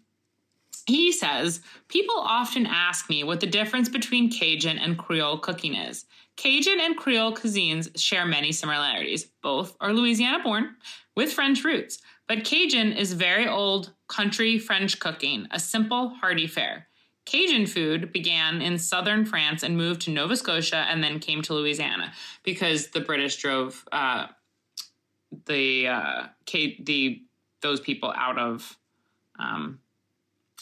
he 0.86 1.10
says, 1.10 1.60
People 1.88 2.14
often 2.16 2.64
ask 2.64 3.10
me 3.10 3.24
what 3.24 3.40
the 3.40 3.46
difference 3.48 3.88
between 3.88 4.30
Cajun 4.30 4.78
and 4.78 4.96
Creole 4.96 5.38
cooking 5.38 5.74
is. 5.74 6.04
Cajun 6.36 6.78
and 6.80 6.96
Creole 6.96 7.34
cuisines 7.34 7.90
share 7.98 8.24
many 8.24 8.52
similarities. 8.52 9.24
Both 9.42 9.76
are 9.80 9.92
Louisiana 9.92 10.40
born 10.44 10.76
with 11.16 11.32
French 11.32 11.64
roots, 11.64 11.98
but 12.28 12.44
Cajun 12.44 12.92
is 12.92 13.14
very 13.14 13.48
old 13.48 13.92
country 14.06 14.60
French 14.60 15.00
cooking, 15.00 15.48
a 15.50 15.58
simple, 15.58 16.10
hearty 16.10 16.46
fare. 16.46 16.86
Cajun 17.26 17.66
food 17.66 18.12
began 18.12 18.62
in 18.62 18.78
southern 18.78 19.24
France 19.24 19.64
and 19.64 19.76
moved 19.76 20.02
to 20.02 20.12
Nova 20.12 20.36
Scotia 20.36 20.86
and 20.88 21.02
then 21.02 21.18
came 21.18 21.42
to 21.42 21.52
Louisiana 21.52 22.12
because 22.44 22.90
the 22.90 23.00
British 23.00 23.38
drove 23.38 23.84
uh, 23.90 24.28
the 25.46 25.88
uh, 25.88 26.26
the 26.46 27.22
those 27.60 27.80
people 27.80 28.12
out 28.16 28.38
of 28.38 28.76
um, 29.38 29.78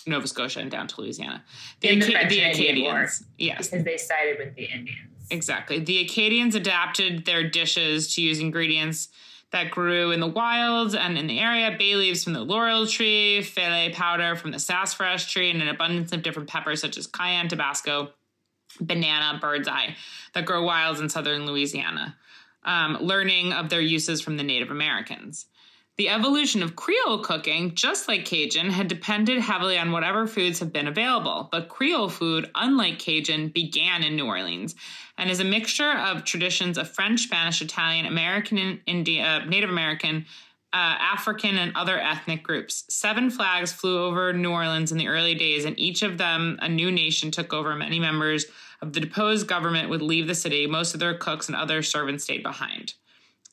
Nova 0.06 0.26
Scotia 0.26 0.60
and 0.60 0.70
down 0.70 0.86
to 0.88 1.00
Louisiana. 1.00 1.44
The, 1.80 1.88
In 1.88 1.98
the, 2.00 2.16
and 2.16 2.30
War, 2.30 2.50
Acadians, 2.50 3.24
yes, 3.38 3.68
because 3.68 3.84
they 3.84 3.96
sided 3.96 4.38
with 4.38 4.54
the 4.54 4.64
Indians. 4.64 5.10
Exactly. 5.30 5.80
The 5.80 6.02
Acadians 6.02 6.54
adapted 6.54 7.24
their 7.24 7.48
dishes 7.48 8.14
to 8.14 8.22
use 8.22 8.38
ingredients 8.38 9.08
that 9.50 9.70
grew 9.70 10.10
in 10.10 10.20
the 10.20 10.26
wilds 10.26 10.94
and 10.94 11.16
in 11.16 11.26
the 11.26 11.40
area 11.40 11.74
bay 11.78 11.94
leaves 11.94 12.24
from 12.24 12.32
the 12.32 12.40
laurel 12.40 12.86
tree, 12.86 13.40
filé 13.40 13.92
powder 13.92 14.36
from 14.36 14.50
the 14.50 14.58
sassafras 14.58 15.26
tree, 15.26 15.50
and 15.50 15.62
an 15.62 15.68
abundance 15.68 16.12
of 16.12 16.22
different 16.22 16.48
peppers 16.48 16.80
such 16.80 16.96
as 16.96 17.06
cayenne, 17.06 17.48
Tabasco, 17.48 18.10
banana, 18.80 19.38
bird's 19.40 19.68
eye 19.68 19.96
that 20.34 20.44
grow 20.44 20.62
wild 20.62 20.98
in 21.00 21.08
southern 21.08 21.46
Louisiana, 21.46 22.16
um, 22.64 22.98
learning 23.00 23.52
of 23.52 23.68
their 23.68 23.80
uses 23.80 24.20
from 24.20 24.36
the 24.36 24.42
Native 24.42 24.70
Americans. 24.70 25.46
The 25.98 26.10
evolution 26.10 26.62
of 26.62 26.76
Creole 26.76 27.20
cooking, 27.20 27.74
just 27.74 28.06
like 28.06 28.26
Cajun, 28.26 28.68
had 28.68 28.86
depended 28.86 29.38
heavily 29.38 29.78
on 29.78 29.92
whatever 29.92 30.26
foods 30.26 30.58
have 30.58 30.70
been 30.70 30.88
available. 30.88 31.48
But 31.50 31.70
Creole 31.70 32.10
food, 32.10 32.50
unlike 32.54 32.98
Cajun, 32.98 33.48
began 33.48 34.02
in 34.02 34.14
New 34.14 34.26
Orleans 34.26 34.74
and 35.16 35.30
is 35.30 35.40
a 35.40 35.44
mixture 35.44 35.92
of 35.92 36.24
traditions 36.24 36.76
of 36.76 36.90
French, 36.90 37.20
Spanish, 37.20 37.62
Italian, 37.62 38.04
American, 38.04 38.82
India, 38.84 39.42
Native 39.48 39.70
American, 39.70 40.26
uh, 40.74 40.96
African, 41.00 41.56
and 41.56 41.74
other 41.74 41.98
ethnic 41.98 42.42
groups. 42.42 42.84
Seven 42.90 43.30
flags 43.30 43.72
flew 43.72 44.04
over 44.04 44.34
New 44.34 44.50
Orleans 44.50 44.92
in 44.92 44.98
the 44.98 45.08
early 45.08 45.34
days, 45.34 45.64
and 45.64 45.80
each 45.80 46.02
of 46.02 46.18
them 46.18 46.58
a 46.60 46.68
new 46.68 46.92
nation 46.92 47.30
took 47.30 47.54
over. 47.54 47.74
Many 47.74 48.00
members 48.00 48.44
of 48.82 48.92
the 48.92 49.00
deposed 49.00 49.46
government 49.46 49.88
would 49.88 50.02
leave 50.02 50.26
the 50.26 50.34
city. 50.34 50.66
Most 50.66 50.92
of 50.92 51.00
their 51.00 51.16
cooks 51.16 51.46
and 51.46 51.56
other 51.56 51.82
servants 51.82 52.24
stayed 52.24 52.42
behind. 52.42 52.92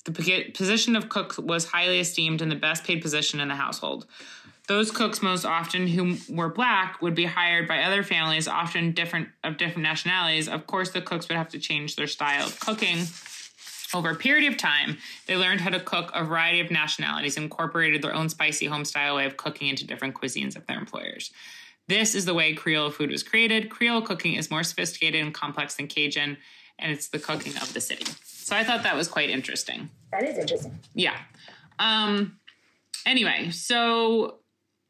The 0.06 0.52
position 0.54 0.96
of 0.96 1.08
cook 1.08 1.36
was 1.38 1.66
highly 1.66 2.00
esteemed 2.00 2.42
and 2.42 2.52
the 2.52 2.56
best 2.56 2.84
paid 2.84 3.02
position 3.02 3.40
in 3.40 3.48
the 3.48 3.56
household. 3.56 4.06
Those 4.68 4.92
cooks, 4.92 5.22
most 5.22 5.46
often 5.46 5.88
who 5.88 6.18
were 6.30 6.50
black, 6.50 7.02
would 7.02 7.16
be 7.16 7.26
hired 7.26 7.68
by 7.68 7.84
other 7.84 8.02
families, 8.02 8.48
often 8.48 8.92
different 8.92 9.30
of 9.44 9.58
different 9.58 9.84
nationalities. 9.84 10.48
Of 10.48 10.68
course, 10.68 10.92
the 10.92 11.02
cooks 11.02 11.28
would 11.28 11.38
have 11.38 11.50
to 11.50 11.60
change 11.60 11.96
their 11.96 12.08
style 12.08 12.48
of 12.48 12.60
cooking. 12.60 13.06
Over 13.94 14.12
a 14.12 14.16
period 14.16 14.52
of 14.52 14.58
time, 14.58 14.98
they 15.28 15.36
learned 15.36 15.62
how 15.62 15.70
to 15.70 15.80
cook 15.80 16.12
a 16.16 16.24
variety 16.24 16.62
of 16.62 16.72
nationalities, 16.72 17.38
incorporated 17.38 18.02
their 18.02 18.16
own 18.16 18.28
spicy 18.30 18.66
home 18.66 18.86
style 18.86 19.18
way 19.18 19.26
of 19.26 19.38
cooking 19.38 19.68
into 19.68 19.86
different 19.86 20.16
cuisines 20.16 20.56
of 20.56 20.66
their 20.66 20.80
employers. 20.80 21.32
This 21.88 22.16
is 22.16 22.26
the 22.26 22.34
way 22.34 22.54
Creole 22.54 22.90
food 22.90 23.12
was 23.12 23.22
created. 23.22 23.70
Creole 23.70 24.02
cooking 24.02 24.34
is 24.34 24.50
more 24.50 24.64
sophisticated 24.64 25.22
and 25.22 25.34
complex 25.34 25.76
than 25.76 25.88
Cajun, 25.88 26.38
and 26.84 26.92
it's 26.92 27.08
the 27.08 27.18
cooking 27.18 27.56
of 27.58 27.74
the 27.74 27.82
city. 27.82 28.06
So 28.26 28.56
I 28.56 28.64
thought 28.64 28.84
that 28.84 28.96
was 28.96 29.08
quite 29.08 29.30
interesting. 29.30 29.90
That 30.12 30.24
is 30.24 30.38
interesting. 30.38 30.78
Yeah. 30.94 31.18
Um 31.80 32.38
anyway, 33.06 33.50
so 33.50 34.40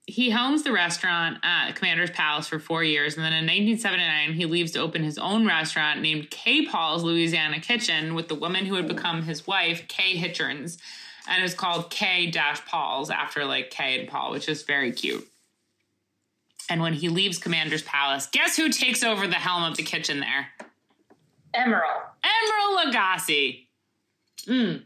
he 0.05 0.31
helms 0.31 0.63
the 0.63 0.73
restaurant 0.73 1.37
at 1.43 1.75
Commander's 1.75 2.11
Palace 2.11 2.47
for 2.47 2.59
four 2.59 2.83
years, 2.83 3.15
and 3.15 3.23
then 3.23 3.31
in 3.31 3.45
1979 3.45 4.33
he 4.33 4.45
leaves 4.45 4.71
to 4.71 4.79
open 4.79 5.03
his 5.03 5.17
own 5.17 5.47
restaurant 5.47 6.01
named 6.01 6.29
K. 6.29 6.65
Paul's 6.65 7.03
Louisiana 7.03 7.61
Kitchen 7.61 8.13
with 8.13 8.27
the 8.27 8.35
woman 8.35 8.65
who 8.65 8.73
would 8.73 8.87
become 8.87 9.23
his 9.23 9.47
wife, 9.47 9.87
Kay 9.87 10.17
Hinrichs, 10.17 10.77
and 11.27 11.39
it 11.39 11.43
was 11.43 11.53
called 11.53 11.89
K. 11.89 12.29
Dash 12.29 12.65
Paul's 12.65 13.09
after 13.09 13.45
like 13.45 13.69
Kay 13.69 13.99
and 13.99 14.09
Paul, 14.09 14.31
which 14.31 14.49
is 14.49 14.63
very 14.63 14.91
cute. 14.91 15.25
And 16.69 16.81
when 16.81 16.93
he 16.93 17.09
leaves 17.09 17.37
Commander's 17.37 17.83
Palace, 17.83 18.27
guess 18.27 18.57
who 18.57 18.69
takes 18.69 19.03
over 19.03 19.27
the 19.27 19.35
helm 19.35 19.63
of 19.63 19.77
the 19.77 19.83
kitchen 19.83 20.19
there? 20.19 20.47
Emeril. 21.55 22.01
Emeril 22.23 22.83
Lagasse. 22.83 23.67
Mm. 24.47 24.83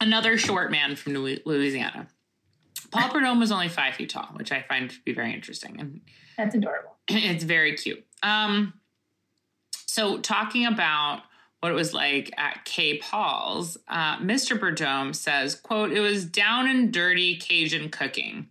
Another 0.00 0.38
short 0.38 0.70
man 0.70 0.96
from 0.96 1.14
Louisiana. 1.14 2.08
Paul 2.90 3.08
Prudhomme 3.08 3.40
was 3.40 3.50
only 3.50 3.68
five 3.68 3.94
feet 3.94 4.10
tall, 4.10 4.28
which 4.34 4.52
I 4.52 4.62
find 4.62 4.90
to 4.90 4.96
be 5.04 5.12
very 5.12 5.32
interesting. 5.32 5.80
And 5.80 6.00
That's 6.36 6.54
adorable. 6.54 6.96
It's 7.08 7.44
very 7.44 7.76
cute. 7.76 8.04
Um, 8.22 8.74
so, 9.86 10.18
talking 10.18 10.66
about 10.66 11.22
what 11.60 11.72
it 11.72 11.74
was 11.74 11.94
like 11.94 12.32
at 12.36 12.64
K. 12.64 12.98
Paul's, 12.98 13.78
uh, 13.88 14.18
Mr. 14.18 14.58
Prudhomme 14.58 15.14
says, 15.14 15.54
quote, 15.54 15.92
it 15.92 16.00
was 16.00 16.24
down 16.24 16.68
and 16.68 16.92
dirty 16.92 17.36
Cajun 17.36 17.88
cooking. 17.88 18.48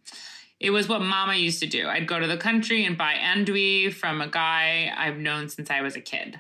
It 0.60 0.72
was 0.72 0.90
what 0.90 1.02
mama 1.02 1.36
used 1.36 1.60
to 1.60 1.68
do. 1.68 1.88
I'd 1.88 2.08
go 2.08 2.20
to 2.20 2.28
the 2.28 2.38
country 2.38 2.86
and 2.86 2.98
buy 2.98 3.14
andouille 3.14 3.94
from 3.94 4.22
a 4.22 4.28
guy 4.28 4.92
I've 4.98 5.18
known 5.18 5.50
since 5.50 5.70
I 5.70 5.82
was 5.82 5.96
a 5.96 6.02
kid 6.02 6.40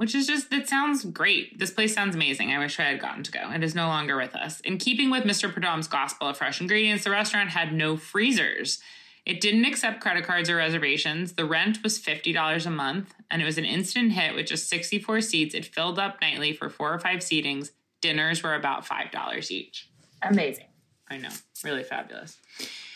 which 0.00 0.14
is 0.14 0.26
just, 0.26 0.50
it 0.50 0.66
sounds 0.66 1.04
great. 1.04 1.58
This 1.58 1.70
place 1.70 1.92
sounds 1.92 2.14
amazing. 2.14 2.50
I 2.50 2.58
wish 2.58 2.80
I 2.80 2.84
had 2.84 3.02
gotten 3.02 3.22
to 3.22 3.30
go. 3.30 3.50
It 3.50 3.62
is 3.62 3.74
no 3.74 3.88
longer 3.88 4.16
with 4.16 4.34
us. 4.34 4.58
In 4.60 4.78
keeping 4.78 5.10
with 5.10 5.24
Mr. 5.24 5.52
Prudhomme's 5.52 5.88
gospel 5.88 6.28
of 6.28 6.38
fresh 6.38 6.58
ingredients, 6.58 7.04
the 7.04 7.10
restaurant 7.10 7.50
had 7.50 7.74
no 7.74 7.98
freezers. 7.98 8.80
It 9.26 9.42
didn't 9.42 9.66
accept 9.66 10.00
credit 10.00 10.24
cards 10.24 10.48
or 10.48 10.56
reservations. 10.56 11.34
The 11.34 11.44
rent 11.44 11.82
was 11.82 11.98
$50 11.98 12.64
a 12.64 12.70
month, 12.70 13.12
and 13.30 13.42
it 13.42 13.44
was 13.44 13.58
an 13.58 13.66
instant 13.66 14.12
hit 14.12 14.34
with 14.34 14.46
just 14.46 14.70
64 14.70 15.20
seats. 15.20 15.54
It 15.54 15.66
filled 15.66 15.98
up 15.98 16.18
nightly 16.22 16.54
for 16.54 16.70
four 16.70 16.94
or 16.94 16.98
five 16.98 17.18
seatings. 17.18 17.68
Dinners 18.00 18.42
were 18.42 18.54
about 18.54 18.86
$5 18.86 19.50
each. 19.50 19.90
Amazing. 20.22 20.68
I 21.10 21.18
know. 21.18 21.28
Really 21.62 21.82
fabulous. 21.84 22.38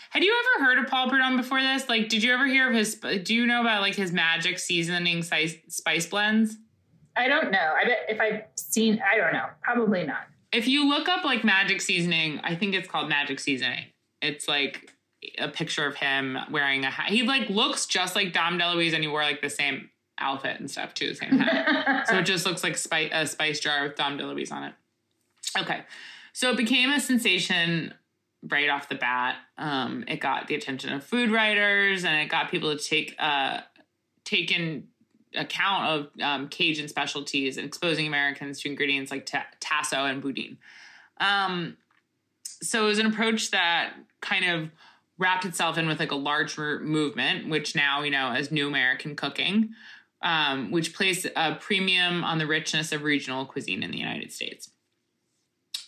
Had 0.09 0.25
you 0.25 0.35
ever 0.57 0.65
heard 0.65 0.79
of 0.79 0.87
Paul 0.87 1.11
Prudhomme 1.11 1.37
before 1.37 1.61
this? 1.61 1.87
Like, 1.87 2.09
did 2.09 2.23
you 2.23 2.33
ever 2.33 2.47
hear 2.47 2.71
of 2.71 2.75
his? 2.75 2.95
Do 2.95 3.35
you 3.35 3.45
know 3.45 3.61
about 3.61 3.83
like 3.83 3.95
his 3.95 4.11
magic 4.11 4.59
seasoning 4.59 5.23
spice 5.23 6.07
blends? 6.07 6.57
I 7.17 7.29
don't 7.29 7.51
know. 7.51 7.75
I 7.77 7.85
bet 7.85 7.99
if 8.09 8.21
I've 8.21 8.43
seen, 8.57 9.01
I 9.11 9.17
don't 9.17 9.33
know. 9.33 9.47
Probably 9.63 10.05
not. 10.05 10.27
If 10.53 10.69
you 10.69 10.89
look 10.89 11.09
up 11.09 11.25
like 11.25 11.45
magic 11.45 11.81
seasoning, 11.81 12.41
I 12.43 12.55
think 12.55 12.75
it's 12.75 12.89
called 12.89 13.09
magic 13.09 13.41
seasoning. 13.41 13.87
It's 14.23 14.49
like 14.49 14.93
a 15.39 15.49
picture 15.49 15.87
of 15.87 15.97
him 15.97 16.39
wearing 16.51 16.85
a 16.85 16.91
hat. 16.91 17.11
He 17.11 17.23
like 17.23 17.49
looks 17.49 17.87
just 17.87 18.15
like 18.15 18.33
Dom 18.33 18.59
DeLuise, 18.59 18.95
and 18.95 19.03
he 19.03 19.09
wore 19.09 19.23
like 19.23 19.43
the 19.43 19.51
same 19.51 19.91
outfit 20.19 20.61
and 20.61 20.71
stuff 20.71 20.95
too, 20.95 21.09
the 21.09 21.15
same 21.15 21.39
hat. 21.39 22.07
so 22.09 22.19
it 22.19 22.23
just 22.23 22.47
looks 22.47 22.63
like 22.63 22.77
spice, 22.77 23.11
a 23.13 23.27
spice 23.27 23.61
jar 23.61 23.85
with 23.85 23.97
Dom 23.97 24.19
DeLuise 24.19 24.53
on 24.53 24.65
it. 24.65 24.75
Okay, 25.59 25.83
so 26.33 26.51
it 26.51 26.57
became 26.57 26.91
a 26.91 27.01
sensation 27.01 27.95
right 28.49 28.69
off 28.69 28.89
the 28.89 28.95
bat. 28.95 29.37
Um, 29.57 30.05
it 30.09 30.21
got 30.21 30.49
the 30.49 30.55
attention 30.55 30.93
of 30.93 31.05
food 31.05 31.31
writers, 31.31 32.05
and 32.05 32.17
it 32.21 32.29
got 32.29 32.51
people 32.51 32.77
to 32.77 32.83
take 32.83 33.15
uh, 33.19 33.61
taken 34.25 34.89
account 35.35 35.87
of 35.87 36.23
um, 36.23 36.49
Cajun 36.49 36.89
specialties 36.89 37.57
and 37.57 37.67
exposing 37.67 38.07
Americans 38.07 38.61
to 38.61 38.69
ingredients 38.69 39.11
like 39.11 39.27
t- 39.27 39.39
tasso 39.61 40.05
and 40.05 40.23
boudin. 40.23 40.59
Um, 41.19 41.77
so 42.43 42.85
it 42.85 42.89
was 42.89 42.99
an 42.99 43.07
approach 43.07 43.51
that 43.51 43.95
kind 44.21 44.45
of 44.45 44.71
wrapped 45.19 45.45
itself 45.45 45.79
in 45.79 45.87
with 45.87 46.01
like 46.01 46.11
a 46.11 46.17
larger 46.17 46.81
movement, 46.81 47.49
which 47.49 47.75
now 47.75 48.03
you 48.03 48.11
know 48.11 48.31
as 48.31 48.51
New 48.51 48.67
American 48.67 49.17
Cooking, 49.17 49.71
um, 50.23 50.71
which 50.71 50.95
placed 50.95 51.27
a 51.37 51.55
premium 51.57 52.25
on 52.25 52.39
the 52.39 52.47
richness 52.47 52.93
of 52.93 53.03
regional 53.03 53.45
cuisine 53.47 53.83
in 53.83 53.91
the 53.91 53.99
United 53.99 54.33
States. 54.33 54.71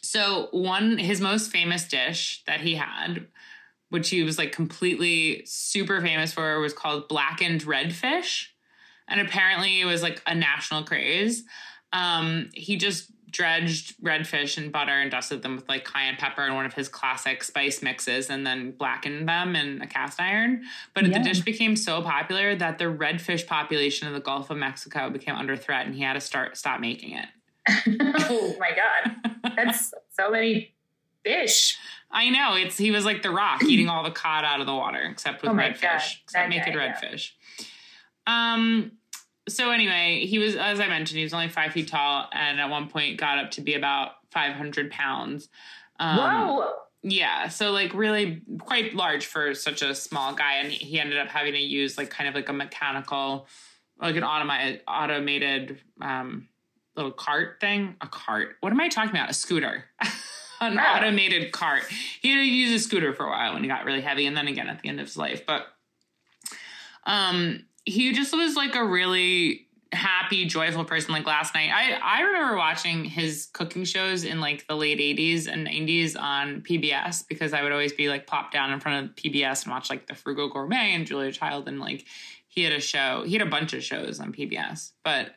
So 0.02 0.48
one, 0.52 0.98
his 0.98 1.20
most 1.20 1.50
famous 1.50 1.88
dish 1.88 2.44
that 2.46 2.60
he 2.60 2.76
had, 2.76 3.26
which 3.88 4.10
he 4.10 4.22
was 4.22 4.38
like 4.38 4.52
completely 4.52 5.42
super 5.46 6.00
famous 6.00 6.32
for, 6.32 6.60
was 6.60 6.72
called 6.72 7.08
blackened 7.08 7.64
redfish 7.64 8.48
and 9.08 9.20
apparently 9.20 9.80
it 9.80 9.84
was 9.84 10.02
like 10.02 10.22
a 10.26 10.34
national 10.34 10.84
craze. 10.84 11.44
Um, 11.92 12.50
he 12.52 12.76
just 12.76 13.10
dredged 13.30 14.00
redfish 14.02 14.56
and 14.56 14.72
butter 14.72 14.92
and 14.92 15.10
dusted 15.10 15.42
them 15.42 15.56
with 15.56 15.68
like 15.68 15.84
cayenne 15.84 16.16
pepper 16.16 16.42
and 16.42 16.54
one 16.54 16.64
of 16.64 16.72
his 16.72 16.88
classic 16.88 17.44
spice 17.44 17.82
mixes 17.82 18.30
and 18.30 18.46
then 18.46 18.70
blackened 18.70 19.28
them 19.28 19.54
in 19.54 19.82
a 19.82 19.86
cast 19.86 20.20
iron. 20.20 20.62
But 20.94 21.06
yeah. 21.06 21.18
the 21.18 21.24
dish 21.24 21.40
became 21.40 21.76
so 21.76 22.00
popular 22.02 22.56
that 22.56 22.78
the 22.78 22.84
redfish 22.84 23.46
population 23.46 24.08
of 24.08 24.14
the 24.14 24.20
Gulf 24.20 24.48
of 24.50 24.56
Mexico 24.56 25.10
became 25.10 25.34
under 25.34 25.56
threat 25.56 25.86
and 25.86 25.94
he 25.94 26.02
had 26.02 26.14
to 26.14 26.20
start 26.20 26.56
stop 26.56 26.80
making 26.80 27.12
it. 27.12 27.26
oh 28.28 28.56
my 28.58 28.70
god. 28.70 29.32
That's 29.56 29.92
so 30.12 30.30
many 30.30 30.74
fish. 31.24 31.76
I 32.10 32.30
know 32.30 32.54
it's 32.54 32.78
he 32.78 32.90
was 32.90 33.04
like 33.04 33.22
the 33.22 33.30
rock 33.30 33.62
eating 33.68 33.88
all 33.88 34.02
the 34.02 34.10
cod 34.10 34.44
out 34.44 34.60
of 34.60 34.66
the 34.66 34.74
water 34.74 35.00
except 35.00 35.42
with 35.42 35.50
Oh 35.50 35.54
redfish, 35.54 36.22
except 36.22 36.32
that 36.32 36.48
naked 36.48 36.72
guy, 36.72 36.86
yeah. 36.86 37.00
redfish. 37.00 37.32
Um. 38.26 38.92
So 39.48 39.70
anyway, 39.70 40.26
he 40.26 40.38
was 40.38 40.56
as 40.56 40.80
I 40.80 40.88
mentioned, 40.88 41.18
he 41.18 41.22
was 41.24 41.32
only 41.34 41.48
five 41.48 41.72
feet 41.72 41.88
tall, 41.88 42.28
and 42.32 42.60
at 42.60 42.68
one 42.68 42.88
point 42.88 43.18
got 43.18 43.38
up 43.38 43.52
to 43.52 43.60
be 43.60 43.74
about 43.74 44.12
five 44.30 44.54
hundred 44.54 44.90
pounds. 44.90 45.48
Um, 46.00 46.18
Whoa. 46.18 46.72
Yeah, 47.02 47.48
so 47.48 47.70
like 47.70 47.94
really 47.94 48.42
quite 48.58 48.94
large 48.94 49.26
for 49.26 49.54
such 49.54 49.82
a 49.82 49.94
small 49.94 50.34
guy, 50.34 50.54
and 50.56 50.72
he- 50.72 50.98
ended 50.98 51.18
up 51.18 51.28
having 51.28 51.52
to 51.52 51.60
use 51.60 51.96
like 51.96 52.10
kind 52.10 52.28
of 52.28 52.34
like 52.34 52.48
a 52.48 52.52
mechanical, 52.52 53.46
like 54.00 54.16
an 54.16 54.24
automated 54.24 54.82
automated 54.88 55.78
um, 56.00 56.48
little 56.96 57.12
cart 57.12 57.58
thing. 57.60 57.94
A 58.00 58.08
cart. 58.08 58.56
What 58.60 58.72
am 58.72 58.80
I 58.80 58.88
talking 58.88 59.10
about? 59.10 59.30
A 59.30 59.34
scooter. 59.34 59.84
An 60.60 60.74
Wow. 60.76 60.96
automated 60.96 61.52
cart. 61.52 61.84
He 62.22 62.30
had 62.30 62.38
to 62.38 62.44
use 62.44 62.72
a 62.80 62.82
scooter 62.82 63.12
for 63.14 63.26
a 63.26 63.28
while 63.30 63.52
when 63.52 63.62
he 63.62 63.68
got 63.68 63.84
really 63.84 64.00
heavy, 64.00 64.26
and 64.26 64.36
then 64.36 64.48
again 64.48 64.68
at 64.68 64.80
the 64.82 64.88
end 64.88 64.98
of 64.98 65.06
his 65.06 65.16
life. 65.16 65.44
But 65.46 65.66
um, 67.04 67.64
he 67.86 68.12
just 68.12 68.36
was 68.36 68.56
like 68.56 68.74
a 68.74 68.84
really 68.84 69.66
happy, 69.92 70.44
joyful 70.44 70.84
person. 70.84 71.12
Like 71.12 71.26
last 71.26 71.54
night, 71.54 71.70
I 71.72 71.92
I 72.02 72.22
remember 72.22 72.56
watching 72.56 73.04
his 73.04 73.46
cooking 73.52 73.84
shows 73.84 74.24
in 74.24 74.40
like 74.40 74.66
the 74.66 74.74
late 74.74 74.98
'80s 74.98 75.46
and 75.46 75.66
'90s 75.66 76.20
on 76.20 76.60
PBS 76.62 77.26
because 77.26 77.52
I 77.52 77.62
would 77.62 77.72
always 77.72 77.92
be 77.92 78.08
like 78.08 78.26
popped 78.26 78.52
down 78.52 78.72
in 78.72 78.80
front 78.80 79.06
of 79.06 79.16
PBS 79.16 79.64
and 79.64 79.72
watch 79.72 79.88
like 79.88 80.08
the 80.08 80.14
Frugal 80.14 80.50
Gourmet 80.50 80.92
and 80.94 81.06
Julia 81.06 81.32
Child 81.32 81.68
and 81.68 81.80
like 81.80 82.04
he 82.48 82.64
had 82.64 82.72
a 82.72 82.80
show. 82.80 83.22
He 83.24 83.32
had 83.34 83.46
a 83.46 83.50
bunch 83.50 83.72
of 83.72 83.82
shows 83.82 84.20
on 84.20 84.32
PBS, 84.32 84.92
but. 85.02 85.30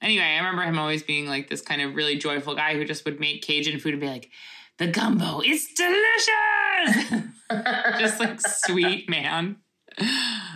Anyway, 0.00 0.24
I 0.24 0.38
remember 0.38 0.62
him 0.62 0.80
always 0.80 1.04
being 1.04 1.28
like 1.28 1.48
this 1.48 1.60
kind 1.60 1.80
of 1.80 1.94
really 1.94 2.18
joyful 2.18 2.56
guy 2.56 2.74
who 2.74 2.84
just 2.84 3.04
would 3.04 3.20
make 3.20 3.40
Cajun 3.40 3.78
food 3.78 3.92
and 3.92 4.00
be 4.00 4.08
like, 4.08 4.30
"The 4.78 4.88
gumbo, 4.88 5.40
it's 5.44 5.72
delicious!" 5.74 7.30
just 8.00 8.18
like 8.18 8.40
sweet 8.40 9.08
man. 9.08 9.58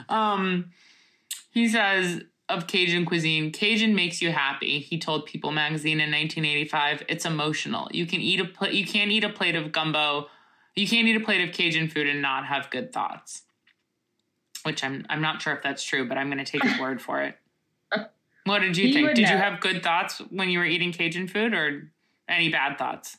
Um, 0.09 0.73
he 1.57 1.67
says 1.67 2.21
of 2.51 2.67
Cajun 2.67 3.07
cuisine, 3.07 3.51
Cajun 3.51 3.95
makes 3.95 4.21
you 4.21 4.31
happy. 4.31 4.79
He 4.79 4.99
told 4.99 5.25
People 5.25 5.53
magazine 5.53 6.01
in 6.01 6.11
1985, 6.11 7.03
"It's 7.09 7.25
emotional. 7.25 7.89
You 7.93 8.05
can 8.05 8.21
eat 8.21 8.41
a 8.41 8.45
pl- 8.45 8.75
you 8.75 8.87
can't 8.87 9.11
eat 9.11 9.25
a 9.25 9.31
plate 9.31 9.57
of 9.57 9.73
gumbo, 9.73 10.29
you 10.75 10.87
can't 10.87 11.09
eat 11.09 11.17
a 11.17 11.25
plate 11.25 11.49
of 11.49 11.55
Cajun 11.55 11.89
food 11.89 12.09
and 12.09 12.21
not 12.21 12.45
have 12.45 12.69
good 12.69 12.93
thoughts." 12.93 13.45
Which 14.65 14.85
I'm 14.85 15.07
I'm 15.09 15.23
not 15.23 15.41
sure 15.41 15.55
if 15.55 15.63
that's 15.63 15.83
true, 15.83 16.07
but 16.07 16.19
I'm 16.19 16.29
going 16.29 16.45
to 16.45 16.51
take 16.51 16.63
his 16.63 16.79
word 16.79 17.01
for 17.01 17.23
it. 17.23 17.39
What 18.45 18.61
did 18.61 18.77
you 18.77 18.89
He 18.89 18.93
think? 18.93 19.15
Did 19.15 19.29
you 19.31 19.37
have 19.37 19.59
good 19.61 19.83
thoughts 19.83 20.21
when 20.31 20.51
you 20.51 20.59
were 20.59 20.67
eating 20.67 20.93
Cajun 20.93 21.27
food, 21.27 21.55
or 21.55 21.91
any 22.29 22.51
bad 22.51 22.77
thoughts? 22.77 23.17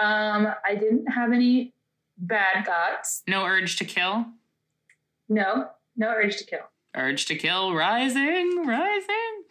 Um, 0.00 0.48
I 0.64 0.76
didn't 0.76 1.06
have 1.12 1.30
any 1.30 1.74
bad 2.16 2.64
thoughts. 2.64 3.22
No 3.28 3.44
urge 3.44 3.76
to 3.76 3.84
kill. 3.84 4.26
No, 5.28 5.68
no 5.94 6.08
urge 6.08 6.38
to 6.38 6.44
kill. 6.44 6.62
Urge 6.94 7.26
to 7.26 7.36
Kill 7.36 7.74
rising, 7.74 8.64
rising. 8.66 9.44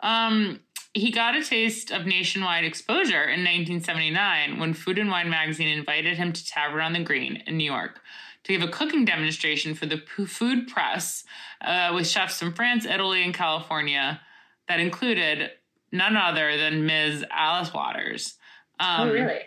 Um, 0.00 0.60
he 0.94 1.10
got 1.10 1.36
a 1.36 1.44
taste 1.44 1.90
of 1.90 2.06
nationwide 2.06 2.64
exposure 2.64 3.24
in 3.24 3.44
1979 3.44 4.58
when 4.58 4.72
Food 4.72 4.98
and 4.98 5.10
Wine 5.10 5.28
magazine 5.28 5.68
invited 5.68 6.16
him 6.16 6.32
to 6.32 6.46
Tavern 6.46 6.80
on 6.80 6.92
the 6.92 7.02
Green 7.02 7.42
in 7.46 7.56
New 7.56 7.64
York 7.64 8.00
to 8.44 8.52
give 8.52 8.62
a 8.62 8.70
cooking 8.70 9.04
demonstration 9.04 9.74
for 9.74 9.86
the 9.86 9.98
food 10.26 10.68
press 10.68 11.24
uh, 11.60 11.90
with 11.94 12.06
chefs 12.06 12.38
from 12.38 12.54
France, 12.54 12.86
Italy, 12.86 13.24
and 13.24 13.34
California 13.34 14.20
that 14.68 14.78
included 14.78 15.50
none 15.92 16.16
other 16.16 16.56
than 16.56 16.86
Ms. 16.86 17.24
Alice 17.30 17.74
Waters. 17.74 18.34
Um, 18.78 19.08
oh, 19.08 19.12
really? 19.12 19.40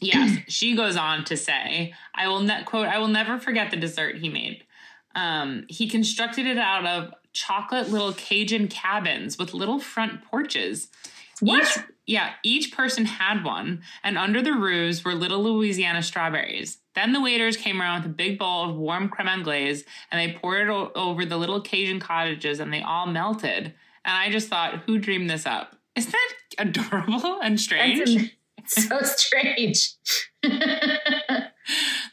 yes, 0.00 0.38
she 0.48 0.76
goes 0.76 0.96
on 0.96 1.24
to 1.24 1.36
say, 1.36 1.94
I 2.14 2.28
will 2.28 2.40
ne- 2.40 2.64
quote, 2.64 2.86
I 2.86 2.98
will 2.98 3.08
never 3.08 3.38
forget 3.38 3.70
the 3.70 3.76
dessert 3.76 4.16
he 4.16 4.28
made. 4.28 4.62
Um, 5.16 5.64
he 5.68 5.88
constructed 5.88 6.46
it 6.46 6.58
out 6.58 6.86
of 6.86 7.12
chocolate 7.32 7.90
little 7.90 8.12
Cajun 8.12 8.68
cabins 8.68 9.38
with 9.38 9.54
little 9.54 9.80
front 9.80 10.22
porches. 10.24 10.88
What? 11.40 11.62
Each, 11.62 11.84
yeah, 12.06 12.34
each 12.44 12.74
person 12.74 13.04
had 13.06 13.42
one, 13.44 13.82
and 14.04 14.16
under 14.16 14.40
the 14.40 14.52
roofs 14.52 15.04
were 15.04 15.14
little 15.14 15.42
Louisiana 15.42 16.02
strawberries. 16.02 16.78
Then 16.94 17.12
the 17.12 17.20
waiters 17.20 17.56
came 17.56 17.80
around 17.80 18.02
with 18.02 18.12
a 18.12 18.14
big 18.14 18.38
bowl 18.38 18.70
of 18.70 18.76
warm 18.76 19.08
creme 19.08 19.28
anglaise, 19.28 19.84
and 20.10 20.20
they 20.20 20.38
poured 20.38 20.68
it 20.68 20.70
o- 20.70 20.92
over 20.94 21.24
the 21.26 21.36
little 21.36 21.60
Cajun 21.60 21.98
cottages, 22.00 22.60
and 22.60 22.72
they 22.72 22.82
all 22.82 23.06
melted. 23.06 23.74
And 24.04 24.16
I 24.16 24.30
just 24.30 24.48
thought, 24.48 24.82
who 24.86 24.98
dreamed 24.98 25.28
this 25.28 25.46
up? 25.46 25.76
Isn't 25.96 26.12
that 26.12 26.32
adorable 26.58 27.40
and 27.42 27.58
strange? 27.60 28.34
That's 28.56 28.88
so 28.88 29.00
strange. 29.02 29.94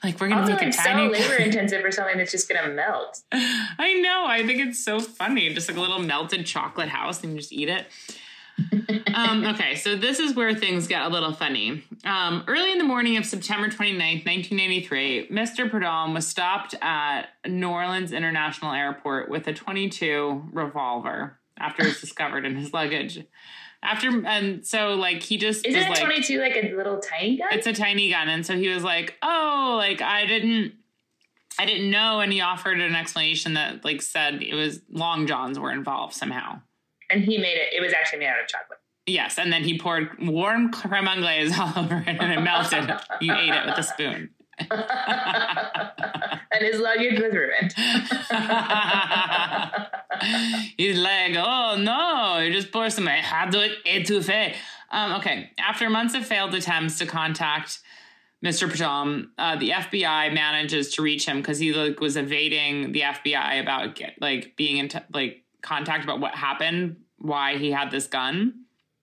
like 0.03 0.19
we're 0.19 0.29
gonna 0.29 0.41
also, 0.41 0.53
make 0.53 0.61
a 0.61 0.65
like 0.65 0.73
so 0.73 0.91
labor 0.91 1.35
intensive 1.39 1.81
for 1.81 1.91
something 1.91 2.17
that's 2.17 2.31
just 2.31 2.49
gonna 2.49 2.73
melt. 2.73 3.21
I 3.31 3.99
know. 4.01 4.25
I 4.27 4.45
think 4.45 4.59
it's 4.59 4.83
so 4.83 4.99
funny. 4.99 5.53
Just 5.53 5.69
like 5.69 5.77
a 5.77 5.81
little 5.81 5.99
melted 5.99 6.45
chocolate 6.45 6.89
house, 6.89 7.23
and 7.23 7.33
you 7.33 7.39
just 7.39 7.53
eat 7.53 7.69
it. 7.69 7.87
um, 9.15 9.45
okay, 9.45 9.75
so 9.75 9.95
this 9.95 10.19
is 10.19 10.35
where 10.35 10.53
things 10.53 10.87
get 10.87 11.03
a 11.03 11.09
little 11.09 11.33
funny. 11.33 11.83
Um, 12.05 12.43
early 12.47 12.71
in 12.71 12.77
the 12.77 12.83
morning 12.83 13.17
of 13.17 13.25
September 13.25 13.67
29th, 13.67 14.25
1983, 14.25 15.29
Mr. 15.29 15.69
Prudhomme 15.69 16.13
was 16.13 16.27
stopped 16.27 16.75
at 16.81 17.29
New 17.47 17.69
Orleans 17.69 18.11
International 18.11 18.71
Airport 18.73 19.29
with 19.29 19.47
a 19.47 19.53
22 19.53 20.49
revolver 20.51 21.39
after 21.57 21.83
it 21.83 21.87
was 21.87 22.01
discovered 22.01 22.45
in 22.45 22.55
his 22.55 22.73
luggage. 22.73 23.25
After 23.83 24.25
and 24.25 24.65
so 24.65 24.93
like 24.95 25.21
he 25.21 25.37
just 25.37 25.65
Isn't 25.67 25.77
was 25.77 25.87
it 25.99 26.01
like, 26.01 26.03
22 26.05 26.39
like 26.39 26.55
a 26.55 26.73
little 26.75 26.99
tiny 26.99 27.37
gun? 27.37 27.47
it's 27.51 27.67
a 27.67 27.73
tiny 27.73 28.09
gun 28.09 28.29
and 28.29 28.45
so 28.45 28.55
he 28.57 28.69
was 28.69 28.83
like 28.83 29.15
oh 29.21 29.75
like 29.77 30.01
i 30.01 30.25
didn't 30.25 30.73
i 31.59 31.65
didn't 31.65 31.91
know 31.91 32.19
and 32.21 32.31
he 32.31 32.39
offered 32.41 32.79
an 32.79 32.95
explanation 32.95 33.55
that 33.55 33.83
like 33.83 34.01
said 34.01 34.41
it 34.41 34.55
was 34.55 34.79
long 34.89 35.27
johns 35.27 35.59
were 35.59 35.71
involved 35.71 36.13
somehow 36.13 36.59
and 37.09 37.23
he 37.25 37.37
made 37.37 37.57
it. 37.57 37.73
It 37.73 37.81
was 37.81 37.93
actually 37.93 38.19
made 38.19 38.27
out 38.27 38.41
of 38.41 38.47
chocolate. 38.47 38.79
yes 39.05 39.37
and 39.37 39.51
then 39.51 39.63
he 39.63 39.77
poured 39.77 40.09
warm 40.19 40.71
creme 40.71 41.07
anglaise 41.07 41.57
all 41.59 41.73
over 41.75 41.97
it 42.07 42.17
and 42.19 42.31
it 42.31 42.41
melted 42.41 42.89
you 43.21 43.33
ate 43.33 43.53
it 43.53 43.65
with 43.65 43.77
a 43.77 43.83
spoon 43.83 44.29
and 46.51 46.61
his 46.61 46.79
luggage 46.79 47.19
was 47.19 47.33
ruined. 47.33 47.73
He's 50.77 50.99
like, 50.99 51.35
oh 51.37 51.75
no, 51.79 52.39
you 52.39 52.53
just 52.53 52.71
pour 52.71 52.89
some. 52.89 53.07
I 53.07 53.17
had 53.17 53.51
to 53.51 53.69
étouffé. 53.85 54.55
Um, 54.91 55.13
okay, 55.13 55.51
after 55.57 55.89
months 55.89 56.13
of 56.13 56.25
failed 56.25 56.53
attempts 56.53 56.99
to 56.99 57.05
contact 57.05 57.79
Mr. 58.45 58.67
Prudhomme, 58.67 59.31
uh, 59.37 59.55
the 59.55 59.71
FBI 59.71 60.33
manages 60.33 60.93
to 60.95 61.01
reach 61.01 61.25
him 61.25 61.37
because 61.37 61.59
he 61.59 61.73
like 61.73 61.99
was 61.99 62.17
evading 62.17 62.91
the 62.91 63.01
FBI 63.01 63.61
about 63.61 63.95
get, 63.95 64.15
like 64.21 64.55
being 64.55 64.77
in 64.77 64.89
t- 64.89 64.99
like 65.13 65.43
contact 65.61 66.03
about 66.03 66.19
what 66.19 66.35
happened, 66.35 66.97
why 67.17 67.57
he 67.57 67.71
had 67.71 67.89
this 67.89 68.07
gun. 68.07 68.53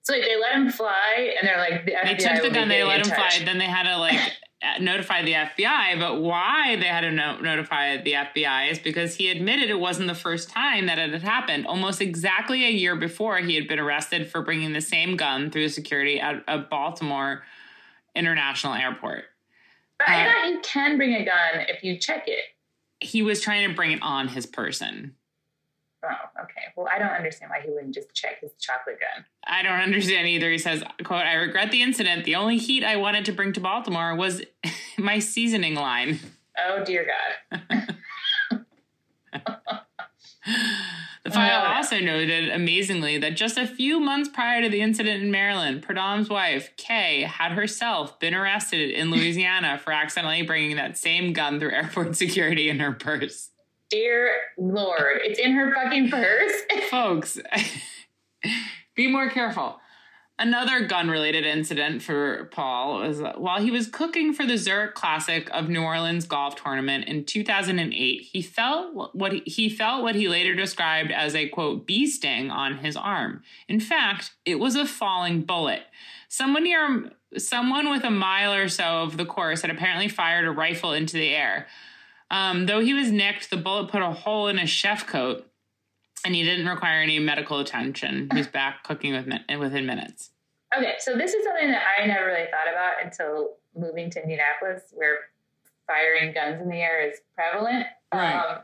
So 0.03 0.13
like, 0.15 0.23
they 0.23 0.37
let 0.39 0.53
him 0.55 0.71
fly, 0.71 1.35
and 1.39 1.47
they're 1.49 1.59
like, 1.59 1.85
the 1.87 1.93
They 2.05 2.15
took 2.15 2.43
the 2.43 2.51
gun, 2.51 2.69
they 2.69 2.85
let 2.85 3.01
him 3.01 3.07
touch. 3.07 3.37
fly. 3.37 3.45
Then 3.45 3.59
they 3.59 3.67
had 3.67 3.83
to 3.85 3.99
like 3.99 4.19
notify 4.81 5.23
the 5.23 5.33
FBI. 5.33 5.99
But 5.99 6.21
why 6.21 6.77
they 6.77 6.87
had 6.87 7.01
to 7.03 7.11
no- 7.11 7.39
notify 7.41 7.97
the 7.99 8.13
FBI 8.13 8.71
is 8.71 8.79
because 8.79 9.17
he 9.17 9.31
admitted 9.31 9.71
it 9.71 9.81
wasn't 9.81 10.09
the 10.09 10.15
first 10.15 10.51
time 10.51 10.87
that 10.87 10.99
it 10.99 11.13
had 11.13 11.23
happened. 11.23 11.67
Almost 11.67 12.01
exactly 12.01 12.65
a 12.65 12.71
year 12.71 12.97
before, 12.97 13.39
he 13.39 13.55
had 13.55 13.69
been 13.69 13.79
arrested 13.79 14.31
for 14.31 14.43
bringing 14.43 14.73
the 14.73 14.81
same 14.81 15.17
gun 15.17 15.51
through 15.51 15.69
security 15.69 16.21
at 16.21 16.45
a 16.47 16.59
Baltimore 16.59 17.43
International 18.15 18.75
Airport. 18.75 19.25
But 19.99 20.09
I 20.09 20.27
uh, 20.27 20.33
thought 20.33 20.49
you 20.49 20.61
can 20.63 20.97
bring 20.97 21.15
a 21.15 21.25
gun 21.25 21.67
if 21.69 21.83
you 21.83 21.99
check 21.99 22.25
it. 22.27 22.45
He 23.01 23.23
was 23.23 23.41
trying 23.41 23.69
to 23.69 23.75
bring 23.75 23.93
it 23.93 24.03
on 24.03 24.29
his 24.29 24.47
person. 24.47 25.15
Oh, 26.03 26.43
okay. 26.43 26.63
Well, 26.77 26.89
I 26.95 26.99
don't 26.99 27.11
understand 27.11 27.51
why 27.51 27.61
he 27.63 27.71
wouldn't 27.71 27.95
just 27.95 28.15
check 28.15 28.41
his 28.41 28.53
chocolate 28.59 28.99
gun. 29.01 29.25
I 29.47 29.63
don't 29.63 29.81
understand 29.81 30.27
either. 30.29 30.51
He 30.51 30.57
says, 30.59 30.83
quote, 31.05 31.27
I 31.27 31.35
regret 31.35 31.71
the 31.71 31.83
incident. 31.83 32.25
The 32.25 32.37
only 32.37 32.57
heat 32.57 32.83
I 32.85 32.97
wanted 32.97 33.25
to 33.27 33.33
bring 33.33 33.53
to 33.53 33.61
Baltimore 33.61 34.15
was 34.15 34.43
my 34.99 35.19
seasoning 35.19 35.75
line. 35.75 36.19
Oh 36.59 36.83
dear 36.85 37.07
God. 37.61 37.97
The 41.23 41.31
file 41.33 41.65
Oh. 41.67 41.75
also 41.77 42.01
noted, 42.01 42.49
amazingly, 42.49 43.19
that 43.19 43.37
just 43.37 43.59
a 43.59 43.67
few 43.67 44.01
months 44.01 44.31
prior 44.31 44.63
to 44.63 44.71
the 44.71 44.81
incident 44.81 45.23
in 45.23 45.31
Maryland, 45.31 45.83
Prudhomme's 45.83 46.31
wife, 46.31 46.71
Kay, 46.79 47.23
had 47.23 47.53
herself 47.53 48.19
been 48.19 48.35
arrested 48.35 48.91
in 48.91 49.11
Louisiana 49.11 49.79
for 49.79 49.93
accidentally 49.93 50.43
bringing 50.43 50.77
that 50.77 50.97
same 50.97 51.35
gun 51.35 51.61
through 51.61 51.71
airport 51.75 52.17
security 52.17 52.71
in 52.71 52.81
her 52.81 52.93
purse. 52.93 53.50
Dear 53.91 54.30
Lord, 54.57 55.18
it's 55.22 55.38
in 55.38 55.53
her 55.53 55.74
fucking 55.74 56.11
purse. 56.11 56.53
Folks, 56.91 57.38
be 58.95 59.09
more 59.09 59.28
careful. 59.28 59.80
Another 60.38 60.86
gun 60.86 61.11
related 61.11 61.45
incident 61.45 62.01
for 62.01 62.49
Paul 62.53 63.01
was 63.01 63.20
while 63.36 63.61
he 63.61 63.70
was 63.70 63.88
cooking 63.88 64.32
for 64.32 64.47
the 64.47 64.57
Zurich 64.57 64.95
Classic 64.95 65.51
of 65.53 65.68
New 65.68 65.82
Orleans 65.82 66.24
golf 66.24 66.57
tournament 66.57 67.05
in 67.05 67.24
2008, 67.24 68.22
he 68.22 68.41
felt 68.41 69.14
what 69.14 69.32
he, 69.32 69.41
he 69.41 69.68
felt 69.68 70.03
what 70.03 70.14
he 70.14 70.28
later 70.28 70.55
described 70.55 71.11
as 71.11 71.34
a 71.34 71.49
quote 71.49 71.86
bee 71.86 72.07
sting 72.07 72.51
on 72.51 72.78
his 72.78 72.97
arm. 72.97 73.43
In 73.68 73.80
fact, 73.80 74.32
it 74.47 74.55
was 74.55 74.76
a 74.76 74.86
falling 74.86 75.43
bullet. 75.43 75.82
Someone 76.28 76.64
near 76.64 77.11
someone 77.36 77.91
with 77.91 78.05
a 78.05 78.11
mile 78.11 78.55
or 78.55 78.68
so 78.68 79.03
of 79.03 79.16
the 79.18 79.26
course 79.26 79.61
had 79.61 79.70
apparently 79.70 80.09
fired 80.09 80.47
a 80.47 80.51
rifle 80.51 80.93
into 80.93 81.18
the 81.18 81.34
air. 81.34 81.66
Um, 82.31 82.66
though 82.66 82.81
he 82.81 82.95
was 82.95 83.11
nicked, 83.11 83.51
the 83.51 83.57
bullet 83.57 83.91
put 83.91 84.03
a 84.03 84.11
hole 84.11 84.49
in 84.49 84.59
his 84.59 84.70
chef 84.70 85.07
coat 85.07 85.47
and 86.24 86.35
he 86.35 86.45
didn't 86.45 86.66
require 86.66 87.01
any 87.01 87.18
medical 87.18 87.59
attention. 87.59 88.28
He's 88.33 88.47
back 88.47 88.85
cooking 88.85 89.12
with 89.12 89.26
within 89.59 89.87
minutes. 89.87 90.31
Okay, 90.76 90.95
so 90.99 91.16
this 91.16 91.35
is 91.35 91.45
something 91.45 91.70
that 91.70 91.83
I 91.99 92.07
never 92.07 92.26
really 92.26 92.47
thought 92.51 92.70
about 92.70 93.05
until 93.05 93.57
moving 93.76 94.11
to 94.11 94.22
Indianapolis, 94.22 94.93
where 94.93 95.18
firing 95.87 96.33
guns 96.33 96.61
in 96.61 96.68
the 96.68 96.76
air 96.76 97.09
is 97.09 97.20
prevalent. 97.35 97.87
Right. 98.12 98.35
Um, 98.35 98.59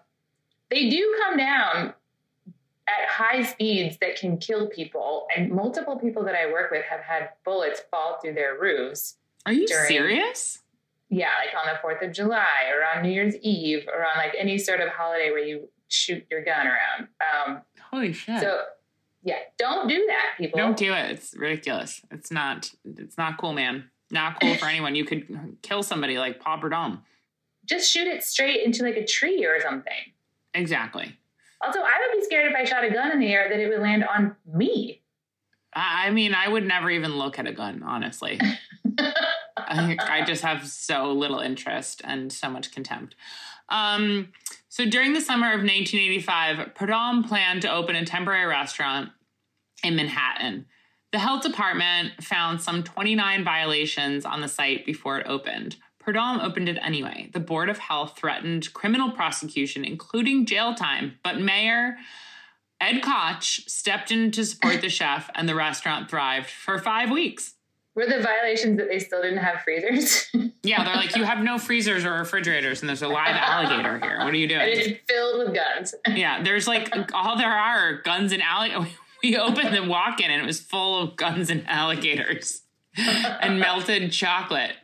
they 0.70 0.88
do 0.88 1.16
come 1.24 1.36
down 1.36 1.94
at 2.88 3.08
high 3.08 3.42
speeds 3.42 3.98
that 4.00 4.16
can 4.16 4.38
kill 4.38 4.68
people, 4.68 5.26
and 5.36 5.50
multiple 5.50 5.98
people 5.98 6.24
that 6.24 6.36
I 6.36 6.52
work 6.52 6.70
with 6.70 6.84
have 6.84 7.00
had 7.00 7.30
bullets 7.44 7.82
fall 7.90 8.18
through 8.22 8.34
their 8.34 8.58
roofs. 8.60 9.16
Are 9.44 9.52
you 9.52 9.66
during, 9.66 9.88
serious? 9.88 10.62
Yeah, 11.09 11.28
like 11.44 11.54
on 11.57 11.72
the 11.72 11.78
Fourth 11.80 12.02
of 12.02 12.12
July 12.12 12.70
or 12.74 12.84
on 12.84 13.02
New 13.02 13.12
Year's 13.12 13.36
Eve 13.36 13.86
or 13.92 14.04
on 14.04 14.16
like 14.16 14.34
any 14.38 14.59
sort 14.59 14.80
of 14.80 14.88
holiday 14.88 15.30
where 15.30 15.44
you 15.44 15.68
shoot 15.88 16.26
your 16.30 16.44
gun 16.44 16.66
around. 16.66 17.09
Um, 17.20 17.62
Holy 17.90 18.12
shit! 18.12 18.40
So 18.40 18.62
yeah, 19.22 19.38
don't 19.59 19.88
do 19.88 20.04
that, 20.09 20.34
people. 20.38 20.59
Don't 20.59 20.76
do 20.76 20.92
it. 20.92 21.11
It's 21.12 21.34
ridiculous. 21.36 22.02
It's 22.11 22.30
not. 22.30 22.72
It's 22.84 23.16
not 23.16 23.38
cool, 23.38 23.52
man. 23.52 23.90
Not 24.11 24.40
cool 24.40 24.54
for 24.57 24.66
anyone. 24.68 24.94
You 24.94 25.04
could 25.04 25.59
kill 25.62 25.82
somebody 25.82 26.18
like 26.18 26.40
Paul 26.40 26.59
Prudhomme. 26.59 27.02
Just 27.64 27.90
shoot 27.90 28.07
it 28.07 28.22
straight 28.22 28.64
into 28.64 28.82
like 28.82 28.96
a 28.96 29.04
tree 29.04 29.44
or 29.44 29.61
something. 29.61 29.92
Exactly. 30.54 31.16
Also, 31.61 31.80
I 31.80 31.92
would 32.00 32.18
be 32.20 32.24
scared 32.24 32.50
if 32.50 32.57
I 32.57 32.64
shot 32.64 32.84
a 32.84 32.90
gun 32.90 33.12
in 33.12 33.18
the 33.18 33.32
air 33.32 33.48
that 33.48 33.59
it 33.59 33.68
would 33.68 33.80
land 33.80 34.04
on 34.04 34.36
me. 34.46 35.02
I 35.72 36.11
mean, 36.11 36.34
I 36.34 36.48
would 36.48 36.64
never 36.64 36.90
even 36.90 37.16
look 37.16 37.38
at 37.38 37.46
a 37.46 37.52
gun, 37.52 37.82
honestly. 37.82 38.40
I, 39.57 39.96
I, 39.98 40.24
just 40.24 40.42
have 40.42 40.66
so 40.66 41.12
little 41.12 41.40
interest 41.40 42.02
and 42.04 42.32
so 42.32 42.50
much 42.50 42.72
contempt. 42.72 43.14
Um, 43.68 44.28
so 44.68 44.84
during 44.84 45.12
the 45.12 45.20
summer 45.20 45.48
of 45.48 45.61
1985, 45.61 46.74
Prudhomme 46.74 47.24
planned 47.24 47.62
to 47.62 47.72
open 47.72 47.96
a 47.96 48.04
temporary 48.04 48.46
restaurant 48.46 49.11
in 49.82 49.96
Manhattan. 49.96 50.66
The 51.12 51.18
health 51.18 51.42
department 51.42 52.22
found 52.22 52.61
some 52.61 52.82
29 52.82 53.44
violations 53.44 54.24
on 54.24 54.40
the 54.40 54.48
site 54.48 54.84
before 54.84 55.18
it 55.18 55.26
opened. 55.26 55.76
Prudhomme 55.98 56.40
opened 56.40 56.68
it 56.68 56.78
anyway. 56.82 57.30
The 57.32 57.40
Board 57.40 57.68
of 57.68 57.78
Health 57.78 58.16
threatened 58.18 58.72
criminal 58.74 59.11
prosecution, 59.11 59.84
including 59.84 60.46
jail 60.46 60.74
time, 60.74 61.18
but 61.24 61.40
Mayor 61.40 61.96
Ed 62.80 63.00
Koch 63.00 63.42
stepped 63.42 64.11
in 64.11 64.30
to 64.32 64.44
support 64.44 64.80
the 64.80 64.88
chef, 64.88 65.30
and 65.34 65.48
the 65.48 65.54
restaurant 65.54 66.11
thrived 66.11 66.50
for 66.50 66.78
five 66.78 67.11
weeks. 67.11 67.54
Were 67.97 68.05
the 68.05 68.20
violations 68.20 68.76
that 68.76 68.88
they 68.88 68.99
still 68.99 69.22
didn't 69.22 69.38
have 69.38 69.62
freezers? 69.62 70.26
yeah, 70.62 70.84
they're 70.84 70.97
like, 70.97 71.16
you 71.16 71.24
have 71.24 71.42
no 71.42 71.57
freezers 71.57 72.05
or 72.05 72.12
refrigerators, 72.12 72.82
and 72.82 72.88
there's 72.90 73.01
a 73.01 73.09
live 73.09 73.34
alligator 73.34 73.99
here. 73.99 74.18
What 74.18 74.34
are 74.34 74.36
you 74.36 74.47
doing? 74.47 74.61
And 74.61 74.70
it's 74.70 75.01
filled 75.09 75.38
with 75.38 75.55
guns. 75.55 75.94
yeah, 76.14 76.42
there's 76.42 76.68
like 76.68 76.92
all 77.14 77.38
there 77.38 77.51
are 77.51 78.03
guns 78.03 78.32
and 78.32 78.42
alligators. 78.42 78.92
We 79.22 79.38
opened 79.38 79.74
the 79.74 79.82
walk 79.82 80.20
in, 80.20 80.30
and 80.30 80.42
it 80.42 80.47
was 80.47 80.61
full 80.61 81.03
of 81.03 81.16
guns 81.16 81.49
and 81.49 81.66
alligators 81.66 82.61
and 82.97 83.59
melted 83.59 84.12
chocolate. 84.12 84.74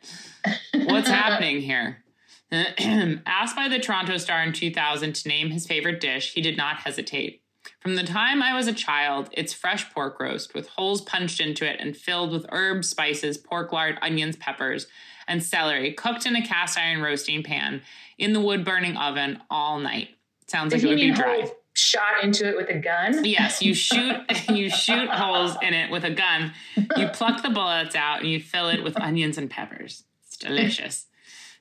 What's 0.73 1.09
happening 1.09 1.61
here? 1.61 2.03
Asked 2.51 3.55
by 3.55 3.69
the 3.69 3.79
Toronto 3.79 4.17
Star 4.17 4.43
in 4.43 4.55
2000 4.55 5.13
to 5.13 5.29
name 5.29 5.51
his 5.51 5.67
favorite 5.67 6.01
dish, 6.01 6.33
he 6.33 6.41
did 6.41 6.57
not 6.57 6.79
hesitate. 6.79 7.43
From 7.81 7.97
the 7.97 8.05
time 8.05 8.43
I 8.43 8.55
was 8.55 8.67
a 8.67 8.73
child, 8.73 9.29
it's 9.33 9.53
fresh 9.53 9.93
pork 9.93 10.21
roast 10.21 10.55
with 10.55 10.69
holes 10.69 11.01
punched 11.01 11.41
into 11.41 11.69
it 11.69 11.81
and 11.81 11.97
filled 11.97 12.31
with 12.31 12.47
herbs, 12.51 12.89
spices, 12.89 13.39
pork 13.39 13.73
lard, 13.73 13.99
onions, 14.03 14.37
peppers, 14.37 14.87
and 15.27 15.43
celery, 15.43 15.93
cooked 15.93 16.27
in 16.27 16.37
a 16.37 16.47
cast 16.47 16.79
iron 16.79 17.03
roasting 17.03 17.43
pan 17.43 17.83
in 18.19 18.33
the 18.33 18.41
wood 18.41 18.65
burning 18.65 18.97
oven 18.97 19.41
all 19.51 19.79
night. 19.79 20.11
Sounds 20.47 20.73
Did 20.73 20.83
like 20.83 20.85
it 20.85 20.89
would 20.89 21.01
be 21.01 21.11
dry. 21.13 21.51
Shot 21.75 22.23
into 22.23 22.47
it 22.47 22.57
with 22.57 22.69
a 22.69 22.79
gun. 22.79 23.25
Yes, 23.25 23.63
you 23.63 23.73
shoot 23.75 24.17
you 24.51 24.69
shoot 24.69 25.09
holes 25.09 25.57
in 25.63 25.73
it 25.73 25.91
with 25.91 26.05
a 26.05 26.11
gun. 26.11 26.53
You 26.77 27.09
pluck 27.09 27.43
the 27.43 27.49
bullets 27.49 27.95
out 27.95 28.21
and 28.21 28.29
you 28.29 28.41
fill 28.41 28.69
it 28.69 28.85
with 28.85 29.01
onions 29.01 29.39
and 29.39 29.49
peppers. 29.49 30.05
It's 30.27 30.37
delicious. 30.37 31.07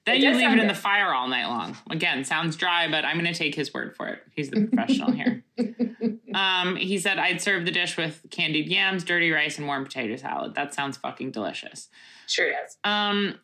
Then 0.05 0.15
it 0.15 0.21
you 0.21 0.31
leave 0.31 0.51
it 0.51 0.59
in 0.59 0.67
the 0.67 0.73
fire 0.73 1.13
all 1.13 1.27
night 1.27 1.47
long. 1.47 1.77
Again, 1.89 2.23
sounds 2.23 2.55
dry, 2.55 2.89
but 2.89 3.05
I'm 3.05 3.19
going 3.19 3.31
to 3.31 3.37
take 3.37 3.53
his 3.53 3.73
word 3.73 3.95
for 3.95 4.07
it. 4.07 4.19
He's 4.35 4.49
the 4.49 4.65
professional 4.71 5.11
here. 5.11 5.43
Um, 6.33 6.77
he 6.77 6.97
said, 6.97 7.19
I'd 7.19 7.41
serve 7.41 7.65
the 7.65 7.71
dish 7.71 7.97
with 7.97 8.25
candied 8.29 8.69
yams, 8.69 9.03
dirty 9.03 9.31
rice, 9.31 9.57
and 9.57 9.67
warm 9.67 9.83
potato 9.83 10.15
salad. 10.15 10.55
That 10.55 10.73
sounds 10.73 10.97
fucking 10.97 11.31
delicious. 11.31 11.89
Sure 12.27 12.49
does. 12.49 12.77
Um, 12.85 13.37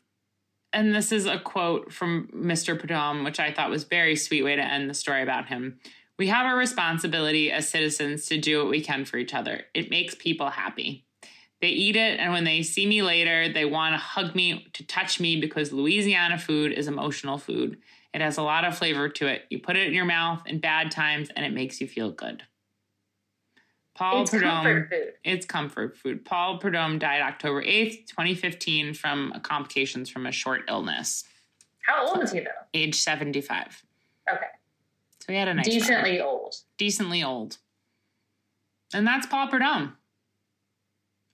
and 0.73 0.93
this 0.93 1.11
is 1.11 1.25
a 1.25 1.39
quote 1.39 1.91
from 1.91 2.29
Mr. 2.33 2.79
Prudhomme, 2.79 3.23
which 3.23 3.39
I 3.39 3.51
thought 3.51 3.69
was 3.69 3.83
very 3.83 4.15
sweet 4.15 4.43
way 4.43 4.55
to 4.55 4.63
end 4.63 4.89
the 4.89 4.93
story 4.93 5.21
about 5.21 5.47
him. 5.47 5.79
We 6.17 6.27
have 6.27 6.51
a 6.51 6.55
responsibility 6.55 7.51
as 7.51 7.67
citizens 7.67 8.25
to 8.27 8.37
do 8.37 8.59
what 8.59 8.69
we 8.69 8.81
can 8.81 9.05
for 9.05 9.17
each 9.17 9.33
other. 9.33 9.65
It 9.73 9.89
makes 9.89 10.15
people 10.15 10.49
happy. 10.49 11.06
They 11.59 11.69
eat 11.69 11.95
it, 11.95 12.19
and 12.19 12.31
when 12.31 12.43
they 12.43 12.61
see 12.61 12.85
me 12.85 13.01
later, 13.01 13.51
they 13.51 13.65
want 13.65 13.93
to 13.93 13.97
hug 13.97 14.35
me, 14.35 14.67
to 14.73 14.85
touch 14.85 15.19
me, 15.19 15.39
because 15.41 15.73
Louisiana 15.73 16.37
food 16.37 16.71
is 16.71 16.87
emotional 16.87 17.39
food. 17.39 17.77
It 18.13 18.21
has 18.21 18.37
a 18.37 18.43
lot 18.43 18.63
of 18.63 18.77
flavor 18.77 19.09
to 19.09 19.27
it. 19.27 19.43
You 19.49 19.59
put 19.59 19.75
it 19.75 19.87
in 19.87 19.93
your 19.93 20.05
mouth 20.05 20.43
in 20.45 20.59
bad 20.59 20.91
times, 20.91 21.29
and 21.35 21.45
it 21.45 21.53
makes 21.53 21.81
you 21.81 21.87
feel 21.87 22.11
good. 22.11 22.43
Paul 23.95 24.21
it's 24.21 24.29
Prudhomme, 24.29 24.63
comfort 24.63 24.89
food. 24.91 25.13
It's 25.23 25.45
comfort 25.47 25.97
food. 25.97 26.23
Paul 26.23 26.59
Prudhomme 26.59 26.99
died 26.99 27.21
October 27.21 27.63
8th, 27.63 28.05
2015, 28.05 28.93
from 28.93 29.33
complications 29.41 30.09
from 30.09 30.27
a 30.27 30.31
short 30.31 30.61
illness. 30.69 31.23
How 31.87 32.07
old 32.07 32.23
is 32.23 32.31
he, 32.31 32.41
though? 32.41 32.45
Age 32.75 32.93
75. 32.93 33.83
Okay. 34.31 34.39
So 35.19 35.33
he 35.33 35.39
had 35.39 35.47
a 35.47 35.55
nice 35.55 35.65
Decently 35.65 36.19
run. 36.19 36.27
old. 36.27 36.55
Decently 36.77 37.23
old. 37.23 37.57
And 38.93 39.07
that's 39.07 39.25
Paul 39.25 39.47
Prudhomme 39.47 39.96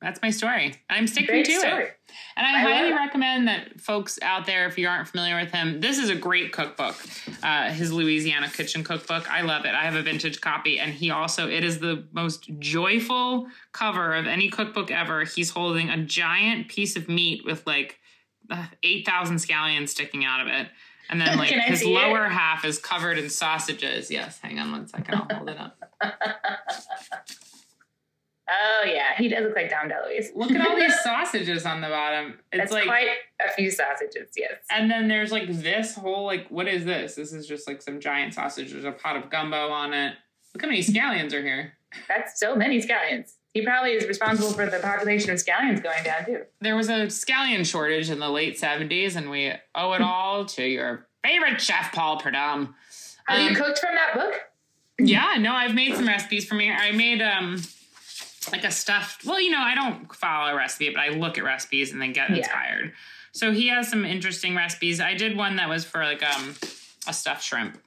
that's 0.03 0.21
my 0.21 0.29
story. 0.29 0.75
I'm 0.89 1.07
sticking 1.07 1.27
great 1.27 1.45
to 1.45 1.59
story. 1.59 1.85
it. 1.85 1.97
And 2.35 2.45
I, 2.45 2.57
I 2.57 2.59
highly 2.59 2.91
recommend 2.91 3.47
that 3.47 3.79
folks 3.79 4.19
out 4.21 4.45
there, 4.45 4.67
if 4.67 4.77
you 4.77 4.87
aren't 4.87 5.07
familiar 5.07 5.37
with 5.39 5.51
him, 5.51 5.79
this 5.79 5.97
is 5.97 6.09
a 6.09 6.15
great 6.15 6.51
cookbook. 6.51 6.95
Uh, 7.41 7.71
his 7.71 7.91
Louisiana 7.93 8.49
Kitchen 8.49 8.83
Cookbook. 8.83 9.31
I 9.31 9.41
love 9.41 9.63
it. 9.63 9.73
I 9.73 9.83
have 9.83 9.95
a 9.95 10.01
vintage 10.01 10.41
copy, 10.41 10.77
and 10.77 10.93
he 10.93 11.09
also 11.09 11.49
it 11.49 11.63
is 11.63 11.79
the 11.79 12.05
most 12.11 12.49
joyful 12.59 13.47
cover 13.71 14.13
of 14.13 14.27
any 14.27 14.49
cookbook 14.49 14.91
ever. 14.91 15.23
He's 15.23 15.51
holding 15.51 15.89
a 15.89 16.03
giant 16.03 16.67
piece 16.67 16.97
of 16.97 17.07
meat 17.07 17.45
with 17.45 17.65
like 17.65 17.99
uh, 18.51 18.65
eight 18.83 19.05
thousand 19.05 19.37
scallions 19.37 19.89
sticking 19.89 20.25
out 20.25 20.41
of 20.41 20.47
it. 20.47 20.67
And 21.09 21.21
then 21.21 21.37
like 21.37 21.49
his 21.49 21.85
lower 21.85 22.25
it? 22.25 22.31
half 22.31 22.65
is 22.65 22.77
covered 22.77 23.17
in 23.17 23.29
sausages. 23.29 24.11
Yes, 24.11 24.39
hang 24.39 24.59
on 24.59 24.71
one 24.71 24.87
second. 24.87 25.15
I'll 25.15 25.37
hold 25.37 25.49
it 25.49 25.57
up. 25.57 25.77
Oh 28.49 28.83
yeah, 28.85 29.15
he 29.17 29.29
does 29.29 29.43
look 29.43 29.55
like 29.55 29.69
Dom 29.69 29.89
DeLuise. 29.89 30.35
Look 30.35 30.51
at 30.51 30.67
all 30.67 30.75
these 30.75 30.99
sausages 31.03 31.65
on 31.65 31.79
the 31.79 31.87
bottom. 31.87 32.39
It's 32.51 32.59
That's 32.59 32.71
like 32.73 32.85
quite 32.85 33.07
a 33.45 33.51
few 33.53 33.71
sausages, 33.71 34.31
yes. 34.35 34.53
And 34.69 34.91
then 34.91 35.07
there's 35.07 35.31
like 35.31 35.47
this 35.47 35.95
whole 35.95 36.25
like 36.25 36.49
what 36.49 36.67
is 36.67 36.83
this? 36.83 37.15
This 37.15 37.31
is 37.31 37.47
just 37.47 37.67
like 37.67 37.81
some 37.81 37.99
giant 37.99 38.33
sausage. 38.33 38.71
There's 38.71 38.83
a 38.83 38.91
pot 38.91 39.15
of 39.15 39.29
gumbo 39.29 39.69
on 39.69 39.93
it. 39.93 40.15
Look 40.53 40.61
how 40.61 40.67
many 40.67 40.81
scallions 40.83 41.33
are 41.33 41.41
here. 41.41 41.73
That's 42.07 42.39
so 42.39 42.55
many 42.55 42.81
scallions. 42.81 43.33
He 43.53 43.61
probably 43.61 43.91
is 43.91 44.07
responsible 44.07 44.51
for 44.51 44.65
the 44.65 44.79
population 44.79 45.29
of 45.29 45.37
scallions 45.37 45.81
going 45.81 46.03
down 46.03 46.25
too. 46.25 46.41
There 46.59 46.75
was 46.75 46.89
a 46.89 47.05
scallion 47.05 47.65
shortage 47.65 48.09
in 48.09 48.19
the 48.19 48.29
late 48.29 48.59
70s, 48.59 49.15
and 49.15 49.29
we 49.29 49.53
owe 49.75 49.93
it 49.93 50.01
all 50.01 50.45
to 50.45 50.65
your 50.65 51.07
favorite 51.23 51.61
chef, 51.61 51.91
Paul 51.93 52.17
Prudhomme. 52.17 52.73
Have 53.27 53.39
um, 53.39 53.47
you 53.47 53.55
cooked 53.55 53.77
from 53.77 53.93
that 53.93 54.15
book? 54.15 54.33
Yeah, 54.99 55.35
no, 55.39 55.53
I've 55.53 55.75
made 55.75 55.95
some 55.95 56.07
recipes 56.07 56.45
for 56.45 56.55
me. 56.55 56.71
I 56.71 56.91
made 56.91 57.21
um 57.21 57.61
like 58.51 58.63
a 58.63 58.71
stuffed. 58.71 59.25
Well, 59.25 59.39
you 59.39 59.51
know, 59.51 59.59
I 59.59 59.75
don't 59.75 60.13
follow 60.15 60.51
a 60.51 60.55
recipe, 60.55 60.89
but 60.89 60.99
I 60.99 61.09
look 61.09 61.37
at 61.37 61.43
recipes 61.43 61.91
and 61.91 62.01
then 62.01 62.13
get 62.13 62.29
inspired. 62.29 62.85
Yeah. 62.85 62.91
So 63.31 63.51
he 63.51 63.67
has 63.69 63.89
some 63.89 64.05
interesting 64.05 64.55
recipes. 64.55 64.99
I 64.99 65.15
did 65.15 65.35
one 65.35 65.55
that 65.57 65.69
was 65.69 65.85
for 65.85 66.03
like 66.03 66.23
um 66.23 66.55
a 67.07 67.13
stuffed 67.13 67.43
shrimp. 67.43 67.77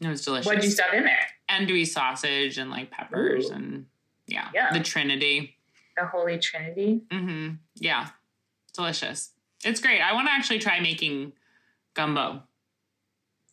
It 0.00 0.08
was 0.08 0.24
delicious. 0.24 0.46
What 0.46 0.56
did 0.56 0.64
you 0.64 0.70
stuff 0.70 0.92
in 0.92 1.04
there? 1.04 1.26
Andouille 1.50 1.86
sausage 1.86 2.58
and 2.58 2.70
like 2.70 2.90
peppers 2.90 3.50
Ooh. 3.50 3.54
and 3.54 3.86
yeah, 4.26 4.48
yeah, 4.54 4.72
the 4.72 4.80
Trinity. 4.80 5.56
The 5.96 6.06
Holy 6.06 6.38
Trinity. 6.38 7.02
Mm-hmm. 7.10 7.54
Yeah, 7.76 8.08
delicious. 8.72 9.30
It's 9.64 9.80
great. 9.80 10.00
I 10.00 10.14
want 10.14 10.28
to 10.28 10.32
actually 10.32 10.58
try 10.58 10.80
making 10.80 11.32
gumbo. 11.94 12.42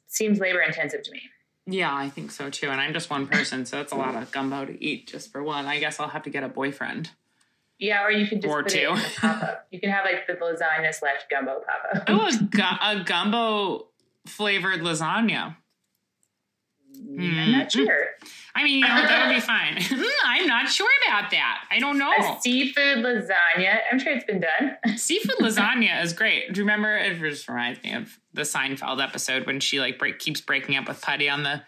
Seems 0.07 0.39
labor 0.39 0.61
intensive 0.61 1.03
to 1.03 1.11
me. 1.11 1.21
Yeah, 1.69 1.93
I 1.93 2.09
think 2.09 2.31
so 2.31 2.49
too. 2.49 2.69
And 2.69 2.79
I'm 2.79 2.93
just 2.93 3.09
one 3.09 3.27
person, 3.27 3.65
so 3.65 3.81
it's 3.81 3.91
a 3.91 3.95
lot 3.95 4.15
of 4.15 4.31
gumbo 4.31 4.65
to 4.65 4.83
eat 4.83 5.07
just 5.07 5.31
for 5.33 5.43
one. 5.43 5.65
I 5.65 5.79
guess 5.79 5.99
I'll 5.99 6.07
have 6.07 6.23
to 6.23 6.29
get 6.29 6.43
a 6.43 6.47
boyfriend. 6.47 7.11
Yeah, 7.77 8.03
or 8.05 8.09
you 8.09 8.25
can 8.25 8.39
just 8.41 8.51
Or 8.51 8.63
put 8.63 8.71
two. 8.71 8.77
it 8.79 8.83
in 9.23 9.29
a. 9.29 9.59
You 9.69 9.79
can 9.81 9.89
have 9.91 10.05
like 10.05 10.25
the 10.27 10.33
lasagna 10.33 10.93
slash 10.95 11.19
gumbo 11.29 11.61
pop-up. 11.67 12.03
Oh, 12.07 12.25
a, 12.27 12.43
gu- 12.43 13.01
a 13.01 13.03
gumbo 13.03 13.87
flavored 14.25 14.79
lasagna. 14.79 15.57
I'm 17.19 17.51
not 17.51 17.71
sure. 17.71 18.05
I 18.55 18.63
mean, 18.63 18.79
you 18.79 18.87
know, 18.87 18.87
that 18.87 19.27
would 19.27 19.35
be 19.35 19.39
fine. 19.39 19.77
Hmm, 19.87 20.03
I'm 20.25 20.47
not 20.47 20.67
sure 20.67 20.89
about 21.07 21.31
that. 21.31 21.63
I 21.69 21.79
don't 21.79 21.97
know. 21.97 22.11
A 22.11 22.37
seafood 22.41 22.97
lasagna. 22.97 23.79
I'm 23.91 23.99
sure 23.99 24.13
it's 24.13 24.25
been 24.25 24.41
done. 24.41 24.77
Seafood 24.97 25.37
lasagna 25.39 26.03
is 26.03 26.13
great. 26.13 26.53
Do 26.53 26.59
you 26.59 26.63
remember? 26.63 26.97
It 26.97 27.19
just 27.19 27.47
reminds 27.47 27.81
me 27.83 27.93
of 27.93 28.19
the 28.33 28.41
Seinfeld 28.41 29.03
episode 29.03 29.45
when 29.45 29.59
she 29.59 29.79
like 29.79 29.99
break 29.99 30.19
keeps 30.19 30.41
breaking 30.41 30.75
up 30.75 30.87
with 30.87 31.01
Puddy 31.01 31.29
on 31.29 31.43
the 31.43 31.61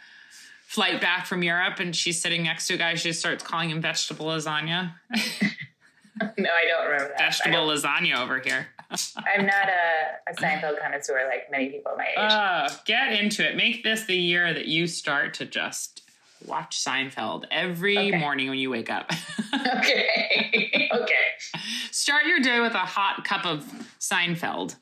flight 0.68 1.02
back 1.02 1.26
from 1.26 1.44
Europe, 1.44 1.80
and 1.80 1.96
she's 1.96 2.22
sitting 2.22 2.44
next 2.44 2.68
to 2.68 2.76
a 2.76 2.78
guy. 2.78 2.96
She 2.96 3.14
starts 3.14 3.44
calling 3.44 3.70
him 3.70 3.82
vegetable 3.82 4.28
lasagna. 4.28 4.94
no, 5.16 6.50
I 6.50 6.66
don't 6.68 6.86
remember 6.86 7.14
that. 7.18 7.20
Vegetable 7.20 7.68
lasagna 7.68 8.18
over 8.18 8.40
here. 8.40 8.68
I'm 8.92 9.46
not 9.46 9.70
a, 9.70 10.32
a 10.32 10.34
Seinfeld 10.36 10.80
connoisseur 10.82 11.28
like 11.30 11.52
many 11.52 11.70
people 11.70 11.92
my 11.98 12.06
age. 12.06 12.18
Uh, 12.18 12.70
get 12.86 13.14
into 13.14 13.48
it. 13.48 13.56
Make 13.56 13.84
this 13.84 14.06
the 14.06 14.16
year 14.16 14.54
that 14.54 14.68
you 14.68 14.88
start 14.88 15.36
to 15.36 15.46
just 15.46 16.02
watch 16.46 16.84
Seinfeld 16.84 17.46
every 17.52 17.98
Okay. 17.98 18.18
morning 18.18 18.50
when 18.50 18.58
you 18.58 18.70
wake 18.70 18.90
up. 18.90 19.12
okay. 19.78 20.90
okay. 20.94 21.16
start 21.92 22.26
your 22.26 22.40
day 22.40 22.60
with 22.60 22.74
a 22.74 22.80
hot 22.80 23.24
cup 23.26 23.46
of 23.46 23.64
Seinfeld. 24.00 24.76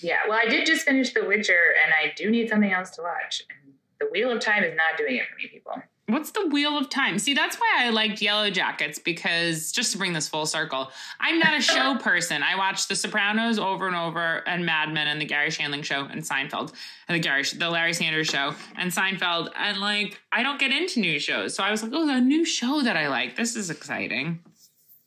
Yeah. 0.00 0.18
Well, 0.28 0.38
I 0.40 0.48
did 0.48 0.64
just 0.66 0.84
finish 0.84 1.12
The 1.12 1.24
Witcher, 1.24 1.74
and 1.82 1.92
I 1.92 2.12
do 2.14 2.30
need 2.30 2.48
something 2.48 2.72
else 2.72 2.90
to 2.90 3.02
watch. 3.02 3.42
And 3.64 3.72
the 3.98 4.06
Wheel 4.12 4.30
of 4.30 4.40
Time 4.40 4.62
is 4.62 4.76
not 4.76 4.96
doing 4.96 5.16
it 5.16 5.22
for 5.28 5.36
me, 5.36 5.48
people. 5.48 5.72
What's 6.08 6.30
the 6.30 6.46
Wheel 6.46 6.78
of 6.78 6.88
Time? 6.88 7.18
See, 7.18 7.34
that's 7.34 7.56
why 7.56 7.74
I 7.80 7.90
liked 7.90 8.18
Yellowjackets 8.20 9.04
because 9.04 9.70
just 9.72 9.92
to 9.92 9.98
bring 9.98 10.14
this 10.14 10.26
full 10.26 10.46
circle, 10.46 10.90
I'm 11.20 11.38
not 11.38 11.54
a 11.56 11.60
show 11.60 11.96
person. 12.00 12.42
I 12.42 12.56
watch 12.56 12.88
The 12.88 12.96
Sopranos 12.96 13.58
over 13.58 13.86
and 13.86 13.94
over, 13.94 14.42
and 14.48 14.64
Mad 14.64 14.90
Men, 14.94 15.06
and 15.06 15.20
The 15.20 15.26
Garry 15.26 15.50
Shandling 15.50 15.84
Show, 15.84 16.06
and 16.10 16.22
Seinfeld, 16.22 16.72
and 17.08 17.14
the 17.14 17.18
Gary, 17.18 17.42
the 17.54 17.68
Larry 17.68 17.92
Sanders 17.92 18.26
Show, 18.28 18.54
and 18.76 18.90
Seinfeld, 18.90 19.50
and 19.54 19.80
like 19.80 20.18
I 20.32 20.42
don't 20.42 20.58
get 20.58 20.72
into 20.72 21.00
new 21.00 21.18
shows. 21.18 21.54
So 21.54 21.62
I 21.62 21.70
was 21.70 21.82
like, 21.82 21.92
oh, 21.94 22.06
the 22.06 22.20
new 22.20 22.44
show 22.46 22.80
that 22.82 22.96
I 22.96 23.08
like. 23.08 23.36
This 23.36 23.54
is 23.54 23.68
exciting. 23.68 24.38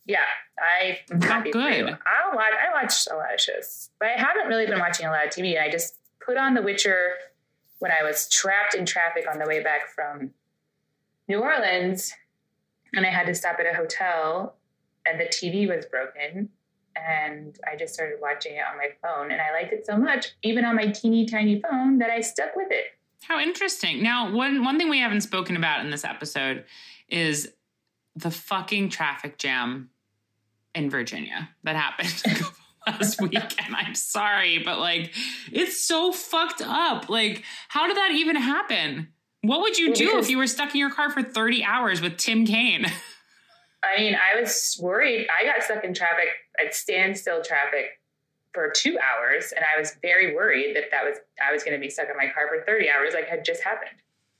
Yeah, 0.05 0.19
I'm 1.09 1.19
How 1.21 1.27
happy 1.29 1.51
for 1.51 1.57
you. 1.61 1.85
good. 1.85 1.97
I 2.05 2.35
watch. 2.35 2.45
I 2.53 2.83
watch 2.83 3.07
a 3.11 3.15
lot 3.15 3.33
of 3.33 3.41
shows, 3.41 3.89
but 3.99 4.09
I 4.09 4.21
haven't 4.21 4.47
really 4.47 4.67
been 4.67 4.79
watching 4.79 5.07
a 5.07 5.09
lot 5.09 5.25
of 5.25 5.31
TV. 5.31 5.59
I 5.59 5.71
just 5.71 5.95
put 6.23 6.37
on 6.37 6.53
The 6.53 6.61
Witcher 6.61 7.13
when 7.79 7.91
I 7.91 8.03
was 8.03 8.29
trapped 8.29 8.75
in 8.75 8.85
traffic 8.85 9.25
on 9.27 9.39
the 9.39 9.47
way 9.47 9.63
back 9.63 9.89
from 9.95 10.31
New 11.27 11.39
Orleans, 11.39 12.13
and 12.93 13.05
I 13.05 13.09
had 13.09 13.27
to 13.27 13.35
stop 13.35 13.57
at 13.59 13.65
a 13.65 13.75
hotel, 13.75 14.55
and 15.05 15.19
the 15.19 15.25
TV 15.25 15.67
was 15.67 15.85
broken. 15.85 16.49
And 16.95 17.57
I 17.65 17.77
just 17.77 17.93
started 17.93 18.17
watching 18.21 18.55
it 18.55 18.63
on 18.69 18.77
my 18.77 18.89
phone, 19.01 19.31
and 19.31 19.39
I 19.39 19.51
liked 19.53 19.71
it 19.71 19.85
so 19.85 19.97
much, 19.97 20.33
even 20.43 20.65
on 20.65 20.75
my 20.75 20.87
teeny 20.87 21.25
tiny 21.25 21.61
phone, 21.61 21.99
that 21.99 22.09
I 22.09 22.19
stuck 22.19 22.55
with 22.55 22.67
it. 22.69 22.85
How 23.23 23.39
interesting. 23.39 24.03
Now, 24.03 24.33
one 24.33 24.63
one 24.63 24.77
thing 24.77 24.89
we 24.89 24.99
haven't 24.99 25.21
spoken 25.21 25.55
about 25.55 25.85
in 25.85 25.91
this 25.91 26.03
episode 26.03 26.65
is 27.07 27.53
the 28.15 28.31
fucking 28.31 28.89
traffic 28.89 29.37
jam 29.37 29.89
in 30.75 30.89
Virginia 30.89 31.49
that 31.63 31.75
happened 31.75 32.43
last 32.87 33.21
week. 33.21 33.63
And 33.65 33.75
I'm 33.75 33.95
sorry, 33.95 34.59
but 34.59 34.79
like 34.79 35.13
it's 35.51 35.81
so 35.81 36.11
fucked 36.11 36.61
up. 36.61 37.09
Like, 37.09 37.43
how 37.69 37.87
did 37.87 37.97
that 37.97 38.11
even 38.11 38.35
happen? 38.35 39.09
What 39.41 39.61
would 39.61 39.77
you 39.77 39.93
do 39.93 40.05
because- 40.07 40.25
if 40.25 40.31
you 40.31 40.37
were 40.37 40.47
stuck 40.47 40.73
in 40.73 40.79
your 40.79 40.91
car 40.91 41.09
for 41.09 41.23
30 41.23 41.63
hours 41.63 42.01
with 42.01 42.17
Tim 42.17 42.45
Kaine? 42.45 42.85
I 43.83 43.99
mean, 43.99 44.15
I 44.15 44.39
was 44.39 44.77
worried. 44.79 45.27
I 45.27 45.43
got 45.43 45.63
stuck 45.63 45.83
in 45.83 45.93
traffic 45.93 46.27
at 46.63 46.75
standstill 46.75 47.41
traffic 47.43 47.99
for 48.53 48.69
two 48.69 48.99
hours, 48.99 49.53
and 49.55 49.65
I 49.65 49.79
was 49.79 49.95
very 50.03 50.35
worried 50.35 50.75
that 50.75 50.91
that 50.91 51.03
was 51.03 51.17
I 51.41 51.51
was 51.51 51.63
going 51.63 51.73
to 51.73 51.79
be 51.79 51.89
stuck 51.89 52.07
in 52.09 52.15
my 52.15 52.27
car 52.31 52.47
for 52.47 52.63
thirty 52.63 52.89
hours, 52.89 53.13
like 53.15 53.27
had 53.27 53.43
just 53.43 53.63
happened. 53.63 53.97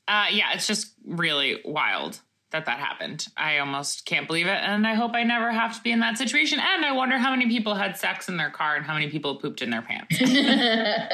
Uh, 0.08 0.26
yeah, 0.32 0.54
it's 0.54 0.68
just 0.68 0.94
really 1.06 1.60
wild 1.66 2.20
that 2.52 2.66
that 2.66 2.78
happened. 2.78 3.28
I 3.36 3.58
almost 3.60 4.06
can't 4.06 4.28
believe 4.28 4.46
it, 4.46 4.60
and 4.62 4.86
I 4.86 4.94
hope 4.94 5.14
I 5.16 5.24
never 5.24 5.52
have 5.52 5.76
to 5.76 5.82
be 5.82 5.92
in 5.92 6.02
that 6.02 6.20
situation. 6.20 6.60
And 6.60 6.86
I 6.86 6.92
wonder 6.92 7.18
how 7.18 7.32
many 7.32 7.48
people 7.48 7.74
had 7.74 7.98
sex 7.98 8.30
in 8.30 8.38
their 8.38 8.52
car 8.52 8.76
and 8.76 8.86
how 8.86 8.94
many 8.94 9.10
people 9.10 9.38
pooped 9.38 9.62
in 9.64 9.72
their 9.72 9.82
pants. 9.82 10.22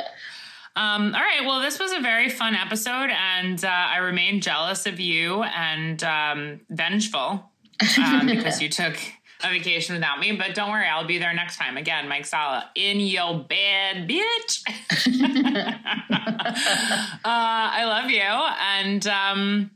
Um, 0.78 1.15
all 1.15 1.21
right. 1.21 1.41
Well, 1.43 1.59
this 1.59 1.80
was 1.80 1.91
a 1.91 1.99
very 1.99 2.30
fun 2.30 2.53
episode, 2.53 3.09
and 3.09 3.65
uh, 3.65 3.67
I 3.67 3.97
remain 3.97 4.41
jealous 4.41 4.86
of 4.86 4.99
you 4.99 5.41
and 5.41 6.03
um, 6.03 6.59
vengeful 6.69 7.49
um, 7.97 8.28
because 8.28 8.61
you 8.61 8.69
took 8.69 8.95
a 9.43 9.49
vacation 9.49 9.95
without 9.95 10.19
me. 10.19 10.34
But 10.34 10.53
don't 10.53 10.69
worry, 10.69 10.86
I'll 10.86 11.07
be 11.07 11.17
there 11.17 11.34
next 11.34 11.57
time. 11.57 11.78
Again, 11.78 12.07
Mike 12.07 12.28
Sala 12.28 12.69
in 12.75 12.99
your 12.99 13.39
bed, 13.39 14.07
bitch. 14.07 14.61
uh, 16.13 17.25
I 17.25 17.84
love 17.86 18.11
you, 18.11 18.21
and 18.21 19.07
um, 19.07 19.71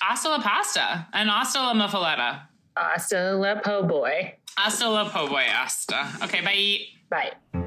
hasta 0.00 0.30
la 0.30 0.42
pasta, 0.42 1.06
and 1.12 1.30
hasta 1.30 1.60
la 1.60 1.74
muffaletta. 1.74 2.40
Hasta 2.76 3.36
la 3.36 3.54
po 3.60 3.84
boy. 3.84 4.34
Hasta 4.58 4.88
la 4.88 5.08
po' 5.08 5.28
boy, 5.28 5.44
hasta. 5.48 6.08
Okay, 6.24 6.40
bye. 6.40 6.78
Bye. 7.52 7.66